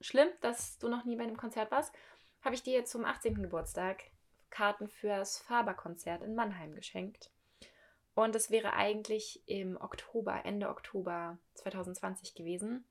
schlimm, 0.00 0.28
dass 0.40 0.78
du 0.78 0.88
noch 0.88 1.04
nie 1.04 1.16
bei 1.16 1.24
einem 1.24 1.36
Konzert 1.36 1.70
warst, 1.70 1.94
habe 2.42 2.54
ich 2.54 2.62
dir 2.62 2.84
zum 2.84 3.04
18. 3.04 3.42
Geburtstag 3.42 4.04
Karten 4.50 4.88
fürs 4.88 5.38
Faber-Konzert 5.38 6.22
in 6.22 6.34
Mannheim 6.34 6.74
geschenkt. 6.74 7.30
Und 8.14 8.34
es 8.34 8.50
wäre 8.50 8.72
eigentlich 8.72 9.42
im 9.46 9.76
Oktober, 9.80 10.44
Ende 10.44 10.68
Oktober 10.70 11.38
2020 11.54 12.34
gewesen. 12.34 12.84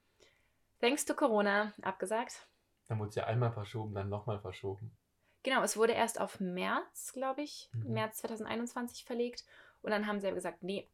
Thanks 0.79 1.05
to 1.05 1.13
Corona, 1.15 1.73
abgesagt. 1.81 2.47
Dann 2.87 2.99
wurde 2.99 3.09
es 3.09 3.15
ja 3.15 3.25
einmal 3.25 3.51
verschoben, 3.51 3.93
dann 3.93 4.09
nochmal 4.09 4.39
verschoben. 4.39 4.95
Genau, 5.43 5.63
es 5.63 5.75
wurde 5.75 5.93
erst 5.93 6.19
auf 6.19 6.39
März, 6.39 7.11
glaube 7.13 7.41
ich, 7.41 7.69
Mhm. 7.73 7.93
März 7.93 8.17
2021 8.19 9.05
verlegt. 9.05 9.45
Und 9.81 9.91
dann 9.91 10.07
haben 10.07 10.19
sie 10.19 10.27
aber 10.27 10.35
gesagt, 10.35 10.63
nee, 10.63 10.87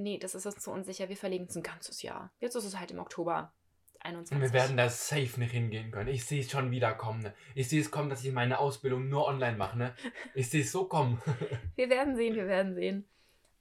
nee, 0.00 0.18
das 0.18 0.34
ist 0.34 0.46
uns 0.46 0.58
zu 0.58 0.70
unsicher, 0.70 1.08
wir 1.08 1.16
verlegen 1.16 1.44
es 1.48 1.56
ein 1.56 1.62
ganzes 1.62 2.02
Jahr. 2.02 2.30
Jetzt 2.40 2.54
ist 2.56 2.64
es 2.64 2.78
halt 2.78 2.90
im 2.90 2.98
Oktober 2.98 3.52
21. 4.00 4.34
Und 4.36 4.42
wir 4.42 4.52
werden 4.52 4.76
da 4.76 4.88
safe 4.88 5.38
nicht 5.38 5.52
hingehen 5.52 5.90
können. 5.90 6.08
Ich 6.08 6.24
sehe 6.24 6.40
es 6.40 6.50
schon 6.50 6.70
wieder 6.70 6.94
kommen. 6.94 7.20
Ne? 7.22 7.34
Ich 7.54 7.68
sehe 7.68 7.80
es 7.80 7.90
kommen, 7.90 8.08
dass 8.08 8.24
ich 8.24 8.32
meine 8.32 8.58
Ausbildung 8.58 9.08
nur 9.08 9.26
online 9.26 9.56
mache. 9.56 9.76
Ne? 9.78 9.94
Ich 10.34 10.48
sehe 10.50 10.62
es 10.62 10.72
so 10.72 10.86
kommen. 10.86 11.20
Wir 11.76 11.90
werden 11.90 12.16
sehen, 12.16 12.34
wir 12.34 12.46
werden 12.46 12.74
sehen. 12.74 13.06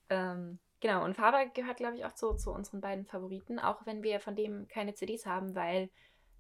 Ähm, 0.09 0.59
genau, 0.79 1.03
und 1.03 1.15
Faber 1.15 1.45
gehört, 1.47 1.77
glaube 1.77 1.97
ich, 1.97 2.05
auch 2.05 2.13
zu, 2.13 2.33
zu 2.35 2.51
unseren 2.51 2.81
beiden 2.81 3.05
Favoriten, 3.05 3.59
auch 3.59 3.85
wenn 3.85 4.01
wir 4.01 4.19
von 4.19 4.35
dem 4.35 4.67
keine 4.67 4.93
CDs 4.95 5.25
haben, 5.25 5.55
weil 5.55 5.89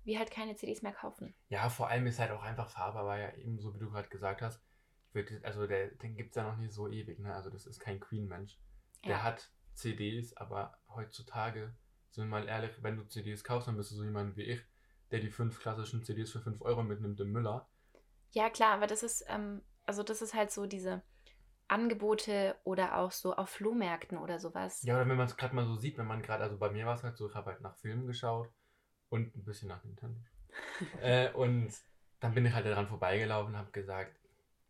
wir 0.05 0.17
halt 0.17 0.31
keine 0.31 0.55
CDs 0.55 0.81
mehr 0.81 0.93
kaufen. 0.93 1.35
ja, 1.49 1.69
vor 1.69 1.89
allem 1.89 2.07
ist 2.07 2.19
halt 2.19 2.31
auch 2.31 2.41
einfach 2.41 2.69
Faber, 2.69 3.05
war 3.05 3.19
ja 3.19 3.33
eben 3.35 3.59
so, 3.59 3.75
wie 3.75 3.79
du 3.79 3.91
gerade 3.91 4.07
gesagt 4.09 4.41
hast. 4.41 4.61
Würd, 5.13 5.43
also 5.43 5.67
der, 5.67 5.89
den 5.89 6.15
gibt 6.15 6.29
es 6.29 6.35
ja 6.35 6.43
noch 6.43 6.57
nicht 6.57 6.71
so 6.71 6.87
ewig. 6.87 7.19
Ne? 7.19 7.33
Also 7.33 7.49
das 7.49 7.65
ist 7.65 7.79
kein 7.79 7.99
Queen-Mensch. 7.99 8.57
Der 9.03 9.11
Ja. 9.17 9.23
hat 9.23 9.51
CDs, 9.79 10.35
aber 10.37 10.77
heutzutage, 10.93 11.73
sind 12.11 12.25
wir 12.25 12.29
mal 12.29 12.47
ehrlich, 12.47 12.71
wenn 12.81 12.97
du 12.97 13.03
CDs 13.07 13.43
kaufst, 13.43 13.67
dann 13.67 13.77
bist 13.77 13.91
du 13.91 13.95
so 13.95 14.03
jemand 14.03 14.35
wie 14.37 14.43
ich, 14.43 14.61
der 15.11 15.19
die 15.19 15.29
fünf 15.29 15.59
klassischen 15.59 16.03
CDs 16.03 16.31
für 16.31 16.41
5 16.41 16.61
Euro 16.61 16.83
mitnimmt 16.83 17.19
im 17.19 17.31
Müller. 17.31 17.67
Ja, 18.31 18.49
klar, 18.49 18.73
aber 18.73 18.87
das 18.87 19.03
ist, 19.03 19.25
ähm, 19.27 19.61
also 19.85 20.03
das 20.03 20.21
ist 20.21 20.33
halt 20.33 20.51
so 20.51 20.67
diese 20.67 21.01
Angebote 21.67 22.55
oder 22.63 22.97
auch 22.97 23.11
so 23.11 23.35
auf 23.35 23.49
Flohmärkten 23.49 24.17
oder 24.17 24.39
sowas. 24.39 24.83
Ja, 24.83 24.95
oder 24.95 25.07
wenn 25.07 25.17
man 25.17 25.27
es 25.27 25.37
gerade 25.37 25.55
mal 25.55 25.65
so 25.65 25.75
sieht, 25.75 25.97
wenn 25.97 26.07
man 26.07 26.21
gerade, 26.21 26.43
also 26.43 26.57
bei 26.57 26.69
mir 26.69 26.85
war 26.85 26.95
es 26.95 27.03
halt 27.03 27.17
so, 27.17 27.27
ich 27.27 27.35
habe 27.35 27.51
halt 27.51 27.61
nach 27.61 27.75
Filmen 27.77 28.05
geschaut 28.05 28.49
und 29.09 29.35
ein 29.35 29.43
bisschen 29.43 29.69
nach 29.69 29.83
Nintendo. 29.83 30.19
äh, 31.01 31.31
und 31.31 31.73
dann 32.19 32.33
bin 32.33 32.45
ich 32.45 32.53
halt 32.53 32.65
daran 32.65 32.87
vorbeigelaufen 32.87 33.53
und 33.53 33.59
habe 33.59 33.71
gesagt, 33.71 34.19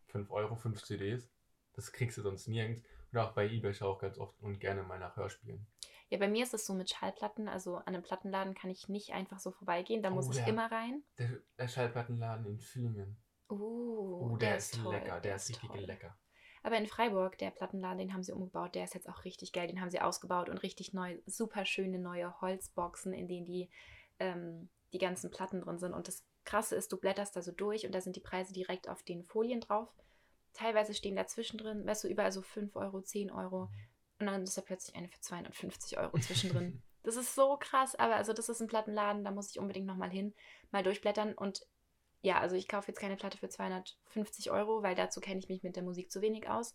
5 0.08 0.30
Euro, 0.30 0.56
5 0.56 0.82
CDs, 0.82 1.30
das 1.74 1.92
kriegst 1.92 2.18
du 2.18 2.22
sonst 2.22 2.48
nirgends. 2.48 2.82
Und 3.12 3.18
auch 3.18 3.32
bei 3.32 3.48
Ebay 3.48 3.74
schaue 3.74 3.94
ich 3.94 4.00
ganz 4.00 4.18
oft 4.18 4.38
und 4.40 4.58
gerne 4.60 4.82
mal 4.82 4.98
nach 4.98 5.16
Hörspielen. 5.16 5.66
Ja, 6.08 6.18
bei 6.18 6.28
mir 6.28 6.42
ist 6.42 6.54
es 6.54 6.66
so 6.66 6.74
mit 6.74 6.90
Schallplatten, 6.90 7.48
also 7.48 7.76
an 7.76 7.88
einem 7.94 8.02
Plattenladen 8.02 8.54
kann 8.54 8.70
ich 8.70 8.88
nicht 8.88 9.12
einfach 9.12 9.38
so 9.38 9.52
vorbeigehen, 9.52 10.02
da 10.02 10.10
Oh, 10.10 10.14
muss 10.14 10.28
ich 10.30 10.38
ja. 10.38 10.46
immer 10.46 10.70
rein. 10.70 11.02
Der, 11.18 11.30
der 11.58 11.68
Schallplattenladen 11.68 12.46
in 12.46 12.58
Villingen. 12.60 13.16
Uh, 13.48 14.32
Oh, 14.32 14.36
der, 14.36 14.56
ist 14.56 14.74
toll, 14.74 14.94
lecker, 14.94 15.20
der, 15.20 15.36
ist 15.36 15.48
richtig 15.48 15.68
toll. 15.70 15.80
lecker. 15.80 16.16
Aber 16.62 16.76
in 16.76 16.86
Freiburg, 16.86 17.38
der 17.38 17.50
Plattenladen, 17.50 17.98
den 17.98 18.12
haben 18.12 18.22
sie 18.22 18.32
umgebaut, 18.32 18.74
der 18.74 18.84
ist 18.84 18.94
jetzt 18.94 19.08
auch 19.08 19.24
richtig 19.24 19.52
geil. 19.52 19.66
Den 19.66 19.80
haben 19.80 19.90
sie 19.90 20.00
ausgebaut 20.00 20.48
und 20.50 20.58
richtig 20.58 20.92
neu, 20.92 21.16
super 21.26 21.64
schöne 21.64 21.98
neue 21.98 22.38
Holzboxen, 22.40 23.12
in 23.14 23.28
denen 23.28 23.46
die, 23.46 23.70
ähm, 24.18 24.68
die 24.92 24.98
ganzen 24.98 25.30
Platten 25.30 25.60
drin 25.62 25.78
sind. 25.78 25.94
Und 25.94 26.06
das 26.06 26.22
Krasse 26.44 26.76
ist, 26.76 26.92
du 26.92 26.98
blätterst 26.98 27.34
da 27.34 27.40
so 27.42 27.52
durch 27.52 27.86
und 27.86 27.94
da 27.94 28.00
sind 28.00 28.14
die 28.16 28.20
Preise 28.20 28.52
direkt 28.52 28.88
auf 28.88 29.02
den 29.02 29.24
Folien 29.24 29.60
drauf. 29.60 29.88
Teilweise 30.52 30.94
stehen 30.94 31.16
da 31.16 31.26
zwischendrin, 31.26 31.86
weißt 31.86 32.04
du, 32.04 32.08
überall 32.08 32.32
so 32.32 32.42
5 32.42 32.74
Euro, 32.76 33.00
10 33.00 33.30
Euro. 33.30 33.70
Und 34.18 34.26
dann 34.26 34.42
ist 34.42 34.56
da 34.56 34.62
plötzlich 34.62 34.96
eine 34.96 35.08
für 35.08 35.20
250 35.20 35.98
Euro 35.98 36.18
zwischendrin. 36.18 36.82
Das 37.02 37.16
ist 37.16 37.34
so 37.34 37.56
krass, 37.56 37.94
aber 37.94 38.16
also 38.16 38.34
das 38.34 38.50
ist 38.50 38.60
ein 38.60 38.66
Plattenladen, 38.66 39.24
da 39.24 39.30
muss 39.30 39.50
ich 39.50 39.58
unbedingt 39.58 39.86
nochmal 39.86 40.10
hin, 40.10 40.34
mal 40.70 40.82
durchblättern 40.82 41.32
und 41.32 41.66
ja, 42.22 42.38
also 42.38 42.56
ich 42.56 42.68
kaufe 42.68 42.88
jetzt 42.88 43.00
keine 43.00 43.16
Platte 43.16 43.38
für 43.38 43.48
250 43.48 44.50
Euro, 44.50 44.82
weil 44.82 44.94
dazu 44.94 45.20
kenne 45.20 45.40
ich 45.40 45.48
mich 45.48 45.62
mit 45.62 45.76
der 45.76 45.82
Musik 45.82 46.10
zu 46.10 46.20
wenig 46.20 46.48
aus. 46.50 46.74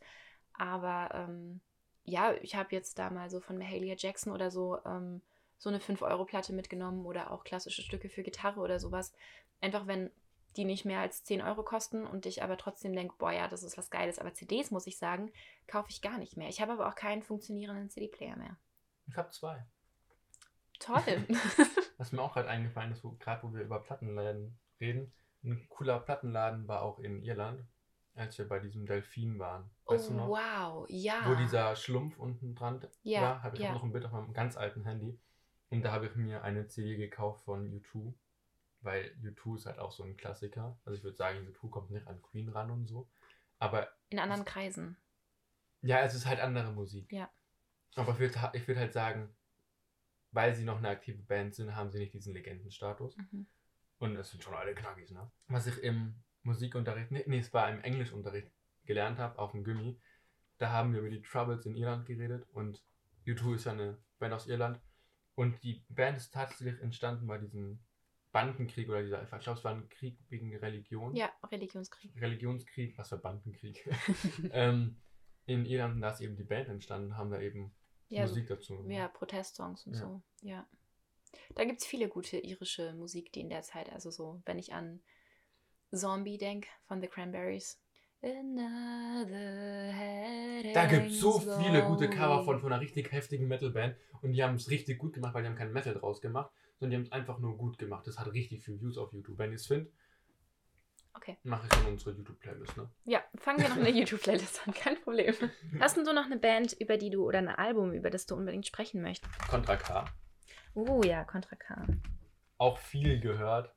Aber 0.54 1.10
ähm, 1.14 1.62
ja, 2.04 2.34
ich 2.42 2.56
habe 2.56 2.76
jetzt 2.76 2.98
da 2.98 3.10
mal 3.10 3.30
so 3.30 3.40
von 3.40 3.58
Mahalia 3.58 3.96
Jackson 3.98 4.34
oder 4.34 4.50
so 4.50 4.80
ähm, 4.86 5.22
so 5.58 5.70
eine 5.70 5.80
5-Euro-Platte 5.80 6.54
mitgenommen 6.54 7.06
oder 7.06 7.32
auch 7.32 7.44
klassische 7.44 7.82
Stücke 7.82 8.10
für 8.10 8.24
Gitarre 8.24 8.60
oder 8.60 8.80
sowas. 8.80 9.14
Einfach 9.62 9.88
wenn 9.88 10.12
die 10.58 10.66
nicht 10.66 10.86
mehr 10.86 11.00
als 11.00 11.24
10 11.24 11.42
Euro 11.42 11.64
kosten 11.64 12.06
und 12.06 12.26
ich 12.26 12.44
aber 12.44 12.58
trotzdem 12.58 12.94
denke, 12.96 13.16
boah 13.18 13.32
ja, 13.32 13.48
das 13.48 13.64
ist 13.64 13.78
was 13.78 13.90
Geiles. 13.90 14.20
Aber 14.20 14.34
CDs, 14.34 14.72
muss 14.72 14.88
ich 14.88 14.98
sagen, 14.98 15.32
kaufe 15.68 15.90
ich 15.90 16.02
gar 16.02 16.18
nicht 16.18 16.38
mehr. 16.38 16.50
Ich 16.50 16.62
habe 16.62 16.74
aber 16.74 16.88
auch 16.88 16.96
keinen 16.96 17.24
funktionierenden 17.24 17.90
CD-Player 17.90 18.36
mehr. 18.38 18.58
Ich 19.08 19.18
habe 19.18 19.30
zwei. 19.32 19.66
Toll. 20.80 21.02
Was 21.98 22.12
mir 22.12 22.22
auch 22.22 22.34
gerade 22.34 22.50
eingefallen 22.50 22.92
ist, 22.92 23.04
gerade 23.20 23.44
wo 23.44 23.54
wir 23.54 23.62
über 23.62 23.80
Plattenläden 23.80 24.58
reden, 24.80 25.12
ein 25.44 25.68
cooler 25.70 26.00
Plattenladen 26.00 26.68
war 26.68 26.82
auch 26.82 27.00
in 27.00 27.22
Irland, 27.22 27.64
als 28.16 28.38
wir 28.38 28.48
bei 28.48 28.60
diesem 28.60 28.86
Delfin 28.86 29.40
waren. 29.40 29.70
oh, 29.86 29.94
Weißt 29.94 30.10
du 30.10 30.14
noch? 30.16 30.30
wow, 30.30 30.86
ja. 30.90 31.22
Wo 31.26 31.36
dieser 31.36 31.76
Schlumpf 31.76 32.18
unten 32.18 32.56
dran 32.56 32.86
Ja, 33.04 33.22
war, 33.22 33.44
habe 33.44 33.56
ich 33.56 33.62
ja. 33.64 33.70
auch 33.70 33.76
noch 33.76 33.84
ein 33.84 33.92
Bild 33.92 34.06
auf 34.06 34.12
meinem 34.12 34.34
ganz 34.34 34.58
alten 34.58 34.84
Handy. 34.84 35.18
Und 35.70 35.84
da 35.84 35.92
habe 35.92 36.08
ich 36.08 36.16
mir 36.16 36.44
eine 36.44 36.68
CD 36.68 36.96
gekauft 36.98 37.44
von 37.46 37.70
U2, 37.72 38.14
weil 38.86 39.16
U2 39.22 39.56
ist 39.56 39.66
halt 39.66 39.80
auch 39.80 39.92
so 39.92 40.04
ein 40.04 40.16
Klassiker. 40.16 40.80
Also 40.86 40.98
ich 40.98 41.04
würde 41.04 41.18
sagen, 41.18 41.48
U2 41.48 41.70
kommt 41.70 41.92
nicht 41.92 42.08
an 42.08 42.22
Queen 42.22 42.50
ran 42.50 42.72
und 42.72 42.88
so. 42.88 43.10
Aber 43.60 43.90
In 44.10 44.20
anderen 44.20 44.46
Kreisen. 44.46 44.98
ja, 45.82 46.02
es 46.02 46.14
ist 46.14 46.26
halt 46.26 46.40
andere 46.40 46.72
Musik. 46.72 47.12
Ja. 47.12 47.30
Aber 47.96 48.14
ich 48.14 48.20
würde 48.20 48.52
ich 48.54 48.68
würd 48.68 48.78
halt 48.78 48.94
sagen, 48.94 49.36
weil 50.32 50.54
sie 50.54 50.66
noch 50.66 50.78
eine 50.78 50.90
aktive 50.90 51.24
Band 51.24 51.56
sind, 51.56 51.76
haben 51.76 51.92
sie 51.92 52.00
nicht 52.00 52.14
diesen 52.14 52.34
Legendenstatus. 52.34 53.18
Mhm. 53.18 53.48
Und 53.98 54.16
es 54.18 54.30
sind 54.32 54.44
schon 54.44 54.54
alle 54.54 54.76
Knackis, 54.76 55.12
ne? 55.12 55.32
Was 55.48 55.68
ich 55.68 55.82
im 55.82 56.22
Musikunterricht, 56.44 57.12
nee, 57.12 57.24
nee 57.28 57.40
es 57.40 57.54
war 57.54 57.70
im 57.70 57.82
Englischunterricht 57.82 58.52
gelernt 58.84 59.18
habe, 59.18 59.40
auf 59.40 59.52
dem 59.52 59.64
Gimmi, 59.64 60.00
da 60.58 60.72
haben 60.72 60.94
wir 60.94 61.00
über 61.00 61.10
die 61.10 61.22
Troubles 61.22 61.66
in 61.66 61.76
Irland 61.76 62.06
geredet 62.06 62.46
und 62.52 62.84
U2 63.26 63.56
ist 63.56 63.66
ja 63.66 63.72
eine 63.72 63.98
Band 64.20 64.34
aus 64.34 64.48
Irland. 64.48 64.80
Und 65.36 65.64
die 65.64 65.86
Band 65.90 66.18
ist 66.18 66.34
tatsächlich 66.34 66.80
entstanden 66.82 67.28
bei 67.28 67.38
diesem 67.38 67.80
Bandenkrieg 68.36 68.90
oder 68.90 69.02
dieser, 69.02 69.24
ich 69.24 69.30
glaube, 69.30 69.58
es 69.58 69.64
war 69.64 69.72
ein 69.72 69.88
Krieg 69.88 70.20
wegen 70.28 70.54
Religion. 70.58 71.16
Ja, 71.16 71.32
Religionskrieg. 71.50 72.12
Religionskrieg, 72.20 72.98
was 72.98 73.08
für 73.08 73.18
Bandenkrieg. 73.18 73.88
ähm, 74.52 74.98
in 75.46 75.66
Irland, 75.66 76.04
da 76.04 76.10
ist 76.12 76.20
eben 76.20 76.36
die 76.36 76.44
Band 76.44 76.68
entstanden, 76.68 77.16
haben 77.16 77.32
da 77.32 77.40
eben 77.40 77.74
Ja, 78.10 78.24
Musik 78.24 78.48
dazu 78.48 78.76
gemacht. 78.76 78.92
Ja, 78.92 79.08
Protestsongs 79.08 79.88
und 79.88 79.94
Ja. 79.94 80.00
so. 80.00 80.22
Ja. 80.42 80.68
Da 81.56 81.64
gibt 81.64 81.80
es 81.80 81.88
viele 81.88 82.10
gute 82.10 82.38
irische 82.38 82.94
Musik, 82.96 83.32
die 83.32 83.40
in 83.40 83.50
der 83.50 83.62
Zeit, 83.62 83.90
also 83.90 84.12
so, 84.12 84.42
wenn 84.46 84.60
ich 84.60 84.74
an 84.74 85.02
Zombie 85.94 86.38
denke 86.38 86.68
von 86.88 87.00
The 87.00 87.08
Cranberries. 87.08 87.80
Da 90.74 90.86
gibt 90.88 91.06
es 91.08 91.20
so 91.22 91.40
viele 91.40 91.86
gute. 91.86 92.10
Cover 92.10 92.44
von, 92.44 92.60
von 92.60 92.74
einer 92.74 92.82
richtig 92.82 93.14
heftigen 93.14 93.48
Metalband 93.48 93.96
und 94.22 94.34
die 94.34 94.44
haben 94.44 94.56
es 94.56 94.70
richtig 94.70 94.98
gut 94.98 95.14
gemacht, 95.14 95.34
weil 95.34 95.44
die 95.44 95.48
haben 95.48 95.56
kein 95.56 95.72
Metal 95.72 95.94
draus 95.94 96.20
gemacht, 96.20 96.52
sondern 96.80 96.92
die 96.92 96.96
haben 96.98 97.04
es 97.04 97.12
einfach 97.12 97.40
nur 97.40 97.58
gut 97.58 97.78
gemacht. 97.78 98.06
Das 98.08 98.18
hat 98.20 98.32
richtig 98.34 98.64
viel 98.64 98.80
Views 98.82 98.98
auf 98.98 99.14
YouTube. 99.14 99.38
Wenn 99.38 99.52
ich 99.52 99.62
es 99.62 99.68
finde, 99.68 99.92
Okay. 101.14 101.38
mache 101.44 101.66
ich 101.72 101.80
in 101.80 101.94
unsere 101.94 102.12
YouTube-Playlist. 102.12 102.76
Ne? 102.76 102.90
Ja, 103.06 103.24
fangen 103.38 103.62
wir 103.62 103.70
noch 103.70 103.78
eine 103.78 103.90
YouTube-Playlist 104.00 104.68
an, 104.68 104.74
kein 104.74 105.02
Problem. 105.02 105.34
Hast 105.80 105.96
denn 105.96 106.04
du 106.04 106.14
noch 106.14 106.26
eine 106.26 106.38
Band, 106.38 106.74
über 106.74 106.98
die 106.98 107.10
du, 107.10 107.26
oder 107.26 107.40
ein 107.40 107.48
Album, 107.48 107.94
über 107.94 108.10
das 108.10 108.26
du 108.26 108.36
unbedingt 108.36 108.68
sprechen 108.68 109.02
möchtest? 109.02 109.32
Contra 109.48 109.78
K. 109.78 110.06
Oh 110.74 111.02
ja, 111.04 111.24
Contra 111.24 111.56
K. 111.56 111.88
Auch 112.58 112.78
viel 112.80 113.20
gehört. 113.22 113.74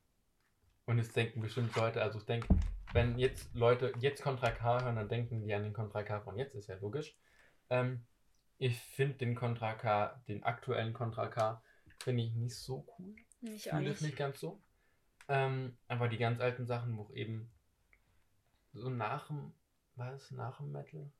Und 0.84 0.98
es 0.98 1.12
denken 1.12 1.40
bestimmt 1.40 1.76
Leute, 1.76 2.02
also 2.02 2.18
ich 2.18 2.24
denke, 2.24 2.48
wenn 2.92 3.18
jetzt 3.18 3.54
Leute 3.54 3.92
jetzt 4.00 4.22
Contra 4.22 4.50
K 4.50 4.82
hören, 4.82 4.96
dann 4.96 5.08
denken 5.08 5.40
die 5.42 5.54
an 5.54 5.62
den 5.62 5.72
Contra 5.72 6.02
K 6.02 6.20
von 6.20 6.36
jetzt, 6.38 6.54
ist 6.56 6.68
ja 6.68 6.76
logisch. 6.80 7.16
Ähm, 7.70 8.04
ich 8.58 8.76
finde 8.78 9.14
den 9.18 9.36
Contra 9.36 9.74
K, 9.74 10.20
den 10.26 10.42
aktuellen 10.42 10.92
Contra 10.92 11.28
K, 11.28 11.62
finde 12.02 12.24
ich 12.24 12.34
nicht 12.34 12.56
so 12.56 12.86
cool. 12.98 13.14
Ich 13.42 13.64
Fühle 13.64 13.90
ich 13.90 14.00
nicht 14.00 14.16
ganz 14.16 14.40
so. 14.40 14.60
Ähm, 15.28 15.76
aber 15.88 16.08
die 16.08 16.18
ganz 16.18 16.40
alten 16.40 16.66
Sachen, 16.66 16.96
wo 16.96 17.12
eben 17.12 17.50
so 18.72 18.88
nach 18.88 19.28
dem, 19.28 19.52
war 19.96 20.12
das 20.12 20.30
nach 20.30 20.58
dem 20.58 20.72
Metal? 20.72 21.10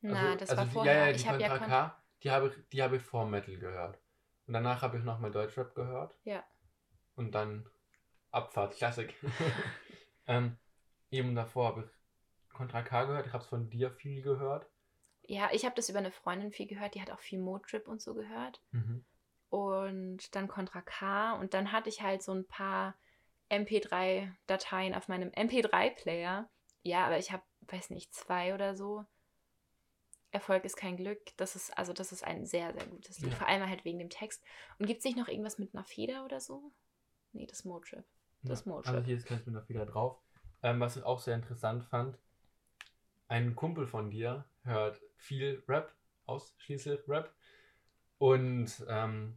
Na, 0.00 0.36
das 0.36 0.50
war 0.50 0.58
also 0.58 0.68
die, 0.68 0.74
vorher. 0.74 0.94
Ja, 0.94 1.06
ja, 1.06 1.12
die 1.12 1.18
ich 1.18 1.28
habe 1.28 1.40
ja 1.40 1.48
Contra 1.48 1.66
Contra 1.66 1.88
K, 1.88 2.02
die 2.22 2.30
habe 2.30 2.48
ich, 2.48 2.68
die 2.70 2.82
habe 2.82 2.96
ich 2.96 3.02
vor 3.02 3.26
Metal 3.26 3.56
gehört. 3.56 3.98
Und 4.46 4.54
danach 4.54 4.82
habe 4.82 4.98
ich 4.98 5.04
nochmal 5.04 5.30
Deutschrap 5.30 5.74
gehört. 5.74 6.14
Ja. 6.24 6.44
Und 7.16 7.32
dann 7.32 7.66
Abfahrt, 8.30 8.76
Klassik. 8.76 9.14
ähm, 10.26 10.56
eben 11.10 11.34
davor 11.34 11.68
habe 11.68 11.84
ich 11.84 12.52
Contra 12.54 12.82
K 12.82 13.04
gehört. 13.04 13.26
Ich 13.26 13.32
habe 13.32 13.42
es 13.42 13.48
von 13.48 13.70
dir 13.70 13.90
viel 13.90 14.22
gehört. 14.22 14.66
Ja, 15.22 15.48
ich 15.52 15.64
habe 15.64 15.74
das 15.74 15.88
über 15.88 16.00
eine 16.00 16.10
Freundin 16.10 16.52
viel 16.52 16.66
gehört, 16.66 16.94
die 16.94 17.00
hat 17.00 17.10
auch 17.10 17.20
viel 17.20 17.38
Motrip 17.38 17.88
und 17.88 18.02
so 18.02 18.14
gehört. 18.14 18.60
Mhm. 18.72 19.04
Und 19.50 20.34
dann 20.34 20.48
Contra 20.48 20.80
K 20.82 21.34
und 21.34 21.54
dann 21.54 21.70
hatte 21.70 21.88
ich 21.88 22.02
halt 22.02 22.22
so 22.22 22.32
ein 22.32 22.46
paar 22.46 22.94
MP3-Dateien 23.50 24.94
auf 24.94 25.08
meinem 25.08 25.30
MP3-Player. 25.30 26.48
Ja, 26.82 27.06
aber 27.06 27.18
ich 27.18 27.30
habe, 27.30 27.42
weiß 27.68 27.90
nicht, 27.90 28.12
zwei 28.12 28.54
oder 28.54 28.74
so. 28.74 29.04
Erfolg 30.32 30.64
ist 30.64 30.76
kein 30.76 30.96
Glück. 30.96 31.20
Das 31.36 31.54
ist, 31.54 31.76
also 31.78 31.92
das 31.92 32.10
ist 32.10 32.24
ein 32.24 32.44
sehr, 32.46 32.72
sehr 32.72 32.86
gutes 32.86 33.20
Lied. 33.20 33.30
Ja. 33.30 33.38
Vor 33.38 33.48
allem 33.48 33.68
halt 33.68 33.84
wegen 33.84 34.00
dem 34.00 34.10
Text. 34.10 34.42
Und 34.78 34.86
gibt 34.86 34.98
es 34.98 35.04
nicht 35.04 35.16
noch 35.16 35.28
irgendwas 35.28 35.58
mit 35.58 35.72
einer 35.74 35.84
Feder 35.84 36.24
oder 36.24 36.40
so? 36.40 36.72
Nee, 37.32 37.46
das 37.46 37.64
Motrip. 37.64 38.04
Das 38.42 38.64
Ja, 38.64 38.72
Motrip. 38.72 38.94
Also 38.94 39.06
hier 39.06 39.16
ist 39.16 39.26
kannst 39.26 39.46
du 39.46 39.52
noch 39.52 39.68
wieder 39.68 39.86
drauf. 39.86 40.18
Ähm, 40.62 40.80
was 40.80 40.96
ich 40.96 41.04
auch 41.04 41.20
sehr 41.20 41.36
interessant 41.36 41.84
fand, 41.84 42.18
ein 43.28 43.54
Kumpel 43.54 43.86
von 43.86 44.10
dir 44.10 44.44
hört 44.62 45.00
viel 45.16 45.62
Rap, 45.68 45.94
ausschließlich 46.26 47.08
Rap. 47.08 47.32
Und 48.24 48.82
ähm, 48.88 49.34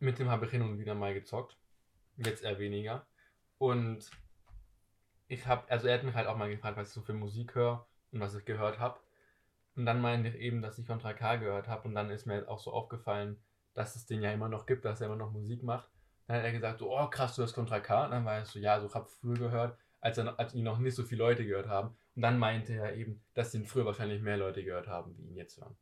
mit 0.00 0.18
dem 0.18 0.28
habe 0.28 0.46
ich 0.46 0.50
hin 0.50 0.62
und 0.62 0.80
wieder 0.80 0.96
mal 0.96 1.14
gezockt. 1.14 1.56
Jetzt 2.16 2.42
eher 2.42 2.58
weniger. 2.58 3.06
Und 3.58 4.10
ich 5.28 5.46
habe, 5.46 5.70
also 5.70 5.86
er 5.86 5.94
hat 5.94 6.02
mich 6.02 6.16
halt 6.16 6.26
auch 6.26 6.36
mal 6.36 6.50
gefragt, 6.50 6.76
was 6.76 6.88
ich 6.88 6.94
so 6.94 7.02
für 7.02 7.12
Musik 7.12 7.54
höre 7.54 7.86
und 8.10 8.18
was 8.18 8.34
ich 8.34 8.44
gehört 8.44 8.80
habe. 8.80 8.98
Und 9.76 9.86
dann 9.86 10.00
meinte 10.00 10.30
ich 10.30 10.34
eben, 10.34 10.62
dass 10.62 10.80
ich 10.80 10.86
Contra 10.88 11.12
K 11.12 11.36
gehört 11.36 11.68
habe. 11.68 11.86
Und 11.86 11.94
dann 11.94 12.10
ist 12.10 12.26
mir 12.26 12.48
auch 12.48 12.58
so 12.58 12.72
aufgefallen, 12.72 13.36
dass 13.72 13.94
es 13.94 14.04
den 14.04 14.20
ja 14.20 14.32
immer 14.32 14.48
noch 14.48 14.66
gibt, 14.66 14.84
dass 14.84 15.00
er 15.00 15.06
immer 15.06 15.14
noch 15.14 15.30
Musik 15.30 15.62
macht. 15.62 15.88
Dann 16.26 16.38
hat 16.38 16.44
er 16.44 16.50
gesagt, 16.50 16.82
oh 16.82 17.06
krass, 17.06 17.36
du 17.36 17.44
hast 17.44 17.54
Contra 17.54 17.78
K. 17.78 18.06
Und 18.06 18.10
dann 18.10 18.24
war 18.24 18.42
ich 18.42 18.48
so, 18.48 18.58
ja, 18.58 18.80
so 18.80 18.92
habe 18.92 19.06
früher 19.06 19.38
gehört, 19.38 19.78
als, 20.00 20.18
er, 20.18 20.36
als 20.40 20.54
ihn 20.54 20.64
noch 20.64 20.78
nicht 20.78 20.96
so 20.96 21.04
viele 21.04 21.22
Leute 21.22 21.46
gehört 21.46 21.68
haben. 21.68 21.96
Und 22.16 22.22
dann 22.22 22.40
meinte 22.40 22.72
er 22.72 22.96
eben, 22.96 23.22
dass 23.34 23.54
ihn 23.54 23.64
früher 23.64 23.86
wahrscheinlich 23.86 24.22
mehr 24.22 24.38
Leute 24.38 24.64
gehört 24.64 24.88
haben, 24.88 25.14
die 25.14 25.22
ihn 25.22 25.36
jetzt 25.36 25.60
hören. 25.60 25.76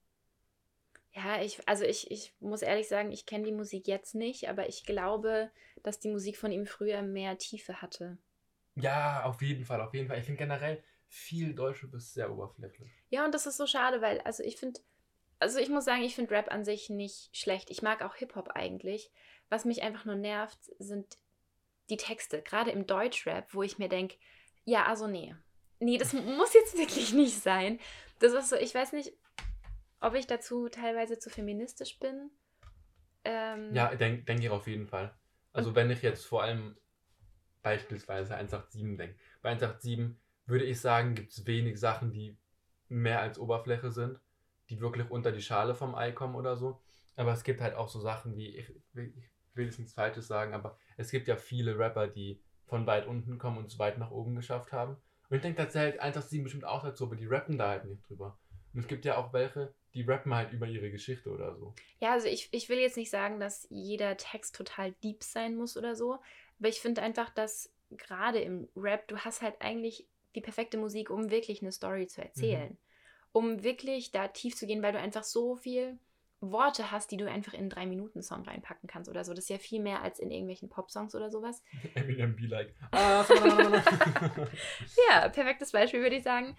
Ja, 1.14 1.40
ich, 1.40 1.66
also 1.68 1.84
ich, 1.84 2.10
ich 2.10 2.34
muss 2.40 2.62
ehrlich 2.62 2.88
sagen, 2.88 3.12
ich 3.12 3.24
kenne 3.24 3.44
die 3.44 3.52
Musik 3.52 3.86
jetzt 3.86 4.14
nicht, 4.14 4.48
aber 4.48 4.68
ich 4.68 4.84
glaube, 4.84 5.50
dass 5.82 6.00
die 6.00 6.10
Musik 6.10 6.36
von 6.36 6.50
ihm 6.50 6.66
früher 6.66 7.02
mehr 7.02 7.38
Tiefe 7.38 7.80
hatte. 7.80 8.18
Ja, 8.74 9.24
auf 9.24 9.40
jeden 9.40 9.64
Fall, 9.64 9.80
auf 9.80 9.94
jeden 9.94 10.08
Fall. 10.08 10.18
Ich 10.18 10.24
finde 10.24 10.38
generell, 10.38 10.82
viel 11.06 11.54
Deutsche 11.54 11.88
ist 11.94 12.14
sehr 12.14 12.32
oberflächlich. 12.32 12.90
Ja, 13.10 13.24
und 13.24 13.32
das 13.32 13.46
ist 13.46 13.56
so 13.56 13.66
schade, 13.66 14.02
weil, 14.02 14.20
also 14.22 14.42
ich 14.42 14.56
finde, 14.56 14.80
also 15.38 15.60
ich 15.60 15.68
muss 15.68 15.84
sagen, 15.84 16.02
ich 16.02 16.16
finde 16.16 16.32
Rap 16.32 16.50
an 16.50 16.64
sich 16.64 16.90
nicht 16.90 17.36
schlecht. 17.36 17.70
Ich 17.70 17.82
mag 17.82 18.02
auch 18.02 18.16
Hip-Hop 18.16 18.48
eigentlich. 18.54 19.12
Was 19.48 19.64
mich 19.64 19.82
einfach 19.82 20.04
nur 20.04 20.16
nervt, 20.16 20.58
sind 20.78 21.18
die 21.90 21.96
Texte, 21.96 22.42
gerade 22.42 22.72
im 22.72 22.86
Deutschrap, 22.86 23.54
wo 23.54 23.62
ich 23.62 23.78
mir 23.78 23.88
denke, 23.88 24.16
ja, 24.64 24.86
also 24.86 25.06
nee. 25.06 25.34
Nee, 25.78 25.98
das 25.98 26.12
muss 26.12 26.54
jetzt 26.54 26.76
wirklich 26.76 27.12
nicht 27.12 27.40
sein. 27.40 27.78
Das 28.18 28.32
ist 28.32 28.48
so, 28.48 28.56
ich 28.56 28.74
weiß 28.74 28.92
nicht, 28.92 29.12
ob 30.04 30.14
ich 30.14 30.26
dazu 30.26 30.68
teilweise 30.68 31.18
zu 31.18 31.30
feministisch 31.30 31.98
bin. 31.98 32.30
Ähm, 33.24 33.74
Ja, 33.74 33.94
denke 33.94 34.24
denk 34.24 34.42
ich 34.42 34.50
auf 34.50 34.66
jeden 34.66 34.86
Fall. 34.86 35.14
Also 35.52 35.74
wenn 35.74 35.90
ich 35.90 36.02
jetzt 36.02 36.26
vor 36.26 36.42
allem 36.42 36.76
beispielsweise 37.62 38.34
187 38.34 38.96
denke. 38.98 39.16
Bei 39.42 39.50
187 39.50 40.16
würde 40.46 40.64
ich 40.64 40.80
sagen, 40.80 41.14
gibt 41.14 41.32
es 41.32 41.46
wenig 41.46 41.80
Sachen, 41.80 42.12
die 42.12 42.36
mehr 42.88 43.20
als 43.20 43.38
Oberfläche 43.38 43.90
sind, 43.90 44.20
die 44.68 44.80
wirklich 44.80 45.10
unter 45.10 45.32
die 45.32 45.42
Schale 45.42 45.74
vom 45.74 45.94
Ei 45.94 46.12
kommen 46.12 46.34
oder 46.34 46.56
so. 46.56 46.82
Aber 47.16 47.32
es 47.32 47.42
gibt 47.42 47.60
halt 47.60 47.74
auch 47.74 47.88
so 47.88 48.00
Sachen 48.00 48.36
wie, 48.36 48.56
ich 48.56 48.68
will, 48.92 49.14
ich 49.16 49.30
will 49.54 49.66
jetzt 49.66 49.78
nichts 49.78 49.94
Falsches 49.94 50.26
sagen, 50.26 50.52
aber 50.52 50.76
es 50.96 51.10
gibt 51.10 51.28
ja 51.28 51.36
viele 51.36 51.78
Rapper, 51.78 52.08
die 52.08 52.42
von 52.66 52.86
weit 52.86 53.06
unten 53.06 53.38
kommen 53.38 53.58
und 53.58 53.70
zu 53.70 53.78
weit 53.78 53.98
nach 53.98 54.10
oben 54.10 54.34
geschafft 54.34 54.72
haben. 54.72 54.96
Und 55.30 55.36
ich 55.36 55.42
denke, 55.42 55.68
zählt 55.68 56.00
187 56.00 56.42
bestimmt 56.42 56.64
auch 56.64 56.82
dazu, 56.82 57.04
aber 57.04 57.16
die 57.16 57.26
rappen 57.26 57.56
da 57.56 57.68
halt 57.70 57.84
nicht 57.86 58.06
drüber. 58.08 58.38
Und 58.74 58.80
es 58.80 58.86
gibt 58.88 59.04
ja 59.04 59.16
auch 59.16 59.32
welche, 59.32 59.72
die 59.94 60.02
rappen 60.02 60.34
halt 60.34 60.52
über 60.52 60.66
ihre 60.66 60.90
Geschichte 60.90 61.30
oder 61.30 61.54
so. 61.56 61.74
Ja, 62.00 62.12
also 62.12 62.26
ich, 62.26 62.48
ich 62.52 62.68
will 62.68 62.78
jetzt 62.78 62.96
nicht 62.96 63.10
sagen, 63.10 63.40
dass 63.40 63.66
jeder 63.70 64.16
Text 64.16 64.56
total 64.56 64.92
deep 65.02 65.22
sein 65.22 65.56
muss 65.56 65.76
oder 65.76 65.94
so, 65.94 66.18
aber 66.58 66.68
ich 66.68 66.80
finde 66.80 67.02
einfach, 67.02 67.30
dass 67.30 67.70
gerade 67.90 68.40
im 68.40 68.68
Rap, 68.76 69.08
du 69.08 69.18
hast 69.18 69.42
halt 69.42 69.60
eigentlich 69.60 70.06
die 70.34 70.40
perfekte 70.40 70.78
Musik, 70.78 71.10
um 71.10 71.30
wirklich 71.30 71.62
eine 71.62 71.72
Story 71.72 72.06
zu 72.06 72.22
erzählen. 72.22 72.76
Um 73.32 73.62
wirklich 73.62 74.12
da 74.12 74.28
tief 74.28 74.56
zu 74.56 74.66
gehen, 74.66 74.82
weil 74.82 74.92
du 74.92 74.98
einfach 74.98 75.24
so 75.24 75.56
viel 75.56 75.98
Worte 76.40 76.90
hast, 76.90 77.10
die 77.10 77.16
du 77.16 77.28
einfach 77.28 77.54
in 77.54 77.60
einen 77.60 77.70
3-Minuten-Song 77.70 78.42
reinpacken 78.42 78.88
kannst 78.88 79.08
oder 79.08 79.24
so. 79.24 79.32
Das 79.32 79.44
ist 79.44 79.50
ja 79.50 79.58
viel 79.58 79.80
mehr 79.80 80.02
als 80.02 80.18
in 80.18 80.30
irgendwelchen 80.30 80.68
Pop-Songs 80.68 81.14
oder 81.14 81.30
sowas. 81.30 81.62
Eminem 81.94 82.36
be 82.36 82.46
like. 82.46 82.74
Ja, 85.08 85.28
perfektes 85.28 85.72
Beispiel, 85.72 86.00
würde 86.00 86.16
ich 86.16 86.22
sagen. 86.22 86.56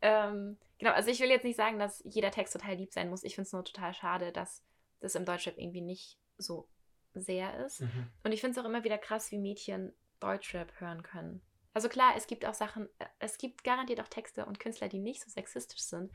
Ähm, 0.00 0.56
genau, 0.84 0.94
also 0.94 1.10
ich 1.10 1.18
will 1.20 1.30
jetzt 1.30 1.44
nicht 1.44 1.56
sagen, 1.56 1.78
dass 1.78 2.02
jeder 2.04 2.30
Text 2.30 2.52
total 2.52 2.74
lieb 2.74 2.92
sein 2.92 3.08
muss. 3.08 3.24
Ich 3.24 3.34
finde 3.34 3.46
es 3.46 3.52
nur 3.52 3.64
total 3.64 3.94
schade, 3.94 4.32
dass 4.32 4.62
das 5.00 5.14
im 5.14 5.24
Deutschrap 5.24 5.56
irgendwie 5.56 5.80
nicht 5.80 6.18
so 6.36 6.68
sehr 7.14 7.64
ist. 7.64 7.80
Mhm. 7.80 8.10
Und 8.22 8.32
ich 8.32 8.42
finde 8.42 8.58
es 8.58 8.62
auch 8.62 8.68
immer 8.68 8.84
wieder 8.84 8.98
krass, 8.98 9.30
wie 9.30 9.38
Mädchen 9.38 9.94
Deutschrap 10.20 10.78
hören 10.80 11.02
können. 11.02 11.40
Also 11.72 11.88
klar, 11.88 12.12
es 12.16 12.26
gibt 12.26 12.44
auch 12.44 12.52
Sachen, 12.52 12.88
äh, 12.98 13.06
es 13.18 13.38
gibt 13.38 13.64
garantiert 13.64 14.00
auch 14.00 14.08
Texte 14.08 14.44
und 14.44 14.60
Künstler, 14.60 14.88
die 14.88 14.98
nicht 14.98 15.22
so 15.22 15.30
sexistisch 15.30 15.80
sind. 15.80 16.12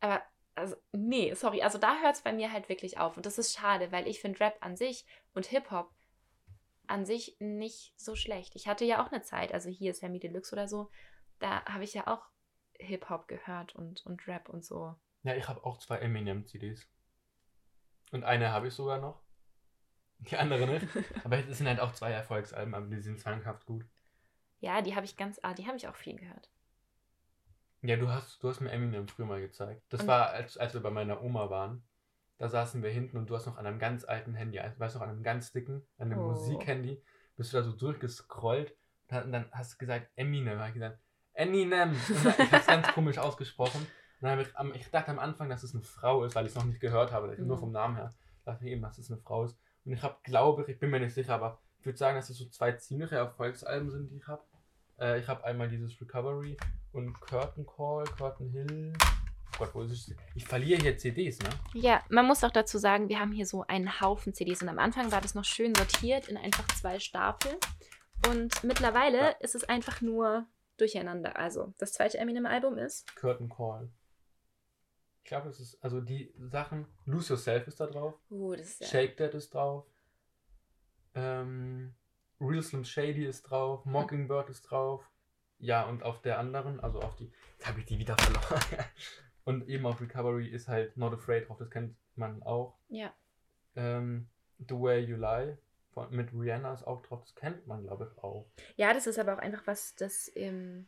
Aber, 0.00 0.22
also, 0.54 0.76
nee, 0.92 1.34
sorry, 1.34 1.60
also 1.60 1.76
da 1.76 2.00
hört 2.00 2.16
es 2.16 2.22
bei 2.22 2.32
mir 2.32 2.52
halt 2.52 2.70
wirklich 2.70 2.98
auf. 2.98 3.18
Und 3.18 3.26
das 3.26 3.36
ist 3.36 3.54
schade, 3.54 3.92
weil 3.92 4.08
ich 4.08 4.20
finde 4.20 4.40
Rap 4.40 4.56
an 4.60 4.76
sich 4.76 5.04
und 5.34 5.46
Hip-Hop 5.46 5.92
an 6.86 7.04
sich 7.04 7.36
nicht 7.38 7.92
so 7.96 8.14
schlecht. 8.14 8.56
Ich 8.56 8.66
hatte 8.66 8.86
ja 8.86 9.04
auch 9.04 9.12
eine 9.12 9.20
Zeit, 9.20 9.52
also 9.52 9.68
hier 9.68 9.90
ist 9.90 10.00
Sammy 10.00 10.20
Deluxe 10.20 10.54
oder 10.54 10.68
so, 10.68 10.88
da 11.38 11.64
habe 11.66 11.84
ich 11.84 11.92
ja 11.92 12.06
auch 12.06 12.24
Hip-Hop 12.80 13.28
gehört 13.28 13.74
und, 13.74 14.04
und 14.06 14.26
Rap 14.28 14.48
und 14.48 14.64
so. 14.64 14.94
Ja, 15.22 15.34
ich 15.34 15.48
habe 15.48 15.64
auch 15.64 15.78
zwei 15.78 15.98
Eminem-CDs. 15.98 16.86
Und 18.12 18.24
eine 18.24 18.52
habe 18.52 18.68
ich 18.68 18.74
sogar 18.74 18.98
noch. 19.00 19.20
Die 20.18 20.36
andere 20.36 20.66
nicht. 20.66 20.86
Aber 21.24 21.38
es 21.38 21.58
sind 21.58 21.66
halt 21.66 21.80
auch 21.80 21.92
zwei 21.92 22.10
Erfolgsalben, 22.12 22.74
aber 22.74 22.86
die 22.86 23.00
sind 23.00 23.20
zwanghaft 23.20 23.66
gut. 23.66 23.84
Ja, 24.60 24.80
die 24.80 24.94
habe 24.94 25.04
ich 25.04 25.16
ganz, 25.16 25.38
ah, 25.42 25.52
die 25.52 25.66
habe 25.66 25.76
ich 25.76 25.86
auch 25.88 25.96
viel 25.96 26.16
gehört. 26.16 26.48
Ja, 27.82 27.96
du 27.96 28.08
hast, 28.08 28.42
du 28.42 28.48
hast 28.48 28.60
mir 28.60 28.70
Eminem 28.70 29.06
früher 29.08 29.26
mal 29.26 29.40
gezeigt. 29.40 29.82
Das 29.90 30.00
Und- 30.00 30.06
war, 30.06 30.30
als, 30.30 30.56
als 30.56 30.72
wir 30.74 30.80
bei 30.80 30.90
meiner 30.90 31.22
Oma 31.22 31.50
waren. 31.50 31.82
Da 32.38 32.48
saßen 32.48 32.82
wir 32.82 32.90
hinten 32.90 33.16
und 33.16 33.30
du 33.30 33.34
hast 33.36 33.46
noch 33.46 33.56
an 33.56 33.66
einem 33.66 33.78
ganz 33.78 34.04
alten 34.04 34.34
Handy, 34.34 34.58
also, 34.60 34.78
weißt 34.78 34.94
du, 34.94 34.98
noch 34.98 35.04
an 35.06 35.10
einem 35.14 35.22
ganz 35.22 35.52
dicken, 35.52 35.86
an 35.98 36.12
einem 36.12 36.20
Oh. 36.20 36.28
Musikhandy, 36.32 37.02
bist 37.36 37.52
du 37.52 37.56
da 37.56 37.62
so 37.62 37.72
durchgescrollt 37.72 38.76
und 39.10 39.32
dann 39.32 39.50
hast 39.52 39.74
du 39.74 39.78
gesagt 39.78 40.10
Eminem. 40.16 40.58
Hab 40.58 40.68
ich 40.68 40.74
gesagt, 40.74 40.98
Eminem. 41.36 41.90
Und 41.90 42.38
ich 42.38 42.52
hab's 42.52 42.66
ganz 42.66 42.88
komisch 42.88 43.18
ausgesprochen. 43.18 43.80
Und 44.20 44.28
dann 44.28 44.32
habe 44.32 44.42
ich, 44.74 44.80
ich 44.80 44.90
dachte 44.90 45.10
am 45.10 45.18
Anfang, 45.18 45.48
dass 45.48 45.62
es 45.62 45.74
eine 45.74 45.82
Frau 45.82 46.24
ist, 46.24 46.34
weil 46.34 46.44
ich 46.46 46.50
es 46.52 46.56
noch 46.56 46.64
nicht 46.64 46.80
gehört 46.80 47.12
habe. 47.12 47.34
Mhm. 47.36 47.46
Nur 47.46 47.58
vom 47.58 47.70
Namen 47.72 47.96
her. 47.96 48.12
dachte 48.44 48.64
ich 48.64 48.72
eben, 48.72 48.82
dass 48.82 48.98
es 48.98 49.10
eine 49.10 49.20
Frau 49.20 49.44
ist. 49.44 49.56
Und 49.84 49.92
ich 49.92 50.02
habe, 50.02 50.16
glaube 50.24 50.62
ich, 50.62 50.68
ich 50.68 50.78
bin 50.78 50.90
mir 50.90 51.00
nicht 51.00 51.14
sicher, 51.14 51.34
aber 51.34 51.60
ich 51.80 51.86
würde 51.86 51.98
sagen, 51.98 52.16
dass 52.16 52.30
es 52.30 52.38
so 52.38 52.48
zwei 52.48 52.72
ziemliche 52.72 53.16
Erfolgsalben 53.16 53.90
sind, 53.90 54.10
die 54.10 54.16
ich 54.16 54.26
habe. 54.26 54.42
Äh, 54.98 55.20
ich 55.20 55.28
habe 55.28 55.44
einmal 55.44 55.68
dieses 55.68 56.00
Recovery 56.00 56.56
und 56.92 57.20
Curtain 57.20 57.66
Call, 57.66 58.04
Curtain 58.16 58.50
Hill. 58.50 58.92
Oh 59.54 59.58
Gott, 59.58 59.74
wo 59.74 59.82
ist 59.82 59.92
es? 59.92 60.14
Ich 60.34 60.44
verliere 60.46 60.80
hier 60.80 60.96
CDs, 60.98 61.38
ne? 61.40 61.50
Ja, 61.74 62.02
man 62.08 62.26
muss 62.26 62.42
auch 62.42 62.50
dazu 62.50 62.78
sagen, 62.78 63.08
wir 63.08 63.20
haben 63.20 63.32
hier 63.32 63.46
so 63.46 63.64
einen 63.68 64.00
Haufen 64.00 64.34
CDs 64.34 64.62
und 64.62 64.68
am 64.68 64.78
Anfang 64.78 65.12
war 65.12 65.20
das 65.20 65.34
noch 65.34 65.44
schön 65.44 65.74
sortiert 65.74 66.28
in 66.28 66.36
einfach 66.36 66.66
zwei 66.68 66.98
Stapel. 66.98 67.52
Und 68.28 68.64
mittlerweile 68.64 69.18
Ja. 69.18 69.28
ist 69.40 69.54
es 69.54 69.64
einfach 69.64 70.00
nur 70.00 70.46
durcheinander. 70.76 71.36
Also, 71.36 71.72
das 71.78 71.92
zweite 71.92 72.18
Eminem-Album 72.18 72.78
ist. 72.78 73.14
Curtain 73.16 73.48
Call. 73.48 73.90
Ich 75.22 75.28
glaube, 75.28 75.48
es 75.48 75.58
ist, 75.58 75.82
also 75.82 76.00
die 76.00 76.32
Sachen, 76.38 76.86
Lose 77.04 77.32
Yourself 77.32 77.66
ist 77.66 77.80
da 77.80 77.86
drauf, 77.86 78.14
Uh, 78.30 78.54
das 78.54 78.68
ist 78.68 78.80
ja. 78.82 78.86
Shake 78.86 79.16
That 79.16 79.34
ist 79.34 79.54
drauf, 79.54 79.84
ähm, 81.14 81.94
Real 82.40 82.62
Slim 82.62 82.84
Shady 82.84 83.24
ist 83.24 83.42
drauf, 83.42 83.84
Mockingbird 83.84 84.50
ist 84.50 84.62
drauf, 84.62 85.10
ja, 85.58 85.84
und 85.84 86.02
auf 86.04 86.20
der 86.22 86.38
anderen, 86.38 86.78
also 86.80 87.00
auf 87.00 87.16
die, 87.16 87.32
jetzt 87.58 87.66
habe 87.66 87.80
ich 87.80 87.86
die 87.86 87.98
wieder 87.98 88.16
verloren. 88.18 88.84
und 89.44 89.68
eben 89.68 89.84
auf 89.86 90.00
Recovery 90.00 90.46
ist 90.46 90.68
halt 90.68 90.96
Not 90.96 91.14
Afraid 91.14 91.48
drauf, 91.48 91.56
das 91.58 91.70
kennt 91.70 91.96
man 92.14 92.42
auch. 92.44 92.78
Ja. 92.88 93.12
Ähm, 93.74 94.28
The 94.58 94.74
Way 94.74 95.04
You 95.06 95.16
Lie 95.16 95.58
von, 95.96 96.14
mit 96.14 96.30
Rihanna 96.34 96.74
ist 96.74 96.86
auch 96.86 97.00
drauf, 97.00 97.22
das 97.22 97.34
kennt 97.34 97.66
man, 97.66 97.84
glaube 97.84 98.10
ich, 98.12 98.22
auch. 98.22 98.44
ja, 98.76 98.92
das 98.92 99.06
ist 99.06 99.18
aber 99.18 99.34
auch 99.34 99.38
einfach 99.38 99.66
was, 99.66 99.94
das 99.94 100.28
im, 100.28 100.86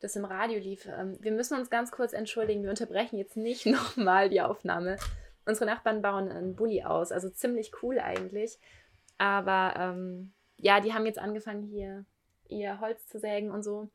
das 0.00 0.16
im 0.16 0.24
Radio 0.24 0.58
lief. 0.58 0.86
Ähm, 0.86 1.16
wir 1.20 1.30
müssen 1.30 1.56
uns 1.56 1.70
ganz 1.70 1.92
kurz 1.92 2.12
entschuldigen. 2.12 2.64
Wir 2.64 2.70
unterbrechen 2.70 3.18
jetzt 3.18 3.36
nicht 3.36 3.66
nochmal 3.66 4.28
die 4.28 4.40
Aufnahme. 4.40 4.96
Unsere 5.46 5.66
Nachbarn 5.66 6.02
bauen 6.02 6.28
einen 6.28 6.56
Bulli 6.56 6.82
aus. 6.82 7.12
Also 7.12 7.30
ziemlich 7.30 7.70
cool 7.82 8.00
eigentlich. 8.00 8.58
Aber 9.16 9.74
ähm, 9.78 10.32
ja, 10.56 10.80
die 10.80 10.92
haben 10.92 11.06
jetzt 11.06 11.20
angefangen, 11.20 11.62
hier 11.62 12.04
ihr 12.48 12.80
Holz 12.80 13.06
zu 13.06 13.20
sägen 13.20 13.52
und 13.52 13.62
so. 13.62 13.90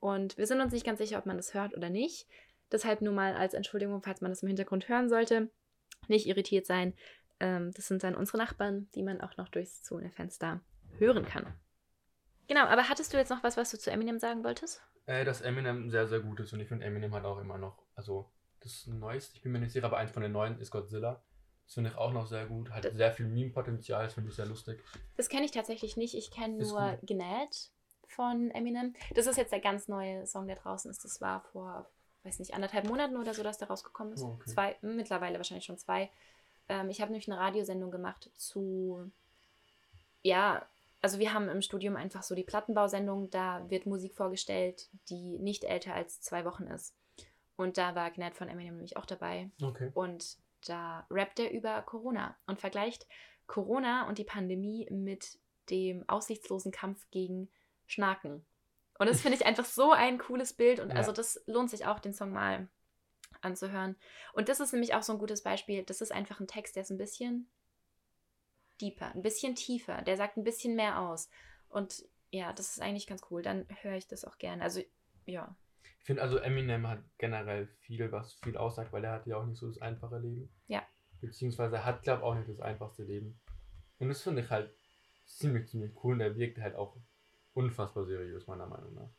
Und 0.00 0.38
wir 0.38 0.46
sind 0.46 0.62
uns 0.62 0.72
nicht 0.72 0.86
ganz 0.86 0.98
sicher, 0.98 1.18
ob 1.18 1.26
man 1.26 1.36
das 1.36 1.52
hört 1.52 1.76
oder 1.76 1.90
nicht. 1.90 2.26
Deshalb 2.72 3.02
nur 3.02 3.12
mal 3.12 3.34
als 3.34 3.52
Entschuldigung, 3.52 4.02
falls 4.02 4.22
man 4.22 4.30
das 4.30 4.42
im 4.42 4.48
Hintergrund 4.48 4.88
hören 4.88 5.10
sollte. 5.10 5.50
Nicht 6.08 6.26
irritiert 6.26 6.64
sein. 6.64 6.94
Ähm, 7.40 7.72
das 7.74 7.86
sind 7.88 8.02
dann 8.02 8.14
unsere 8.14 8.38
Nachbarn, 8.38 8.88
die 8.94 9.02
man 9.02 9.20
auch 9.20 9.36
noch 9.36 9.48
durchs 9.48 9.82
zu 9.82 9.98
Fenster 10.10 10.60
hören 10.98 11.24
kann. 11.26 11.46
Genau, 12.48 12.64
aber 12.64 12.88
hattest 12.88 13.12
du 13.12 13.16
jetzt 13.18 13.30
noch 13.30 13.42
was, 13.42 13.56
was 13.56 13.70
du 13.70 13.78
zu 13.78 13.90
Eminem 13.90 14.18
sagen 14.18 14.44
wolltest? 14.44 14.82
Äh, 15.06 15.24
dass 15.24 15.40
Eminem 15.40 15.90
sehr, 15.90 16.06
sehr 16.06 16.20
gut 16.20 16.40
ist 16.40 16.52
und 16.52 16.60
ich 16.60 16.68
finde 16.68 16.86
Eminem 16.86 17.12
hat 17.14 17.24
auch 17.24 17.38
immer 17.38 17.58
noch, 17.58 17.82
also 17.94 18.30
das 18.60 18.86
Neueste, 18.86 19.36
ich 19.36 19.42
bin 19.42 19.52
mir 19.52 19.58
nicht 19.60 19.72
sicher, 19.72 19.86
aber 19.86 19.98
eins 19.98 20.10
von 20.12 20.22
den 20.22 20.32
neuen 20.32 20.58
ist 20.60 20.70
Godzilla. 20.70 21.22
Das 21.64 21.74
finde 21.74 21.90
ich 21.90 21.96
auch 21.96 22.12
noch 22.12 22.26
sehr 22.26 22.46
gut. 22.46 22.70
Hat 22.70 22.84
Das- 22.84 22.94
sehr 22.94 23.12
viel 23.12 23.26
Meme-Potenzial, 23.26 24.04
das 24.04 24.14
finde 24.14 24.30
ich 24.30 24.36
sehr 24.36 24.46
lustig. 24.46 24.82
Das 25.16 25.28
kenne 25.28 25.44
ich 25.44 25.50
tatsächlich 25.50 25.96
nicht. 25.96 26.14
Ich 26.14 26.30
kenne 26.30 26.58
nur 26.64 26.92
gut. 26.92 27.06
Genäht 27.08 27.70
von 28.06 28.50
Eminem. 28.52 28.94
Das 29.14 29.26
ist 29.26 29.36
jetzt 29.36 29.52
der 29.52 29.60
ganz 29.60 29.88
neue 29.88 30.26
Song, 30.26 30.46
der 30.46 30.56
draußen 30.56 30.90
ist. 30.90 31.04
Das 31.04 31.20
war 31.20 31.40
vor, 31.52 31.90
weiß 32.22 32.38
nicht, 32.38 32.54
anderthalb 32.54 32.86
Monaten 32.86 33.16
oder 33.16 33.34
so, 33.34 33.42
dass 33.42 33.58
der 33.58 33.66
rausgekommen 33.68 34.12
ist. 34.14 34.22
Oh, 34.22 34.34
okay. 34.40 34.50
Zwei, 34.50 34.76
mittlerweile 34.80 35.38
wahrscheinlich 35.38 35.64
schon 35.66 35.76
zwei. 35.78 36.08
Ähm, 36.68 36.90
ich 36.90 37.00
habe 37.00 37.12
nämlich 37.12 37.30
eine 37.30 37.40
Radiosendung 37.40 37.90
gemacht 37.90 38.30
zu, 38.36 39.10
ja, 40.22 40.66
also 41.00 41.18
wir 41.18 41.32
haben 41.32 41.48
im 41.48 41.62
Studium 41.62 41.96
einfach 41.96 42.22
so 42.22 42.34
die 42.34 42.44
Plattenbausendung, 42.44 43.30
da 43.30 43.68
wird 43.70 43.86
Musik 43.86 44.14
vorgestellt, 44.14 44.88
die 45.08 45.38
nicht 45.38 45.64
älter 45.64 45.94
als 45.94 46.20
zwei 46.20 46.44
Wochen 46.44 46.64
ist. 46.64 46.94
Und 47.56 47.78
da 47.78 47.94
war 47.94 48.10
Gnad 48.10 48.34
von 48.34 48.48
Eminem 48.48 48.74
nämlich 48.74 48.96
auch 48.96 49.06
dabei. 49.06 49.50
Okay. 49.62 49.90
Und 49.94 50.36
da 50.66 51.06
rappt 51.10 51.38
er 51.38 51.52
über 51.52 51.80
Corona 51.82 52.36
und 52.46 52.60
vergleicht 52.60 53.06
Corona 53.46 54.08
und 54.08 54.18
die 54.18 54.24
Pandemie 54.24 54.88
mit 54.90 55.38
dem 55.70 56.08
aussichtslosen 56.08 56.72
Kampf 56.72 57.06
gegen 57.10 57.48
Schnaken. 57.86 58.44
Und 58.98 59.08
das 59.08 59.20
finde 59.20 59.36
ich 59.36 59.46
einfach 59.46 59.64
so 59.64 59.92
ein 59.92 60.18
cooles 60.18 60.54
Bild 60.54 60.80
und 60.80 60.90
Ja. 60.90 60.96
also 60.96 61.12
das 61.12 61.42
lohnt 61.46 61.70
sich 61.70 61.86
auch, 61.86 61.98
den 61.98 62.14
Song 62.14 62.32
mal 62.32 62.68
anzuhören. 63.40 63.96
Und 64.32 64.48
das 64.48 64.60
ist 64.60 64.72
nämlich 64.72 64.94
auch 64.94 65.02
so 65.02 65.12
ein 65.12 65.18
gutes 65.18 65.42
Beispiel. 65.42 65.84
Das 65.84 66.00
ist 66.00 66.12
einfach 66.12 66.40
ein 66.40 66.48
Text, 66.48 66.76
der 66.76 66.82
ist 66.82 66.90
ein 66.90 66.98
bisschen 66.98 67.48
deeper, 68.80 69.12
ein 69.14 69.22
bisschen 69.22 69.54
tiefer. 69.54 70.02
Der 70.02 70.16
sagt 70.16 70.36
ein 70.36 70.44
bisschen 70.44 70.76
mehr 70.76 71.00
aus. 71.00 71.28
Und 71.68 72.04
ja, 72.30 72.52
das 72.52 72.72
ist 72.72 72.82
eigentlich 72.82 73.06
ganz 73.06 73.22
cool. 73.30 73.42
Dann 73.42 73.66
höre 73.82 73.96
ich 73.96 74.06
das 74.06 74.24
auch 74.24 74.38
gerne. 74.38 74.62
Also, 74.62 74.80
ja. 75.24 75.56
Ich 76.00 76.06
finde 76.06 76.22
also 76.22 76.38
Eminem 76.38 76.86
hat 76.86 77.02
generell 77.18 77.66
viel, 77.80 78.12
was 78.12 78.34
viel 78.34 78.56
aussagt, 78.56 78.92
weil 78.92 79.04
er 79.04 79.12
hat 79.12 79.26
ja 79.26 79.36
auch 79.36 79.46
nicht 79.46 79.58
so 79.58 79.66
das 79.66 79.80
einfache 79.80 80.18
Leben. 80.18 80.48
Ja. 80.68 80.82
Beziehungsweise 81.20 81.76
er 81.76 81.84
hat, 81.84 82.02
glaube 82.02 82.20
ich, 82.20 82.24
auch 82.24 82.34
nicht 82.34 82.48
das 82.48 82.60
einfachste 82.60 83.02
Leben. 83.04 83.40
Und 83.98 84.08
das 84.08 84.22
finde 84.22 84.42
ich 84.42 84.50
halt 84.50 84.72
ziemlich, 85.24 85.68
ziemlich 85.68 85.92
cool 86.04 86.14
und 86.14 86.20
er 86.20 86.36
wirkt 86.36 86.58
halt 86.58 86.76
auch 86.76 86.96
unfassbar 87.54 88.04
seriös, 88.04 88.46
meiner 88.46 88.66
Meinung 88.66 88.94
nach. 88.94 89.10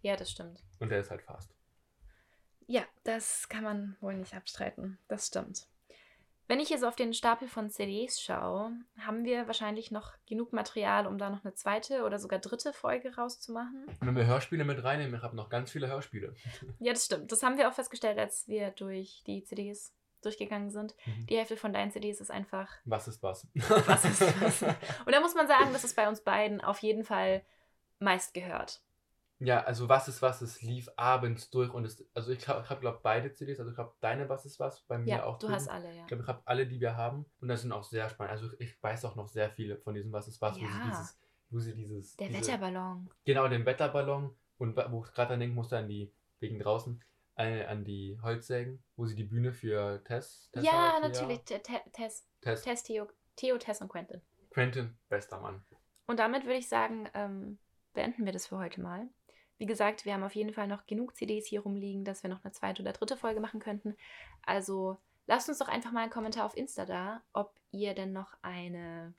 Ja, 0.00 0.16
das 0.16 0.30
stimmt. 0.30 0.64
Und 0.78 0.90
er 0.90 1.00
ist 1.00 1.10
halt 1.10 1.22
fast. 1.22 1.54
Ja, 2.72 2.84
das 3.04 3.50
kann 3.50 3.64
man 3.64 3.96
wohl 4.00 4.14
nicht 4.14 4.34
abstreiten. 4.34 4.96
Das 5.06 5.26
stimmt. 5.26 5.66
Wenn 6.48 6.58
ich 6.58 6.68
so 6.68 6.88
auf 6.88 6.96
den 6.96 7.12
Stapel 7.12 7.46
von 7.46 7.68
CDs 7.68 8.18
schaue, 8.18 8.72
haben 8.98 9.26
wir 9.26 9.46
wahrscheinlich 9.46 9.90
noch 9.90 10.14
genug 10.26 10.54
Material, 10.54 11.06
um 11.06 11.18
da 11.18 11.28
noch 11.28 11.44
eine 11.44 11.52
zweite 11.52 12.02
oder 12.04 12.18
sogar 12.18 12.38
dritte 12.38 12.72
Folge 12.72 13.14
rauszumachen. 13.14 13.84
Und 14.00 14.06
wenn 14.06 14.16
wir 14.16 14.24
Hörspiele 14.24 14.64
mit 14.64 14.82
reinnehmen, 14.82 15.14
ich 15.14 15.22
habe 15.22 15.36
noch 15.36 15.50
ganz 15.50 15.70
viele 15.70 15.88
Hörspiele. 15.88 16.34
Ja, 16.78 16.94
das 16.94 17.04
stimmt. 17.04 17.30
Das 17.30 17.42
haben 17.42 17.58
wir 17.58 17.68
auch 17.68 17.74
festgestellt, 17.74 18.18
als 18.18 18.48
wir 18.48 18.70
durch 18.70 19.22
die 19.26 19.44
CDs 19.44 19.92
durchgegangen 20.22 20.70
sind. 20.70 20.94
Mhm. 21.04 21.26
Die 21.26 21.36
Hälfte 21.36 21.58
von 21.58 21.74
deinen 21.74 21.90
CDs 21.90 22.22
ist 22.22 22.30
einfach. 22.30 22.70
Was 22.86 23.06
ist 23.06 23.22
was? 23.22 23.46
Was 23.54 24.04
ist 24.06 24.22
was? 24.40 24.62
Und 25.04 25.12
da 25.12 25.20
muss 25.20 25.34
man 25.34 25.46
sagen, 25.46 25.74
das 25.74 25.84
ist 25.84 25.94
bei 25.94 26.08
uns 26.08 26.22
beiden 26.22 26.62
auf 26.62 26.78
jeden 26.78 27.04
Fall 27.04 27.44
meist 27.98 28.32
gehört. 28.32 28.80
Ja, 29.44 29.64
also 29.64 29.88
was 29.88 30.06
ist 30.08 30.22
was, 30.22 30.40
es 30.40 30.62
lief 30.62 30.88
abends 30.96 31.50
durch 31.50 31.72
und 31.74 31.84
es, 31.84 32.04
also 32.14 32.30
ich 32.32 32.46
habe, 32.46 32.68
hab, 32.68 32.80
glaube 32.80 33.00
beide 33.02 33.32
CDs, 33.34 33.58
also 33.58 33.72
ich 33.72 33.78
habe 33.78 33.92
deine 34.00 34.28
Was 34.28 34.46
ist 34.46 34.60
was, 34.60 34.82
bei 34.82 34.98
mir 34.98 35.08
Ja, 35.16 35.24
auch 35.24 35.38
du 35.38 35.46
drüben. 35.46 35.56
hast 35.56 35.68
alle, 35.68 35.88
ja. 35.92 36.02
Ich 36.02 36.06
glaube, 36.06 36.22
ich 36.22 36.28
habe 36.28 36.42
alle, 36.44 36.66
die 36.66 36.80
wir 36.80 36.96
haben 36.96 37.26
und 37.40 37.48
das 37.48 37.62
sind 37.62 37.72
auch 37.72 37.82
sehr 37.84 38.08
spannend. 38.08 38.32
Also 38.32 38.48
ich 38.58 38.80
weiß 38.82 39.04
auch 39.04 39.16
noch 39.16 39.28
sehr 39.28 39.50
viele 39.50 39.76
von 39.78 39.94
diesem 39.94 40.12
Was 40.12 40.28
ist 40.28 40.40
was, 40.40 40.54
wo 40.60 40.64
sie 40.64 40.64
Ja. 40.66 40.80
dieses, 40.84 41.18
wo 41.50 41.58
sie 41.58 41.74
dieses, 41.74 42.16
Der 42.16 42.28
diese, 42.28 42.40
Wetterballon. 42.40 43.10
genau 43.24 43.48
den 43.48 43.66
Wetterballon 43.66 44.34
und 44.58 44.76
wo 44.76 45.04
ich 45.04 45.12
gerade 45.12 45.30
dran 45.30 45.40
denken 45.40 45.56
musste 45.56 45.76
an 45.78 45.88
die 45.88 46.12
wegen 46.40 46.58
draußen 46.60 47.02
äh, 47.36 47.64
an 47.64 47.84
die 47.84 48.18
Holzsägen, 48.22 48.82
wo 48.96 49.06
sie 49.06 49.16
die 49.16 49.24
Bühne 49.24 49.52
für 49.52 50.02
Tess, 50.04 50.50
Tessa, 50.52 50.66
Ja, 50.66 50.98
natürlich. 51.00 51.40
Te- 51.44 51.62
Te- 51.62 51.82
Tess, 51.92 52.26
Tess, 52.42 52.62
Tess, 52.62 52.82
Theo, 52.84 53.08
Theo, 53.36 53.58
Tess 53.58 53.80
und 53.80 53.88
Quentin. 53.88 54.20
Quentin, 54.50 54.96
bester 55.08 55.40
Mann. 55.40 55.64
Und 56.06 56.18
damit 56.18 56.44
würde 56.44 56.58
ich 56.58 56.68
sagen, 56.68 57.08
ähm, 57.14 57.58
beenden 57.94 58.24
wir 58.24 58.32
das 58.32 58.46
für 58.46 58.58
heute 58.58 58.80
mal. 58.80 59.08
Wie 59.62 59.66
gesagt, 59.66 60.04
wir 60.04 60.12
haben 60.14 60.24
auf 60.24 60.34
jeden 60.34 60.52
Fall 60.52 60.66
noch 60.66 60.86
genug 60.86 61.14
CDs 61.14 61.46
hier 61.46 61.60
rumliegen, 61.60 62.04
dass 62.04 62.24
wir 62.24 62.30
noch 62.30 62.42
eine 62.42 62.50
zweite 62.50 62.82
oder 62.82 62.92
dritte 62.92 63.16
Folge 63.16 63.38
machen 63.38 63.60
könnten. 63.60 63.94
Also 64.44 64.98
lasst 65.28 65.48
uns 65.48 65.58
doch 65.58 65.68
einfach 65.68 65.92
mal 65.92 66.00
einen 66.00 66.10
Kommentar 66.10 66.46
auf 66.46 66.56
Insta 66.56 66.84
da, 66.84 67.22
ob 67.32 67.54
ihr 67.70 67.94
denn 67.94 68.12
noch 68.12 68.34
eine 68.42 69.14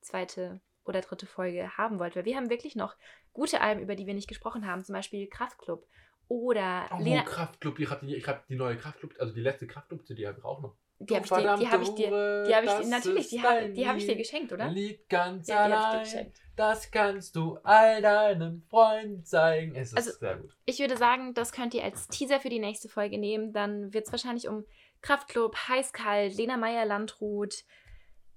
zweite 0.00 0.62
oder 0.86 1.02
dritte 1.02 1.26
Folge 1.26 1.76
haben 1.76 1.98
wollt. 1.98 2.16
Weil 2.16 2.24
wir 2.24 2.38
haben 2.38 2.48
wirklich 2.48 2.74
noch 2.74 2.96
gute 3.34 3.60
Alben, 3.60 3.82
über 3.82 3.94
die 3.94 4.06
wir 4.06 4.14
nicht 4.14 4.28
gesprochen 4.28 4.66
haben. 4.66 4.82
Zum 4.82 4.94
Beispiel 4.94 5.28
Kraftklub 5.28 5.86
oder 6.26 6.88
Oh, 6.90 7.02
Lena. 7.02 7.24
Kraftclub, 7.24 7.78
ich 7.78 7.90
habe 7.90 8.06
die, 8.06 8.16
ich 8.16 8.26
hab 8.26 8.46
die 8.46 8.56
neue 8.56 8.78
Kraftclub, 8.78 9.12
also 9.18 9.34
die 9.34 9.42
letzte 9.42 9.66
Kraftclub-CD 9.66 10.26
habe 10.26 10.38
ich 10.38 10.44
auch 10.46 10.62
noch. 10.62 10.74
Die 11.06 11.14
habe 11.16 11.24
ich, 11.24 11.30
dir- 11.30 11.56
die 11.56 11.68
hab 11.68 11.82
ich 11.82 11.88
dir. 11.94 12.44
Die 12.46 12.54
habe 12.54 12.66
ich 12.66 12.72
dir, 12.72 12.86
natürlich, 12.88 13.28
die 13.28 13.42
habe 13.42 13.70
die 13.70 13.88
hab 13.88 13.96
ich 13.96 14.06
dir 14.06 14.16
geschenkt, 14.16 14.52
oder? 14.52 14.68
Lied 14.68 15.08
ganz 15.08 15.48
Ja, 15.48 15.66
die 15.68 15.72
habe 15.72 15.74
ich 15.74 15.80
dir 15.80 15.88
allein. 15.90 16.04
geschenkt. 16.04 16.38
Das 16.56 16.90
kannst 16.90 17.34
du 17.36 17.58
all 17.64 18.02
deinem 18.02 18.62
Freunden 18.68 19.24
zeigen. 19.24 19.74
Es 19.74 19.88
ist 19.88 19.96
Also- 19.96 20.12
sehr 20.18 20.36
gut. 20.36 20.54
Ich 20.66 20.78
würde 20.80 20.96
sagen, 20.96 21.32
das 21.34 21.50
könnt 21.52 21.72
ihr 21.74 21.82
als 21.84 22.08
Teaser 22.08 22.40
für 22.40 22.50
die 22.50 22.58
nächste 22.58 22.88
Folge 22.88 23.18
nehmen. 23.18 23.52
Dann 23.52 23.92
wird 23.94 24.06
es 24.06 24.12
wahrscheinlich 24.12 24.48
um 24.48 24.64
Kraftklub, 25.00 25.56
Heißkalt, 25.68 26.36
Lena 26.36 26.56
Meyer-Landrut, 26.58 27.64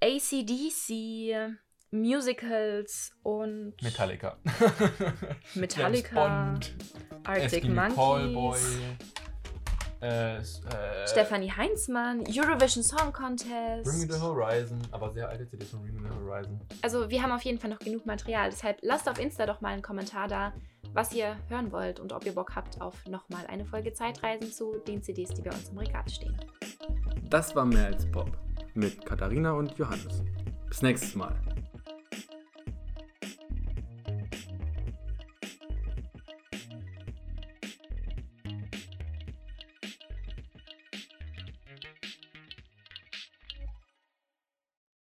ACDC, 0.02 1.56
Musicals 1.92 3.14
und 3.24 3.74
Metallica. 3.82 4.38
Metallica, 5.56 6.60
Arctic 7.24 7.54
Eskimo 7.64 7.82
Callboy, 7.94 8.32
Monkeys, 8.34 8.80
äh, 10.06 10.38
äh, 10.38 11.08
Stefanie 11.08 11.52
Heinzmann, 11.52 12.24
Eurovision 12.28 12.84
Song 12.84 13.12
Bring 13.12 13.12
Me 13.12 13.14
Contest. 13.14 14.12
the 14.12 14.20
Horizon, 14.22 14.80
aber 14.92 15.12
sehr 15.12 15.28
alte 15.28 15.48
CD 15.48 15.66
von 15.66 15.82
Bring 15.82 15.96
Me 16.02 16.10
the 16.10 16.16
Horizon. 16.16 16.60
Also 16.82 17.10
wir 17.10 17.22
haben 17.22 17.32
auf 17.32 17.42
jeden 17.42 17.60
Fall 17.60 17.70
noch 17.70 17.80
genug 17.80 18.06
Material. 18.06 18.50
Deshalb 18.50 18.78
lasst 18.82 19.10
auf 19.10 19.20
Insta 19.20 19.46
doch 19.46 19.62
mal 19.62 19.70
einen 19.74 19.82
Kommentar 19.82 20.28
da, 20.28 20.54
was 20.94 21.14
ihr 21.14 21.38
hören 21.50 21.72
wollt 21.72 22.00
und 22.00 22.14
ob 22.14 22.26
ihr 22.26 22.34
Bock 22.34 22.56
habt 22.56 22.80
auf 22.82 23.06
nochmal 23.08 23.46
eine 23.48 23.66
Folge 23.66 23.94
Zeitreisen 23.94 24.52
zu 24.52 24.78
den 24.88 25.02
CDs, 25.02 25.34
die 25.34 25.42
bei 25.42 25.52
uns 25.52 25.70
im 25.70 25.78
Regal 25.78 26.08
stehen. 26.10 26.38
Das 27.30 27.56
war 27.56 27.66
mehr 27.66 27.88
als 27.88 28.10
Pop 28.12 28.32
mit 28.74 29.06
Katharina 29.06 29.54
und 29.54 29.78
Johannes. 29.78 30.24
Bis 30.68 30.82
nächstes 30.82 31.16
Mal. 31.16 31.36